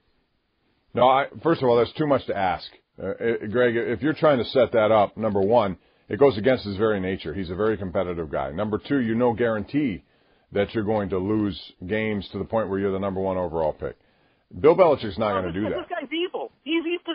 No, 0.94 1.08
I, 1.08 1.26
first 1.44 1.62
of 1.62 1.68
all, 1.68 1.78
that's 1.78 1.92
too 1.94 2.08
much 2.08 2.26
to 2.28 2.38
ask. 2.38 2.66
Uh, 2.98 3.12
Greg, 3.52 3.76
if 3.76 4.02
you're 4.02 4.14
trying 4.14 4.38
to 4.38 4.46
set 4.46 4.72
that 4.72 4.92
up, 4.92 5.18
number 5.18 5.42
one, 5.42 5.78
it 6.08 6.20
goes 6.20 6.38
against 6.38 6.64
his 6.64 6.78
very 6.78 7.00
nature. 7.02 7.34
He's 7.34 7.50
a 7.50 7.56
very 7.56 7.78
competitive 7.78 8.32
guy. 8.32 8.52
Number 8.52 8.78
two, 8.78 9.00
you 9.00 9.16
no 9.16 9.34
guarantee 9.34 10.04
that 10.54 10.74
you're 10.74 10.86
going 10.86 11.10
to 11.10 11.18
lose 11.18 11.60
games 11.86 12.28
to 12.32 12.38
the 12.38 12.46
point 12.46 12.70
where 12.70 12.80
you're 12.80 12.94
the 12.94 13.00
number 13.00 13.20
one 13.20 13.38
overall 13.38 13.74
pick. 13.74 13.98
Bill 14.58 14.76
Belichick's 14.76 15.18
not 15.18 15.42
going 15.42 15.52
to 15.52 15.60
do 15.60 15.64
that. 15.64 15.76
This 15.76 15.90
guy's 15.90 16.14
evil. 16.14 16.52
He's, 16.64 16.84
he's 16.86 17.00
this, 17.06 17.08
this 17.08 17.15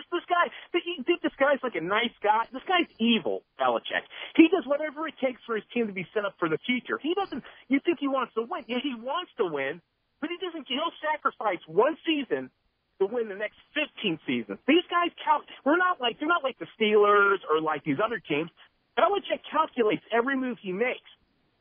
You 1.01 1.17
think 1.17 1.25
this 1.25 1.33
guy's 1.41 1.57
like 1.65 1.73
a 1.73 1.81
nice 1.81 2.13
guy? 2.21 2.45
This 2.53 2.61
guy's 2.69 2.85
evil, 3.01 3.41
Belichick. 3.57 4.05
He 4.37 4.45
does 4.53 4.69
whatever 4.69 5.09
it 5.09 5.17
takes 5.17 5.41
for 5.49 5.57
his 5.57 5.65
team 5.73 5.89
to 5.89 5.93
be 5.97 6.05
set 6.13 6.29
up 6.29 6.37
for 6.37 6.45
the 6.45 6.61
future. 6.61 7.01
He 7.01 7.17
doesn't. 7.17 7.41
You 7.73 7.81
think 7.81 7.97
he 7.97 8.05
wants 8.05 8.37
to 8.37 8.45
win? 8.45 8.69
Yeah, 8.69 8.77
he 8.85 8.93
wants 8.93 9.33
to 9.41 9.49
win, 9.49 9.81
but 10.21 10.29
he 10.29 10.37
doesn't. 10.37 10.69
He'll 10.69 10.93
sacrifice 11.01 11.57
one 11.65 11.97
season 12.05 12.53
to 13.01 13.09
win 13.09 13.33
the 13.33 13.35
next 13.35 13.57
15 13.73 14.21
seasons. 14.29 14.61
These 14.69 14.85
guys 14.93 15.09
count. 15.25 15.49
We're 15.65 15.81
not 15.81 15.97
like 15.97 16.21
they're 16.21 16.29
not 16.29 16.45
like 16.45 16.61
the 16.61 16.69
Steelers 16.77 17.41
or 17.49 17.57
like 17.57 17.81
these 17.81 17.97
other 17.97 18.21
teams. 18.21 18.53
Belichick 18.93 19.41
calculates 19.49 20.05
every 20.13 20.37
move 20.37 20.61
he 20.61 20.69
makes. 20.69 21.09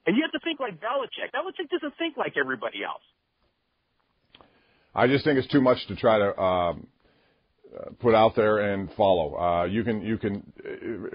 And 0.05 0.21
you 0.21 0.23
have 0.29 0.37
to 0.37 0.45
think 0.45 0.61
like 0.61 0.77
Belichick. 0.85 1.33
Belichick 1.33 1.73
doesn't 1.73 1.97
think 1.97 2.21
like 2.21 2.37
everybody 2.37 2.85
else. 2.85 3.01
I 4.95 5.07
just 5.07 5.25
think 5.25 5.39
it's 5.41 5.49
too 5.49 5.65
much 5.65 5.81
to 5.89 5.97
try 5.97 6.19
to 6.19 6.37
um, 6.37 6.89
put 8.01 8.15
out 8.15 8.35
there 8.37 8.59
and 8.73 8.91
follow. 8.97 9.37
Uh, 9.37 9.65
you 9.65 9.85
can 9.85 10.03
you 10.03 10.19
can 10.19 10.43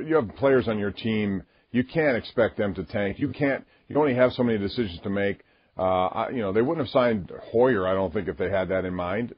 you 0.06 0.16
have 0.16 0.36
players 0.36 0.68
on 0.68 0.80
your 0.80 0.92
team. 0.92 1.44
You 1.72 1.84
can't 1.84 2.16
expect 2.18 2.58
them 2.58 2.74
to 2.76 2.84
tank. 2.84 3.20
You 3.20 3.30
can't. 3.30 3.66
You 3.88 3.98
only 3.98 4.16
have 4.16 4.32
so 4.34 4.44
many 4.44 4.58
decisions 4.58 5.00
to 5.04 5.10
make. 5.10 5.42
Uh, 5.78 6.28
you 6.32 6.40
know 6.40 6.54
they 6.54 6.62
wouldn't 6.62 6.86
have 6.86 6.92
signed 6.92 7.32
Hoyer. 7.52 7.88
I 7.88 7.94
don't 7.94 8.14
think 8.14 8.28
if 8.28 8.38
they 8.38 8.50
had 8.50 8.70
that 8.70 8.86
in 8.86 8.94
mind. 8.94 9.36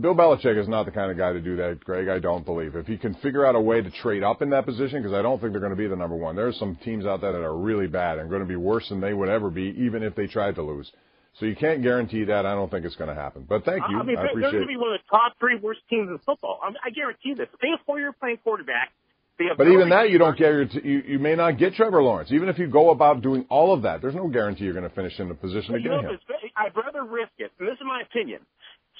Bill 0.00 0.14
Belichick 0.14 0.60
is 0.60 0.68
not 0.68 0.84
the 0.84 0.90
kind 0.90 1.10
of 1.10 1.16
guy 1.16 1.32
to 1.32 1.40
do 1.40 1.56
that, 1.56 1.80
Greg. 1.80 2.08
I 2.08 2.18
don't 2.18 2.44
believe. 2.44 2.76
If 2.76 2.86
he 2.86 2.98
can 2.98 3.14
figure 3.14 3.46
out 3.46 3.54
a 3.54 3.60
way 3.60 3.80
to 3.80 3.90
trade 3.90 4.22
up 4.22 4.42
in 4.42 4.50
that 4.50 4.66
position, 4.66 5.00
because 5.00 5.14
I 5.14 5.22
don't 5.22 5.40
think 5.40 5.52
they're 5.52 5.60
going 5.60 5.70
to 5.70 5.76
be 5.76 5.86
the 5.86 5.96
number 5.96 6.16
one. 6.16 6.36
There 6.36 6.48
are 6.48 6.52
some 6.52 6.76
teams 6.84 7.06
out 7.06 7.20
there 7.22 7.32
that 7.32 7.40
are 7.40 7.56
really 7.56 7.86
bad 7.86 8.18
and 8.18 8.28
going 8.28 8.42
to 8.42 8.48
be 8.48 8.56
worse 8.56 8.88
than 8.88 9.00
they 9.00 9.14
would 9.14 9.28
ever 9.28 9.48
be, 9.48 9.74
even 9.78 10.02
if 10.02 10.14
they 10.14 10.26
tried 10.26 10.56
to 10.56 10.62
lose. 10.62 10.90
So 11.38 11.46
you 11.46 11.56
can't 11.56 11.82
guarantee 11.82 12.24
that. 12.24 12.44
I 12.44 12.54
don't 12.54 12.70
think 12.70 12.84
it's 12.84 12.96
going 12.96 13.08
to 13.08 13.14
happen. 13.14 13.46
But 13.48 13.64
thank 13.64 13.82
you. 13.88 13.98
I 13.98 14.02
mean, 14.02 14.18
I 14.18 14.22
they're 14.34 14.50
going 14.50 14.60
to 14.60 14.66
be 14.66 14.76
one 14.76 14.92
of 14.92 15.00
the 15.00 15.08
top 15.10 15.34
three 15.38 15.56
worst 15.56 15.80
teams 15.88 16.10
in 16.10 16.18
football. 16.18 16.60
I, 16.62 16.68
mean, 16.68 16.76
I 16.84 16.90
guarantee 16.90 17.34
this. 17.34 17.48
If 17.52 17.60
they 17.60 17.68
have 17.68 17.80
Hoyer 17.86 18.12
playing 18.12 18.38
quarterback, 18.44 18.92
but 19.56 19.68
even 19.68 19.88
that, 19.88 20.10
you 20.10 20.18
don't 20.18 20.36
get 20.36 20.44
guarantee. 20.44 20.80
You, 20.84 21.02
you 21.06 21.18
may 21.18 21.34
not 21.34 21.56
get 21.56 21.74
Trevor 21.74 22.02
Lawrence. 22.02 22.30
Even 22.30 22.48
if 22.48 22.58
you 22.58 22.66
go 22.66 22.90
about 22.90 23.22
doing 23.22 23.46
all 23.48 23.72
of 23.72 23.82
that, 23.82 24.02
there's 24.02 24.14
no 24.14 24.28
guarantee 24.28 24.64
you're 24.64 24.74
going 24.74 24.88
to 24.88 24.94
finish 24.94 25.18
in 25.18 25.28
the 25.28 25.34
position 25.34 25.74
to 25.74 25.80
get 25.80 25.92
him. 25.92 26.18
I'd 26.56 26.76
rather 26.76 27.04
risk 27.04 27.32
it. 27.38 27.50
And 27.58 27.68
this 27.68 27.74
is 27.74 27.86
my 27.86 28.02
opinion. 28.02 28.40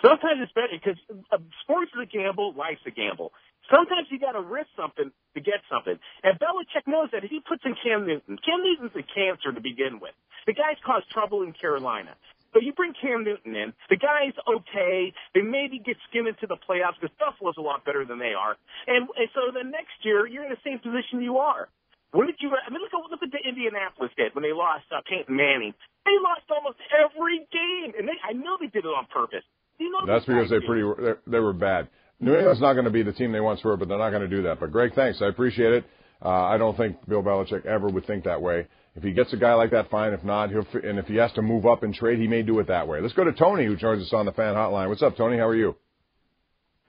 Sometimes 0.00 0.40
it's 0.40 0.52
better 0.52 0.68
because 0.72 0.96
uh, 1.30 1.36
sports 1.62 1.90
is 1.94 2.00
a 2.02 2.06
gamble, 2.06 2.54
life's 2.56 2.80
a 2.86 2.90
gamble. 2.90 3.32
Sometimes 3.70 4.10
you 4.10 4.18
got 4.18 4.32
to 4.32 4.42
risk 4.42 4.68
something 4.76 5.08
to 5.08 5.40
get 5.40 5.62
something. 5.70 5.94
And 6.26 6.38
Belichick 6.42 6.90
knows 6.90 7.08
that 7.14 7.22
if 7.24 7.30
he 7.30 7.40
puts 7.40 7.62
in 7.64 7.78
Cam 7.78 8.06
Newton, 8.06 8.36
Cam 8.42 8.60
Newton's 8.66 8.92
a 8.98 9.06
cancer 9.06 9.54
to 9.54 9.62
begin 9.62 10.02
with. 10.02 10.12
The 10.46 10.54
guy's 10.54 10.78
caused 10.84 11.08
trouble 11.10 11.42
in 11.42 11.52
Carolina. 11.54 12.18
But 12.52 12.66
you 12.66 12.72
bring 12.74 12.94
Cam 12.98 13.22
Newton 13.22 13.54
in, 13.54 13.72
the 13.88 13.96
guy's 13.96 14.34
okay. 14.42 15.14
They 15.34 15.42
maybe 15.42 15.78
get 15.78 15.94
skimmed 16.10 16.26
into 16.26 16.50
the 16.50 16.58
playoffs 16.58 16.98
because 16.98 17.14
Buffalo's 17.14 17.54
a 17.58 17.62
lot 17.62 17.86
better 17.86 18.04
than 18.04 18.18
they 18.18 18.34
are. 18.34 18.58
And, 18.90 19.06
and 19.14 19.28
so 19.34 19.54
the 19.54 19.62
next 19.62 20.02
year, 20.02 20.26
you're 20.26 20.42
in 20.42 20.50
the 20.50 20.64
same 20.66 20.82
position 20.82 21.22
you 21.22 21.38
are. 21.38 21.70
What 22.10 22.26
did 22.26 22.42
you? 22.42 22.50
I 22.50 22.70
mean, 22.74 22.82
look 22.82 22.90
at 22.90 23.06
look 23.06 23.22
at 23.22 23.30
the 23.30 23.38
Indianapolis 23.38 24.10
did 24.18 24.34
when 24.34 24.42
they 24.42 24.52
lost 24.52 24.82
uh, 24.90 24.98
Peyton 25.06 25.30
Manning. 25.30 25.74
They 26.02 26.18
lost 26.18 26.42
almost 26.50 26.82
every 26.90 27.38
game, 27.54 27.94
and 27.94 28.08
they, 28.08 28.18
I 28.26 28.32
know 28.32 28.58
they 28.58 28.66
did 28.66 28.82
it 28.82 28.90
on 28.90 29.06
purpose. 29.14 29.46
You 29.78 29.94
know 29.94 30.02
That's 30.04 30.26
because 30.26 30.50
they 30.50 30.58
pretty 30.58 30.82
they 31.26 31.38
were 31.38 31.52
bad. 31.52 31.86
New 32.20 32.34
England's 32.36 32.60
not 32.60 32.74
going 32.74 32.84
to 32.84 32.90
be 32.90 33.02
the 33.02 33.12
team 33.12 33.32
they 33.32 33.40
once 33.40 33.64
were, 33.64 33.76
but 33.76 33.88
they're 33.88 33.98
not 33.98 34.10
going 34.10 34.22
to 34.22 34.28
do 34.28 34.42
that. 34.42 34.60
But 34.60 34.72
Greg, 34.72 34.94
thanks. 34.94 35.20
I 35.22 35.26
appreciate 35.26 35.72
it. 35.72 35.84
Uh, 36.22 36.28
I 36.28 36.58
don't 36.58 36.76
think 36.76 36.96
Bill 37.08 37.22
Belichick 37.22 37.64
ever 37.64 37.88
would 37.88 38.06
think 38.06 38.24
that 38.24 38.42
way. 38.42 38.66
If 38.94 39.02
he 39.02 39.12
gets 39.12 39.32
a 39.32 39.36
guy 39.36 39.54
like 39.54 39.70
that, 39.70 39.88
fine. 39.88 40.12
If 40.12 40.22
not, 40.22 40.50
he'll. 40.50 40.66
And 40.82 40.98
if 40.98 41.06
he 41.06 41.16
has 41.16 41.32
to 41.32 41.42
move 41.42 41.64
up 41.64 41.82
and 41.82 41.94
trade, 41.94 42.18
he 42.18 42.26
may 42.26 42.42
do 42.42 42.58
it 42.58 42.66
that 42.66 42.86
way. 42.86 43.00
Let's 43.00 43.14
go 43.14 43.24
to 43.24 43.32
Tony, 43.32 43.64
who 43.64 43.76
joins 43.76 44.02
us 44.02 44.12
on 44.12 44.26
the 44.26 44.32
fan 44.32 44.54
hotline. 44.54 44.88
What's 44.88 45.02
up, 45.02 45.16
Tony? 45.16 45.38
How 45.38 45.46
are 45.46 45.56
you? 45.56 45.76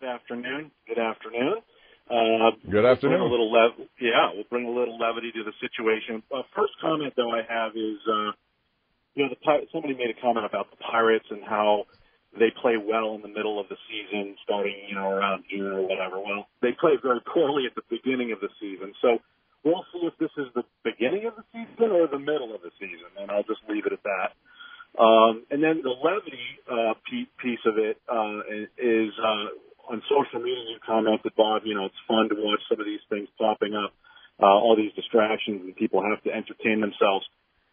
Good 0.01 0.09
afternoon. 0.09 0.71
Good 0.87 0.99
afternoon. 0.99 1.53
Uh, 2.09 2.51
Good 2.69 2.85
afternoon. 2.85 3.21
We'll 3.21 3.29
a 3.29 3.31
little 3.31 3.51
lev- 3.53 3.87
yeah, 4.01 4.31
we'll 4.33 4.49
bring 4.49 4.65
a 4.65 4.71
little 4.71 4.97
levity 4.99 5.31
to 5.31 5.43
the 5.45 5.53
situation. 5.61 6.21
Uh, 6.33 6.41
first 6.53 6.73
comment 6.81 7.13
though 7.15 7.31
I 7.31 7.41
have 7.47 7.71
is, 7.71 7.99
uh, 8.09 8.31
you 9.15 9.23
know, 9.23 9.29
the 9.29 9.67
somebody 9.71 9.93
made 9.93 10.09
a 10.09 10.19
comment 10.19 10.45
about 10.45 10.71
the 10.71 10.77
Pirates 10.77 11.25
and 11.29 11.41
how 11.45 11.85
they 12.37 12.51
play 12.61 12.77
well 12.77 13.15
in 13.15 13.21
the 13.21 13.31
middle 13.31 13.59
of 13.59 13.67
the 13.67 13.77
season, 13.89 14.35
starting 14.43 14.75
you 14.87 14.95
know 14.95 15.09
around 15.09 15.43
June 15.49 15.71
or 15.71 15.83
whatever. 15.83 16.19
Well, 16.19 16.47
they 16.61 16.71
play 16.79 16.95
very 17.01 17.19
poorly 17.21 17.63
at 17.67 17.75
the 17.75 17.83
beginning 17.89 18.31
of 18.31 18.39
the 18.39 18.49
season, 18.59 18.93
so 19.01 19.19
we'll 19.63 19.85
see 19.91 20.07
if 20.07 20.15
this 20.17 20.31
is 20.37 20.47
the 20.55 20.63
beginning 20.83 21.25
of 21.27 21.35
the 21.35 21.45
season 21.51 21.91
or 21.91 22.07
the 22.07 22.19
middle 22.19 22.55
of 22.55 22.61
the 22.61 22.71
season, 22.79 23.11
and 23.19 23.31
I'll 23.31 23.43
just 23.43 23.61
leave 23.67 23.85
it 23.85 23.93
at 23.93 24.03
that. 24.03 24.31
Um, 24.97 25.47
and 25.49 25.63
then 25.63 25.81
the 25.83 25.95
levity 25.95 26.47
uh, 26.67 26.93
piece 27.07 27.63
of 27.65 27.77
it 27.77 27.97
uh, 28.11 28.43
is 28.75 29.11
uh, 29.19 29.91
on 29.91 30.01
social 30.07 30.39
media. 30.39 30.67
You 30.67 30.79
commented, 30.85 31.31
Bob. 31.35 31.63
You 31.65 31.75
know, 31.75 31.85
it's 31.85 32.03
fun 32.07 32.27
to 32.29 32.35
watch 32.35 32.59
some 32.67 32.79
of 32.79 32.85
these 32.85 33.03
things 33.09 33.29
popping 33.37 33.73
up, 33.75 33.93
uh, 34.41 34.51
all 34.51 34.75
these 34.75 34.93
distractions, 34.93 35.61
and 35.63 35.75
people 35.75 36.03
have 36.03 36.21
to 36.23 36.31
entertain 36.31 36.81
themselves. 36.81 37.27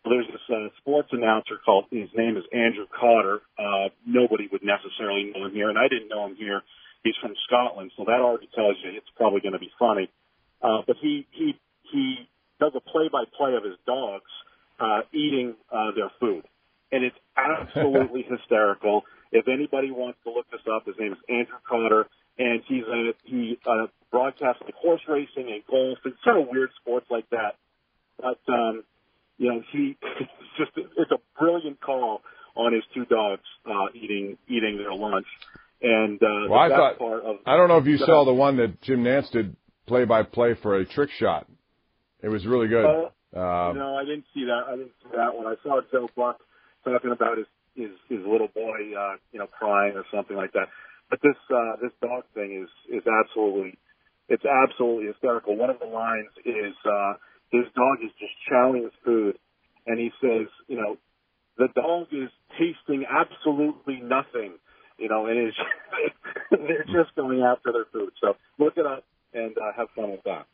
There's 0.05 0.27
this 0.27 0.41
uh, 0.49 0.69
sports 0.79 1.09
announcer 1.13 1.59
called, 1.65 1.87
his 1.91 2.09
name 2.15 2.37
is 2.37 2.45
Andrew 2.53 2.87
Cotter. 2.89 3.41
Uh, 3.59 3.89
nobody 4.07 4.49
would 4.51 4.63
necessarily 4.63 5.33
know 5.35 5.47
him 5.47 5.53
here, 5.53 5.69
and 5.69 5.79
I 5.79 5.89
didn't 5.89 6.09
know 6.09 6.27
him 6.27 6.37
here. 6.37 6.63
He's 7.05 7.17
from 7.21 7.35
Scotland, 7.47 7.93
so 7.97 8.05
that 8.05 8.21
already 8.21 8.49
tells 8.55 8.77
you 8.83 8.91
it's 8.97 9.11
probably 9.17 9.41
going 9.41 9.53
to 9.53 9.59
be 9.59 9.71
funny. 9.79 10.11
Uh, 10.63 10.83
but 10.87 10.97
he, 11.01 11.27
he, 11.33 11.59
he 11.93 12.29
does 12.59 12.73
a 12.75 12.81
play 12.81 13.09
by 13.11 13.25
play 13.37 13.55
of 13.55 13.65
his 13.65 13.77
dogs, 13.87 14.31
uh, 14.81 15.01
eating, 15.13 15.55
uh, 15.71 15.91
their 15.95 16.11
food. 16.21 16.45
And 16.91 17.05
it's 17.05 17.17
absolutely 17.37 18.23
hysterical. 18.29 19.03
If 19.31 19.47
anybody 19.47 19.91
wants 19.91 20.19
to 20.25 20.31
look 20.31 20.51
this 20.51 20.63
up, 20.73 20.87
his 20.87 20.97
name 20.99 21.13
is 21.13 21.19
Andrew 21.29 21.59
Cotter, 21.69 22.07
and 22.39 22.63
he's 22.67 22.85
a, 22.85 23.13
he, 23.25 23.59
uh, 23.67 23.87
broadcasts 24.11 24.63
like 24.65 24.75
horse 24.75 25.03
racing 25.07 25.53
and 25.53 25.63
golf 25.69 25.99
and 26.05 26.15
sort 26.25 26.41
of 26.41 26.49
weird 26.51 26.71
sports 26.81 27.07
like 27.11 27.29
that. 27.31 27.57
But, 28.19 28.41
um, 28.49 28.85
you 29.39 29.53
know, 29.53 29.63
he 29.73 29.97
it's 30.21 30.31
just 30.59 30.73
it's 30.77 31.11
a 31.11 31.19
brilliant 31.39 31.81
call 31.81 32.21
on 32.55 32.75
his 32.75 32.83
two 32.93 33.05
dogs 33.07 33.43
uh, 33.67 33.87
eating 33.95 34.37
eating 34.49 34.77
their 34.77 34.93
lunch. 34.93 35.27
And 35.81 36.21
uh, 36.23 36.51
well, 36.51 36.59
I 36.59 36.69
thought 36.69 36.99
part 36.99 37.23
of, 37.23 37.37
I 37.47 37.57
don't 37.57 37.69
know 37.69 37.79
if 37.79 37.87
you 37.87 37.99
saw 37.99 38.25
the 38.25 38.35
one 38.35 38.57
that 38.57 38.81
Jim 38.83 39.05
Nantz 39.05 39.31
did 39.31 39.57
play 39.87 40.05
by 40.05 40.25
play 40.25 40.55
for 40.61 40.77
a 40.77 40.85
trick 40.85 41.11
shot. 41.19 41.47
It 42.21 42.29
was 42.29 42.45
really 42.45 42.67
good. 42.67 42.85
Uh, 42.85 43.39
uh, 43.39 43.73
no, 43.73 43.95
I 43.95 44.05
didn't 44.05 44.25
see 44.35 44.45
that. 44.47 44.65
I 44.67 44.73
didn't 44.73 44.93
see 45.03 45.17
that 45.17 45.37
one. 45.37 45.47
I 45.47 45.55
saw 45.63 45.81
Joe 45.93 46.09
Buck 46.17 46.41
talking 46.85 47.13
about 47.13 47.39
his 47.39 47.47
his 47.77 47.91
his 48.09 48.27
little 48.27 48.49
boy, 48.49 48.93
uh, 48.99 49.17
you 49.33 49.39
know, 49.39 49.47
crying 49.47 49.95
or 49.95 50.05
something 50.13 50.37
like 50.37 50.53
that. 50.53 50.69
But 51.11 51.21
this 51.23 51.37
uh, 51.55 51.77
this 51.81 51.93
dog 52.03 52.25
thing 52.35 52.67
is 52.67 52.69
is 52.93 53.05
absolutely 53.07 53.79
it's 54.29 54.45
absolutely 54.45 55.07
hysterical. 55.07 55.57
One 55.57 55.71
of 55.71 55.79
the 55.79 55.87
lines 55.87 56.31
is 56.45 56.75
uh, 56.85 57.15
his 57.51 57.65
dog 57.75 57.99
is 58.05 58.11
just 58.19 58.33
chowing 58.51 58.83
his 58.83 58.93
food, 59.05 59.39
and 59.87 59.99
he 59.99 60.11
says, 60.21 60.47
you 60.67 60.77
know, 60.77 60.97
the 61.57 61.69
dog 61.75 62.07
is 62.13 62.31
tasting 62.59 63.05
absolutely 63.09 64.01
nothing, 64.03 64.55
you 64.99 65.09
know, 65.09 65.27
and 65.27 65.49
is 65.49 65.55
they're 66.51 66.85
just 66.85 67.15
going 67.17 67.43
after 67.43 67.73
their 67.73 67.87
food. 67.93 68.11
So 68.21 68.35
look 68.59 68.75
it 68.77 68.87
up 68.87 69.05
and 69.33 69.57
uh, 69.59 69.73
have 69.77 69.89
fun 69.95 70.11
with 70.11 70.23
that. 70.25 70.47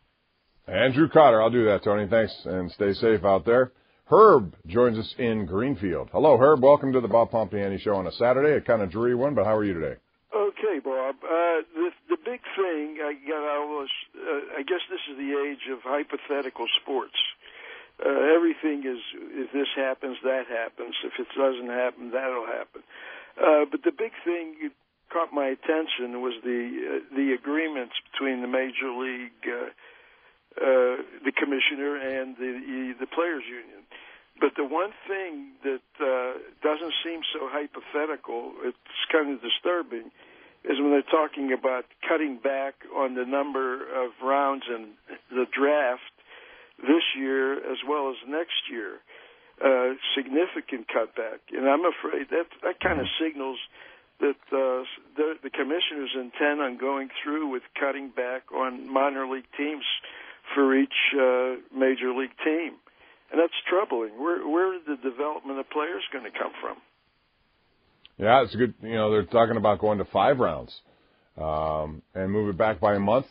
Andrew 0.66 1.08
Cotter, 1.08 1.42
I'll 1.42 1.50
do 1.50 1.66
that, 1.66 1.84
Tony. 1.84 2.06
Thanks, 2.08 2.34
and 2.44 2.70
stay 2.72 2.94
safe 2.94 3.24
out 3.24 3.44
there. 3.44 3.72
Herb 4.06 4.54
joins 4.66 4.98
us 4.98 5.14
in 5.18 5.46
Greenfield. 5.46 6.10
Hello, 6.12 6.36
Herb. 6.38 6.62
Welcome 6.62 6.92
to 6.92 7.00
the 7.00 7.08
Bob 7.08 7.30
Pompeani 7.30 7.80
Show 7.80 7.94
on 7.94 8.06
a 8.06 8.12
Saturday, 8.12 8.56
a 8.56 8.60
kind 8.60 8.82
of 8.82 8.90
dreary 8.90 9.14
one, 9.14 9.34
but 9.34 9.44
how 9.44 9.54
are 9.56 9.64
you 9.64 9.74
today? 9.74 9.96
Okay, 10.34 10.82
Bob. 10.82 11.14
Uh, 11.22 11.62
the 11.78 11.90
the 12.10 12.18
big 12.24 12.42
thing 12.58 12.98
I 12.98 13.14
got 13.22 13.44
out 13.46 13.70
of 13.70 13.86
this, 13.86 13.94
uh, 14.18 14.58
I 14.58 14.62
guess 14.66 14.82
this 14.90 15.00
is 15.06 15.16
the 15.16 15.30
age 15.30 15.70
of 15.70 15.78
hypothetical 15.86 16.66
sports. 16.82 17.14
Uh, 18.04 18.34
everything 18.34 18.82
is 18.82 18.98
if 19.46 19.52
this 19.52 19.70
happens, 19.76 20.18
that 20.24 20.50
happens. 20.50 20.96
If 21.04 21.14
it 21.22 21.28
doesn't 21.38 21.70
happen, 21.70 22.10
that'll 22.10 22.46
happen. 22.50 22.82
Uh, 23.38 23.64
but 23.70 23.84
the 23.84 23.92
big 23.94 24.10
thing 24.24 24.74
caught 25.14 25.32
my 25.32 25.54
attention 25.54 26.18
was 26.18 26.34
the 26.42 26.62
uh, 26.66 27.14
the 27.14 27.30
agreements 27.38 27.94
between 28.10 28.42
the 28.42 28.50
major 28.50 28.90
league, 28.90 29.38
uh, 29.46 29.70
uh, 30.58 30.96
the 31.22 31.30
commissioner, 31.30 31.94
and 31.94 32.34
the 32.34 32.98
the 32.98 33.06
players 33.06 33.46
union. 33.46 33.86
But 34.40 34.58
the 34.58 34.64
one 34.66 34.90
thing 35.06 35.54
that 35.62 35.86
uh, 36.02 36.42
doesn't 37.04 37.24
so 37.32 37.48
hypothetical, 37.48 38.52
it's 38.64 38.76
kind 39.12 39.32
of 39.32 39.42
disturbing, 39.42 40.10
is 40.64 40.80
when 40.80 40.90
they're 40.90 41.02
talking 41.02 41.52
about 41.52 41.84
cutting 42.08 42.38
back 42.42 42.74
on 42.96 43.14
the 43.14 43.24
number 43.24 43.84
of 43.84 44.12
rounds 44.22 44.64
in 44.68 44.92
the 45.30 45.44
draft 45.52 46.02
this 46.78 47.04
year 47.16 47.54
as 47.54 47.78
well 47.86 48.10
as 48.10 48.16
next 48.26 48.68
year. 48.70 48.98
Uh, 49.62 49.94
significant 50.16 50.88
cutback, 50.90 51.38
and 51.52 51.68
I'm 51.68 51.84
afraid 51.86 52.26
that 52.30 52.50
that 52.64 52.80
kind 52.80 52.98
of 52.98 53.06
signals 53.22 53.58
that 54.18 54.34
uh, 54.50 54.82
the, 55.16 55.34
the 55.44 55.50
commissioners 55.50 56.10
intend 56.12 56.60
on 56.60 56.76
going 56.76 57.08
through 57.22 57.48
with 57.50 57.62
cutting 57.78 58.10
back 58.10 58.50
on 58.50 58.92
minor 58.92 59.30
league 59.30 59.46
teams 59.56 59.84
for 60.56 60.74
each 60.74 61.14
uh, 61.14 61.62
major 61.70 62.12
league 62.12 62.34
team, 62.42 62.74
and 63.30 63.38
that's 63.38 63.54
troubling. 63.70 64.18
Where 64.18 64.42
where 64.42 64.80
the 64.80 64.96
development 64.96 65.60
of 65.60 65.70
players 65.70 66.02
going 66.12 66.24
to 66.24 66.36
come 66.36 66.52
from? 66.60 66.78
Yeah, 68.18 68.42
it's 68.42 68.54
a 68.54 68.58
good. 68.58 68.74
You 68.82 68.94
know, 68.94 69.10
they're 69.10 69.24
talking 69.24 69.56
about 69.56 69.80
going 69.80 69.98
to 69.98 70.04
five 70.06 70.38
rounds 70.38 70.72
um, 71.36 72.02
and 72.14 72.30
move 72.30 72.48
it 72.48 72.58
back 72.58 72.80
by 72.80 72.94
a 72.94 73.00
month 73.00 73.26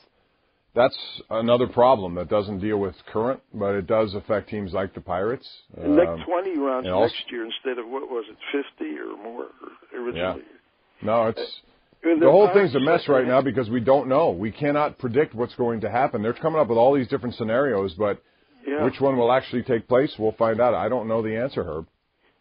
that's 0.75 0.97
another 1.29 1.67
problem 1.67 2.15
that 2.15 2.29
doesn't 2.29 2.59
deal 2.59 2.77
with 2.77 2.95
current, 3.11 3.41
but 3.53 3.75
it 3.75 3.85
does 3.85 4.13
affect 4.15 4.49
teams 4.49 4.73
like 4.73 4.93
the 4.95 5.01
Pirates. 5.01 5.47
Um, 5.77 5.95
like 5.95 6.25
20 6.25 6.57
rounds 6.57 6.85
next 6.85 6.93
also, 6.93 7.13
year 7.29 7.45
instead 7.45 7.77
of 7.77 7.89
what 7.89 8.09
was 8.09 8.25
it, 8.29 8.37
50 8.79 8.85
or 8.97 9.23
more 9.23 9.47
originally. 9.95 10.41
Yeah. 10.41 11.05
No, 11.05 11.27
it's 11.27 11.39
uh, 11.39 12.19
the 12.19 12.29
whole 12.29 12.49
thing's 12.53 12.73
a 12.75 12.79
mess 12.79 13.07
right 13.07 13.27
now 13.27 13.41
because 13.41 13.69
we 13.69 13.81
don't 13.81 14.07
know. 14.07 14.31
We 14.31 14.51
cannot 14.51 14.97
predict 14.97 15.35
what's 15.35 15.55
going 15.55 15.81
to 15.81 15.91
happen. 15.91 16.23
They're 16.23 16.33
coming 16.33 16.59
up 16.59 16.69
with 16.69 16.77
all 16.77 16.95
these 16.95 17.07
different 17.07 17.35
scenarios, 17.35 17.93
but 17.93 18.21
yeah. 18.67 18.83
which 18.83 18.99
one 18.99 19.15
will 19.15 19.31
actually 19.31 19.63
take 19.63 19.87
place, 19.87 20.13
we'll 20.17 20.33
find 20.33 20.59
out. 20.59 20.73
I 20.73 20.89
don't 20.89 21.07
know 21.07 21.21
the 21.21 21.37
answer, 21.37 21.63
Herb. 21.63 21.87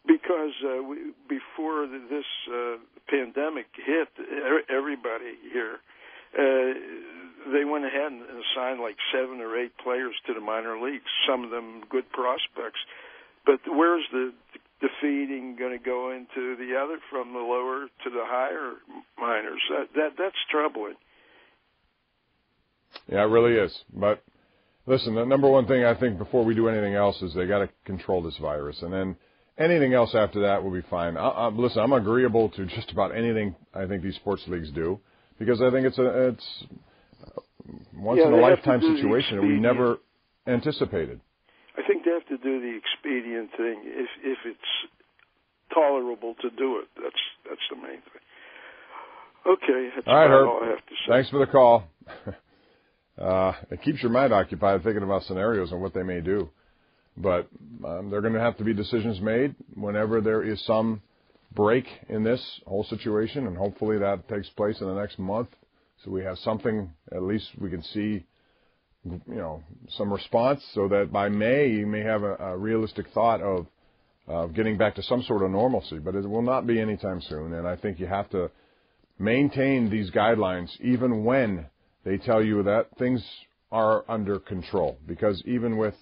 Because 0.07 0.53
uh, 0.65 0.83
we, 0.83 1.13
before 1.29 1.87
this 1.87 2.25
uh, 2.51 2.77
pandemic 3.09 3.67
hit, 3.75 4.09
everybody 4.69 5.39
here. 5.53 5.79
Uh, 6.37 6.75
they 7.53 7.65
went 7.65 7.85
ahead 7.85 8.13
and 8.13 8.23
assigned 8.23 8.81
like 8.81 8.97
seven 9.13 9.41
or 9.41 9.59
eight 9.59 9.73
players 9.83 10.15
to 10.27 10.35
the 10.35 10.41
minor 10.41 10.81
leagues. 10.81 11.11
Some 11.29 11.45
of 11.45 11.51
them 11.51 11.83
good 11.91 12.11
prospects, 12.11 12.79
but 13.45 13.61
where's 13.67 14.05
the 14.13 14.33
feeding 15.01 15.57
going 15.59 15.77
to 15.77 15.85
go 15.85 16.11
into 16.11 16.57
the 16.57 16.77
other 16.77 16.99
from 17.11 17.33
the 17.33 17.39
lower 17.39 17.87
to 18.05 18.11
the 18.11 18.25
higher 18.25 18.75
minors? 19.19 19.61
That, 19.71 19.89
that 19.95 20.11
that's 20.19 20.37
troubling. 20.51 20.95
Yeah, 23.09 23.23
it 23.23 23.31
really 23.31 23.55
is. 23.55 23.77
But 23.93 24.23
listen, 24.87 25.15
the 25.15 25.25
number 25.25 25.49
one 25.49 25.67
thing 25.67 25.85
I 25.85 25.99
think 25.99 26.19
before 26.19 26.45
we 26.45 26.55
do 26.55 26.69
anything 26.69 26.95
else 26.95 27.21
is 27.23 27.35
they 27.35 27.47
got 27.47 27.61
to 27.61 27.69
control 27.85 28.23
this 28.23 28.37
virus, 28.39 28.81
and 28.83 28.93
then 28.93 29.17
anything 29.59 29.95
else 29.95 30.15
after 30.15 30.43
that 30.43 30.63
will 30.63 30.71
be 30.71 30.83
fine. 30.89 31.17
I, 31.17 31.29
I, 31.29 31.49
listen, 31.49 31.81
I'm 31.83 31.93
agreeable 31.93 32.49
to 32.51 32.67
just 32.67 32.91
about 32.91 33.15
anything 33.17 33.55
I 33.75 33.87
think 33.87 34.03
these 34.03 34.17
sports 34.17 34.43
leagues 34.47 34.71
do 34.71 35.01
because 35.39 35.61
I 35.61 35.71
think 35.71 35.87
it's 35.87 35.99
a 35.99 36.29
it's 36.29 36.65
once 37.97 38.21
yeah, 38.21 38.29
in 38.29 38.35
a 38.35 38.37
lifetime 38.37 38.81
situation 38.81 39.37
that 39.37 39.43
we 39.43 39.61
never 39.61 39.99
anticipated. 40.47 41.21
I 41.77 41.87
think 41.87 42.05
they 42.05 42.11
have 42.11 42.27
to 42.27 42.37
do 42.37 42.61
the 42.61 42.79
expedient 42.79 43.51
thing 43.57 43.83
if 43.85 44.09
if 44.25 44.39
it's 44.45 44.93
tolerable 45.75 46.35
to 46.41 46.51
do 46.51 46.79
it. 46.79 46.89
That's 47.03 47.23
that's 47.49 47.61
the 47.71 47.77
main 47.77 48.03
thing. 48.03 48.23
Okay, 49.45 49.91
that's 49.95 50.07
all, 50.07 50.17
right, 50.17 50.31
Herb. 50.31 50.49
all 50.49 50.61
I 50.63 50.69
have 50.69 50.87
to 50.87 50.95
say. 51.07 51.09
Thanks 51.09 51.31
for 51.31 51.39
the 51.39 51.51
call. 51.51 51.85
uh, 53.19 53.53
it 53.71 53.83
keeps 53.83 54.03
your 54.03 54.13
mind 54.13 54.33
occupied 54.33 54.85
thinking 54.85 55.03
about 55.03 55.25
scenarios 55.25 55.73
and 55.73 55.81
what 55.81 55.95
they 55.95 56.03
may 56.03 56.21
do. 56.21 56.51
But 57.17 57.49
um, 57.85 58.11
there 58.11 58.19
are 58.19 58.23
going 58.23 58.35
to 58.35 58.41
have 58.41 58.57
to 58.59 58.65
be 58.65 58.73
decisions 58.73 59.21
made 59.21 59.55
whenever 59.75 60.21
there 60.21 60.43
is 60.43 60.65
some 60.65 61.03
break 61.55 61.87
in 62.09 62.25
this 62.25 62.43
whole 62.67 62.85
situation, 62.85 63.47
and 63.47 63.57
hopefully 63.57 63.99
that 63.99 64.29
takes 64.29 64.49
place 64.51 64.81
in 64.81 64.87
the 64.87 64.95
next 64.95 65.19
month 65.19 65.49
so 66.05 66.11
we 66.11 66.25
have 66.25 66.39
something, 66.39 66.91
at 67.13 67.23
least 67.23 67.49
we 67.61 67.71
can 67.71 67.83
see, 67.83 68.25
you 69.05 69.21
know, 69.29 69.63
some 69.91 70.13
response 70.13 70.63
so 70.75 70.89
that 70.89 71.13
by 71.13 71.29
May 71.29 71.69
you 71.69 71.87
may 71.87 72.01
have 72.01 72.25
a, 72.25 72.35
a 72.37 72.57
realistic 72.57 73.07
thought 73.15 73.41
of, 73.41 73.67
of 74.27 74.55
getting 74.55 74.77
back 74.77 74.97
to 74.97 75.03
some 75.05 75.23
sort 75.23 75.43
of 75.43 75.51
normalcy, 75.51 75.99
but 75.99 76.17
it 76.17 76.29
will 76.29 76.43
not 76.43 76.67
be 76.67 76.81
anytime 76.81 77.21
soon. 77.21 77.53
And 77.53 77.69
I 77.69 77.77
think 77.77 78.01
you 78.01 78.07
have 78.07 78.29
to 78.31 78.51
maintain 79.19 79.91
these 79.91 80.11
guidelines 80.11 80.71
even 80.81 81.25
when 81.25 81.67
they 82.05 82.19
tell 82.19 82.43
you 82.43 82.65
that 82.65 82.89
things 82.99 83.25
are 83.71 84.05
under 84.09 84.41
control, 84.41 84.99
because 85.07 85.41
even 85.47 85.77
with 85.77 85.95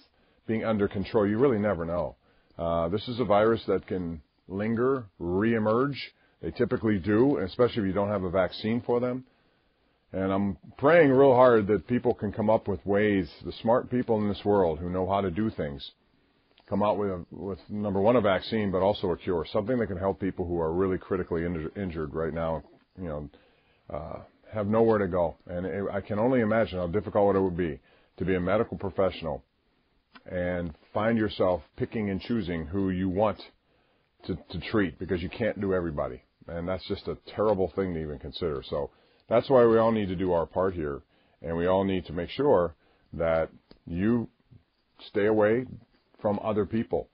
being 0.51 0.65
under 0.65 0.89
control, 0.89 1.25
you 1.25 1.37
really 1.37 1.59
never 1.59 1.85
know. 1.85 2.17
Uh, 2.59 2.89
this 2.89 3.07
is 3.07 3.21
a 3.21 3.23
virus 3.23 3.61
that 3.67 3.87
can 3.87 4.21
linger, 4.49 5.05
reemerge. 5.21 5.95
They 6.41 6.51
typically 6.51 6.99
do, 6.99 7.37
especially 7.37 7.83
if 7.83 7.87
you 7.87 7.93
don't 7.93 8.09
have 8.09 8.23
a 8.23 8.29
vaccine 8.29 8.81
for 8.85 8.99
them. 8.99 9.23
And 10.11 10.29
I'm 10.29 10.57
praying 10.77 11.09
real 11.11 11.33
hard 11.35 11.67
that 11.67 11.87
people 11.87 12.13
can 12.13 12.33
come 12.33 12.49
up 12.49 12.67
with 12.67 12.85
ways, 12.85 13.29
the 13.45 13.53
smart 13.61 13.89
people 13.89 14.17
in 14.17 14.27
this 14.27 14.43
world 14.43 14.79
who 14.79 14.89
know 14.89 15.07
how 15.07 15.21
to 15.21 15.31
do 15.31 15.49
things, 15.51 15.89
come 16.67 16.83
out 16.83 16.97
with, 16.97 17.11
a, 17.11 17.25
with 17.31 17.59
number 17.69 18.01
one, 18.01 18.17
a 18.17 18.21
vaccine, 18.21 18.71
but 18.71 18.81
also 18.81 19.11
a 19.11 19.17
cure, 19.17 19.45
something 19.53 19.77
that 19.79 19.87
can 19.87 19.97
help 19.97 20.19
people 20.19 20.45
who 20.45 20.59
are 20.59 20.73
really 20.73 20.97
critically 20.97 21.45
injured, 21.45 21.71
injured 21.77 22.13
right 22.13 22.33
now, 22.33 22.61
you 23.01 23.07
know, 23.07 23.29
uh, 23.89 24.19
have 24.53 24.67
nowhere 24.67 24.97
to 24.97 25.07
go. 25.07 25.37
And 25.47 25.65
it, 25.65 25.85
I 25.93 26.01
can 26.01 26.19
only 26.19 26.41
imagine 26.41 26.77
how 26.77 26.87
difficult 26.87 27.37
it 27.37 27.39
would 27.39 27.55
be 27.55 27.79
to 28.17 28.25
be 28.25 28.35
a 28.35 28.41
medical 28.41 28.77
professional 28.77 29.45
and 30.25 30.73
find 30.93 31.17
yourself 31.17 31.61
picking 31.77 32.09
and 32.09 32.21
choosing 32.21 32.65
who 32.65 32.89
you 32.89 33.09
want 33.09 33.41
to, 34.25 34.35
to 34.35 34.59
treat 34.71 34.99
because 34.99 35.21
you 35.21 35.29
can't 35.29 35.59
do 35.59 35.73
everybody. 35.73 36.21
And 36.47 36.67
that's 36.67 36.87
just 36.87 37.07
a 37.07 37.17
terrible 37.35 37.71
thing 37.75 37.93
to 37.93 38.01
even 38.01 38.19
consider. 38.19 38.63
So, 38.69 38.91
that's 39.31 39.49
why 39.49 39.65
we 39.65 39.77
all 39.77 39.93
need 39.93 40.09
to 40.09 40.15
do 40.15 40.33
our 40.33 40.45
part 40.45 40.73
here, 40.73 41.03
and 41.41 41.55
we 41.55 41.65
all 41.65 41.85
need 41.85 42.05
to 42.07 42.13
make 42.13 42.29
sure 42.29 42.75
that 43.13 43.49
you 43.87 44.27
stay 45.07 45.27
away 45.27 45.65
from 46.21 46.37
other 46.43 46.65
people. 46.65 47.07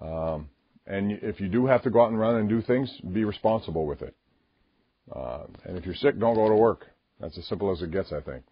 Um, 0.00 0.48
and 0.88 1.12
if 1.22 1.40
you 1.40 1.48
do 1.48 1.66
have 1.66 1.82
to 1.84 1.90
go 1.90 2.02
out 2.02 2.10
and 2.10 2.18
run 2.18 2.34
and 2.34 2.48
do 2.48 2.60
things, 2.60 2.90
be 3.12 3.24
responsible 3.24 3.86
with 3.86 4.02
it. 4.02 4.16
Uh, 5.14 5.44
and 5.64 5.78
if 5.78 5.86
you're 5.86 5.94
sick, 5.94 6.18
don't 6.18 6.34
go 6.34 6.48
to 6.48 6.56
work. 6.56 6.86
That's 7.20 7.38
as 7.38 7.46
simple 7.46 7.70
as 7.70 7.80
it 7.82 7.92
gets, 7.92 8.12
I 8.12 8.20
think. 8.20 8.42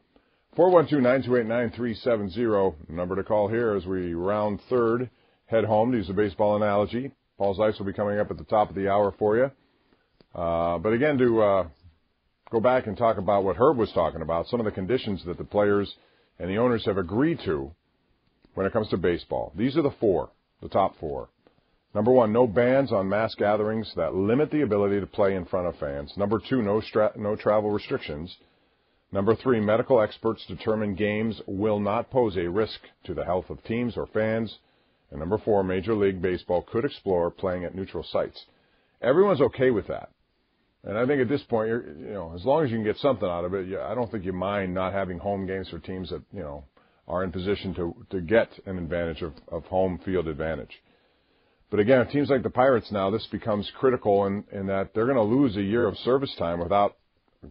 412-928-9370, 0.56 2.90
number 2.90 3.16
to 3.16 3.24
call 3.24 3.48
here 3.48 3.74
as 3.74 3.86
we 3.86 4.12
round 4.12 4.60
third, 4.68 5.08
head 5.46 5.64
home 5.64 5.92
to 5.92 5.96
use 5.96 6.10
a 6.10 6.12
baseball 6.12 6.56
analogy. 6.56 7.10
Paul 7.38 7.56
Zeise 7.56 7.78
will 7.78 7.86
be 7.86 7.94
coming 7.94 8.18
up 8.18 8.30
at 8.30 8.36
the 8.36 8.44
top 8.44 8.68
of 8.68 8.74
the 8.74 8.90
hour 8.90 9.14
for 9.18 9.38
you. 9.38 9.50
Uh, 10.34 10.76
but 10.76 10.92
again, 10.92 11.16
to 11.16 11.42
uh, 11.42 11.66
go 12.50 12.60
back 12.60 12.86
and 12.86 12.98
talk 12.98 13.16
about 13.16 13.44
what 13.44 13.56
Herb 13.56 13.78
was 13.78 13.90
talking 13.92 14.20
about, 14.20 14.46
some 14.48 14.60
of 14.60 14.66
the 14.66 14.72
conditions 14.72 15.24
that 15.24 15.38
the 15.38 15.44
players 15.44 15.94
and 16.38 16.50
the 16.50 16.58
owners 16.58 16.84
have 16.84 16.98
agreed 16.98 17.40
to 17.46 17.72
when 18.52 18.66
it 18.66 18.74
comes 18.74 18.90
to 18.90 18.98
baseball. 18.98 19.54
These 19.56 19.78
are 19.78 19.82
the 19.82 19.94
four, 20.00 20.28
the 20.60 20.68
top 20.68 20.98
four. 21.00 21.30
Number 21.94 22.10
one, 22.10 22.30
no 22.30 22.46
bans 22.46 22.92
on 22.92 23.08
mass 23.08 23.34
gatherings 23.34 23.90
that 23.96 24.14
limit 24.14 24.50
the 24.50 24.60
ability 24.60 25.00
to 25.00 25.06
play 25.06 25.34
in 25.34 25.46
front 25.46 25.66
of 25.66 25.76
fans. 25.76 26.12
Number 26.18 26.38
two, 26.46 26.60
no, 26.60 26.82
stra- 26.82 27.12
no 27.16 27.36
travel 27.36 27.70
restrictions. 27.70 28.36
Number 29.12 29.36
three, 29.36 29.60
medical 29.60 30.00
experts 30.00 30.44
determine 30.48 30.94
games 30.94 31.40
will 31.46 31.78
not 31.78 32.10
pose 32.10 32.36
a 32.36 32.48
risk 32.48 32.80
to 33.04 33.12
the 33.12 33.24
health 33.24 33.50
of 33.50 33.62
teams 33.64 33.96
or 33.96 34.06
fans. 34.06 34.56
And 35.10 35.20
number 35.20 35.36
four, 35.36 35.62
Major 35.62 35.94
League 35.94 36.22
Baseball 36.22 36.62
could 36.62 36.86
explore 36.86 37.30
playing 37.30 37.64
at 37.64 37.74
neutral 37.74 38.04
sites. 38.10 38.46
Everyone's 39.02 39.42
okay 39.42 39.70
with 39.70 39.86
that. 39.88 40.08
And 40.84 40.96
I 40.96 41.06
think 41.06 41.20
at 41.20 41.28
this 41.28 41.42
point, 41.42 41.68
you 41.68 42.12
know, 42.12 42.32
as 42.34 42.44
long 42.44 42.64
as 42.64 42.70
you 42.70 42.78
can 42.78 42.84
get 42.84 42.96
something 42.96 43.28
out 43.28 43.44
of 43.44 43.52
it, 43.54 43.68
yeah, 43.68 43.86
I 43.86 43.94
don't 43.94 44.10
think 44.10 44.24
you 44.24 44.32
mind 44.32 44.72
not 44.72 44.94
having 44.94 45.18
home 45.18 45.46
games 45.46 45.68
for 45.68 45.78
teams 45.78 46.08
that, 46.10 46.22
you 46.32 46.40
know, 46.40 46.64
are 47.06 47.22
in 47.22 47.30
position 47.30 47.74
to, 47.74 47.94
to 48.10 48.20
get 48.20 48.48
an 48.64 48.78
advantage 48.78 49.22
of, 49.22 49.34
of 49.48 49.64
home 49.66 50.00
field 50.04 50.26
advantage. 50.26 50.72
But 51.70 51.80
again, 51.80 52.06
teams 52.08 52.30
like 52.30 52.42
the 52.42 52.50
Pirates 52.50 52.90
now, 52.90 53.10
this 53.10 53.26
becomes 53.30 53.70
critical 53.78 54.26
in, 54.26 54.44
in 54.52 54.66
that 54.68 54.94
they're 54.94 55.06
going 55.06 55.16
to 55.16 55.22
lose 55.22 55.56
a 55.56 55.62
year 55.62 55.86
of 55.86 55.96
service 55.98 56.34
time 56.38 56.60
without 56.60 56.96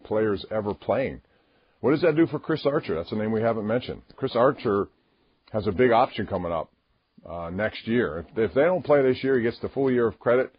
players 0.04 0.46
ever 0.52 0.74
playing. 0.74 1.22
What 1.82 1.92
does 1.92 2.02
that 2.02 2.16
do 2.16 2.28
for 2.28 2.40
Chris 2.40 2.66
Archer? 2.66 2.96
That's 2.96 3.12
a 3.12 3.16
name 3.16 3.32
we 3.32 3.42
haven't 3.42 3.66
mentioned. 3.66 4.04
Chris 4.16 4.36
Archer 4.36 4.88
has 5.52 5.66
a 5.68 5.72
big 5.72 5.92
option 5.92 6.28
coming 6.28 6.52
up 6.52 6.72
uh, 7.28 7.50
next 7.52 7.88
year. 7.88 8.20
If, 8.20 8.38
if 8.38 8.54
they 8.54 8.62
don't 8.62 8.86
play 8.86 9.02
this 9.02 9.24
year, 9.24 9.38
he 9.38 9.44
gets 9.44 9.60
the 9.60 9.70
full 9.70 9.92
year 9.92 10.08
of 10.08 10.20
credit, 10.20 10.54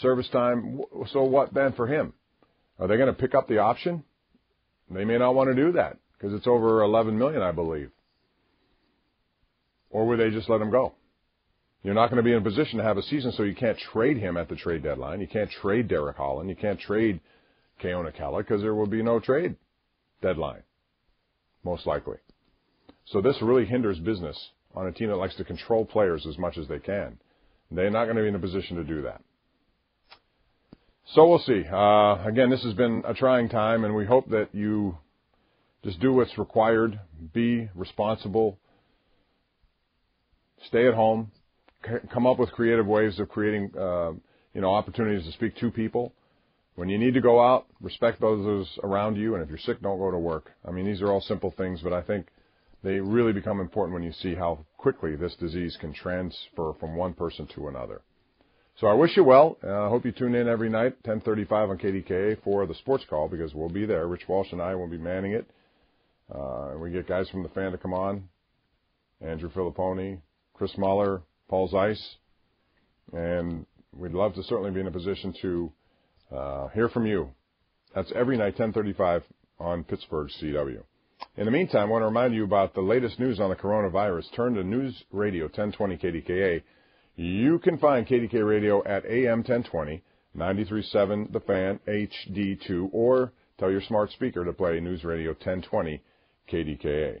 service 0.00 0.28
time. 0.30 0.82
So 1.12 1.24
what 1.24 1.54
then 1.54 1.72
for 1.72 1.86
him? 1.86 2.12
Are 2.78 2.86
they 2.86 2.96
going 2.96 3.08
to 3.08 3.18
pick 3.18 3.34
up 3.34 3.48
the 3.48 3.58
option? 3.58 4.04
They 4.90 5.06
may 5.06 5.16
not 5.16 5.34
want 5.34 5.48
to 5.48 5.54
do 5.54 5.72
that 5.72 5.96
because 6.12 6.34
it's 6.34 6.46
over 6.46 6.82
11 6.82 7.18
million, 7.18 7.40
I 7.40 7.52
believe. 7.52 7.90
Or 9.88 10.06
would 10.06 10.20
they 10.20 10.30
just 10.30 10.50
let 10.50 10.60
him 10.60 10.70
go? 10.70 10.92
You're 11.82 11.94
not 11.94 12.10
going 12.10 12.18
to 12.18 12.22
be 12.22 12.32
in 12.32 12.38
a 12.38 12.42
position 12.42 12.78
to 12.78 12.84
have 12.84 12.98
a 12.98 13.02
season, 13.02 13.32
so 13.32 13.42
you 13.42 13.54
can't 13.54 13.78
trade 13.92 14.18
him 14.18 14.36
at 14.36 14.50
the 14.50 14.56
trade 14.56 14.82
deadline. 14.82 15.20
You 15.20 15.26
can't 15.26 15.50
trade 15.50 15.88
Derek 15.88 16.16
Holland. 16.16 16.50
You 16.50 16.56
can't 16.56 16.78
trade 16.78 17.20
Keone 17.82 18.14
Kela 18.14 18.38
because 18.38 18.60
there 18.60 18.74
will 18.74 18.86
be 18.86 19.02
no 19.02 19.18
trade 19.18 19.56
deadline, 20.22 20.62
most 21.64 21.86
likely. 21.86 22.16
So 23.06 23.20
this 23.20 23.36
really 23.42 23.66
hinders 23.66 23.98
business 23.98 24.38
on 24.74 24.86
a 24.86 24.92
team 24.92 25.08
that 25.08 25.16
likes 25.16 25.34
to 25.36 25.44
control 25.44 25.84
players 25.84 26.26
as 26.26 26.38
much 26.38 26.56
as 26.56 26.68
they 26.68 26.78
can. 26.78 27.18
They're 27.70 27.90
not 27.90 28.04
going 28.04 28.16
to 28.16 28.22
be 28.22 28.28
in 28.28 28.34
a 28.34 28.38
position 28.38 28.76
to 28.76 28.84
do 28.84 29.02
that. 29.02 29.22
So 31.14 31.28
we'll 31.28 31.40
see. 31.40 31.64
Uh, 31.70 32.24
again, 32.26 32.48
this 32.48 32.62
has 32.62 32.74
been 32.74 33.02
a 33.06 33.12
trying 33.12 33.48
time, 33.48 33.84
and 33.84 33.94
we 33.94 34.06
hope 34.06 34.30
that 34.30 34.48
you 34.52 34.96
just 35.84 36.00
do 36.00 36.12
what's 36.12 36.38
required, 36.38 36.98
be 37.34 37.68
responsible, 37.74 38.58
stay 40.68 40.86
at 40.86 40.94
home, 40.94 41.32
c- 41.84 42.06
come 42.12 42.26
up 42.26 42.38
with 42.38 42.52
creative 42.52 42.86
ways 42.86 43.18
of 43.18 43.28
creating, 43.28 43.72
uh, 43.76 44.12
you 44.54 44.60
know, 44.60 44.72
opportunities 44.72 45.26
to 45.26 45.32
speak 45.32 45.56
to 45.56 45.70
people. 45.70 46.12
When 46.74 46.88
you 46.88 46.98
need 46.98 47.14
to 47.14 47.20
go 47.20 47.40
out, 47.40 47.66
respect 47.80 48.20
those 48.20 48.78
around 48.82 49.16
you, 49.16 49.34
and 49.34 49.42
if 49.42 49.48
you're 49.50 49.58
sick, 49.58 49.82
don't 49.82 49.98
go 49.98 50.10
to 50.10 50.18
work. 50.18 50.50
I 50.66 50.70
mean, 50.70 50.86
these 50.86 51.02
are 51.02 51.12
all 51.12 51.20
simple 51.20 51.52
things, 51.56 51.80
but 51.82 51.92
I 51.92 52.00
think 52.00 52.26
they 52.82 52.98
really 52.98 53.32
become 53.32 53.60
important 53.60 53.94
when 53.94 54.02
you 54.02 54.12
see 54.12 54.34
how 54.34 54.64
quickly 54.78 55.14
this 55.14 55.34
disease 55.36 55.76
can 55.80 55.92
transfer 55.92 56.72
from 56.80 56.96
one 56.96 57.12
person 57.12 57.46
to 57.54 57.68
another. 57.68 58.00
So 58.80 58.86
I 58.86 58.94
wish 58.94 59.16
you 59.16 59.24
well. 59.24 59.58
And 59.62 59.70
I 59.70 59.86
uh, 59.86 59.88
hope 59.90 60.04
you 60.04 60.12
tune 60.12 60.34
in 60.34 60.48
every 60.48 60.70
night, 60.70 61.00
10:35 61.04 61.70
on 61.70 61.78
KDKA 61.78 62.42
for 62.42 62.66
the 62.66 62.74
sports 62.74 63.04
call 63.08 63.28
because 63.28 63.54
we'll 63.54 63.68
be 63.68 63.84
there. 63.84 64.06
Rich 64.06 64.28
Walsh 64.28 64.52
and 64.52 64.62
I 64.62 64.74
will 64.74 64.88
be 64.88 64.98
manning 64.98 65.32
it. 65.32 65.48
Uh, 66.34 66.72
we 66.78 66.90
get 66.90 67.06
guys 67.06 67.28
from 67.28 67.42
the 67.42 67.50
fan 67.50 67.72
to 67.72 67.78
come 67.78 67.92
on, 67.92 68.28
Andrew 69.20 69.50
Fillipponi, 69.50 70.18
Chris 70.54 70.72
Mueller, 70.78 71.20
Paul 71.48 71.68
Zeise, 71.68 72.02
and 73.12 73.66
we'd 73.94 74.12
love 74.12 74.34
to 74.34 74.42
certainly 74.44 74.70
be 74.70 74.80
in 74.80 74.86
a 74.86 74.90
position 74.90 75.34
to 75.42 75.70
uh, 76.34 76.68
hear 76.68 76.88
from 76.88 77.06
you. 77.06 77.30
That's 77.94 78.12
every 78.14 78.36
night, 78.36 78.56
10:35 78.56 79.22
on 79.58 79.84
Pittsburgh 79.84 80.28
CW. 80.40 80.82
In 81.36 81.44
the 81.44 81.50
meantime, 81.50 81.88
I 81.88 81.90
want 81.90 82.02
to 82.02 82.06
remind 82.06 82.34
you 82.34 82.44
about 82.44 82.74
the 82.74 82.80
latest 82.80 83.18
news 83.18 83.40
on 83.40 83.50
the 83.50 83.56
coronavirus. 83.56 84.32
Turn 84.34 84.54
to 84.54 84.64
News 84.64 84.94
Radio 85.12 85.44
1020 85.44 85.96
KDKA. 85.96 86.62
You 87.16 87.58
can 87.58 87.78
find 87.78 88.06
KDK 88.06 88.46
Radio 88.46 88.82
at 88.84 89.04
AM 89.04 89.38
1020, 89.38 90.02
93.7 90.36 91.32
The 91.32 91.40
Fan 91.40 91.80
HD2, 91.86 92.88
or 92.92 93.32
tell 93.58 93.70
your 93.70 93.82
smart 93.82 94.10
speaker 94.12 94.44
to 94.44 94.52
play 94.52 94.80
News 94.80 95.04
Radio 95.04 95.30
1020 95.30 96.02
KDKA. 96.50 97.20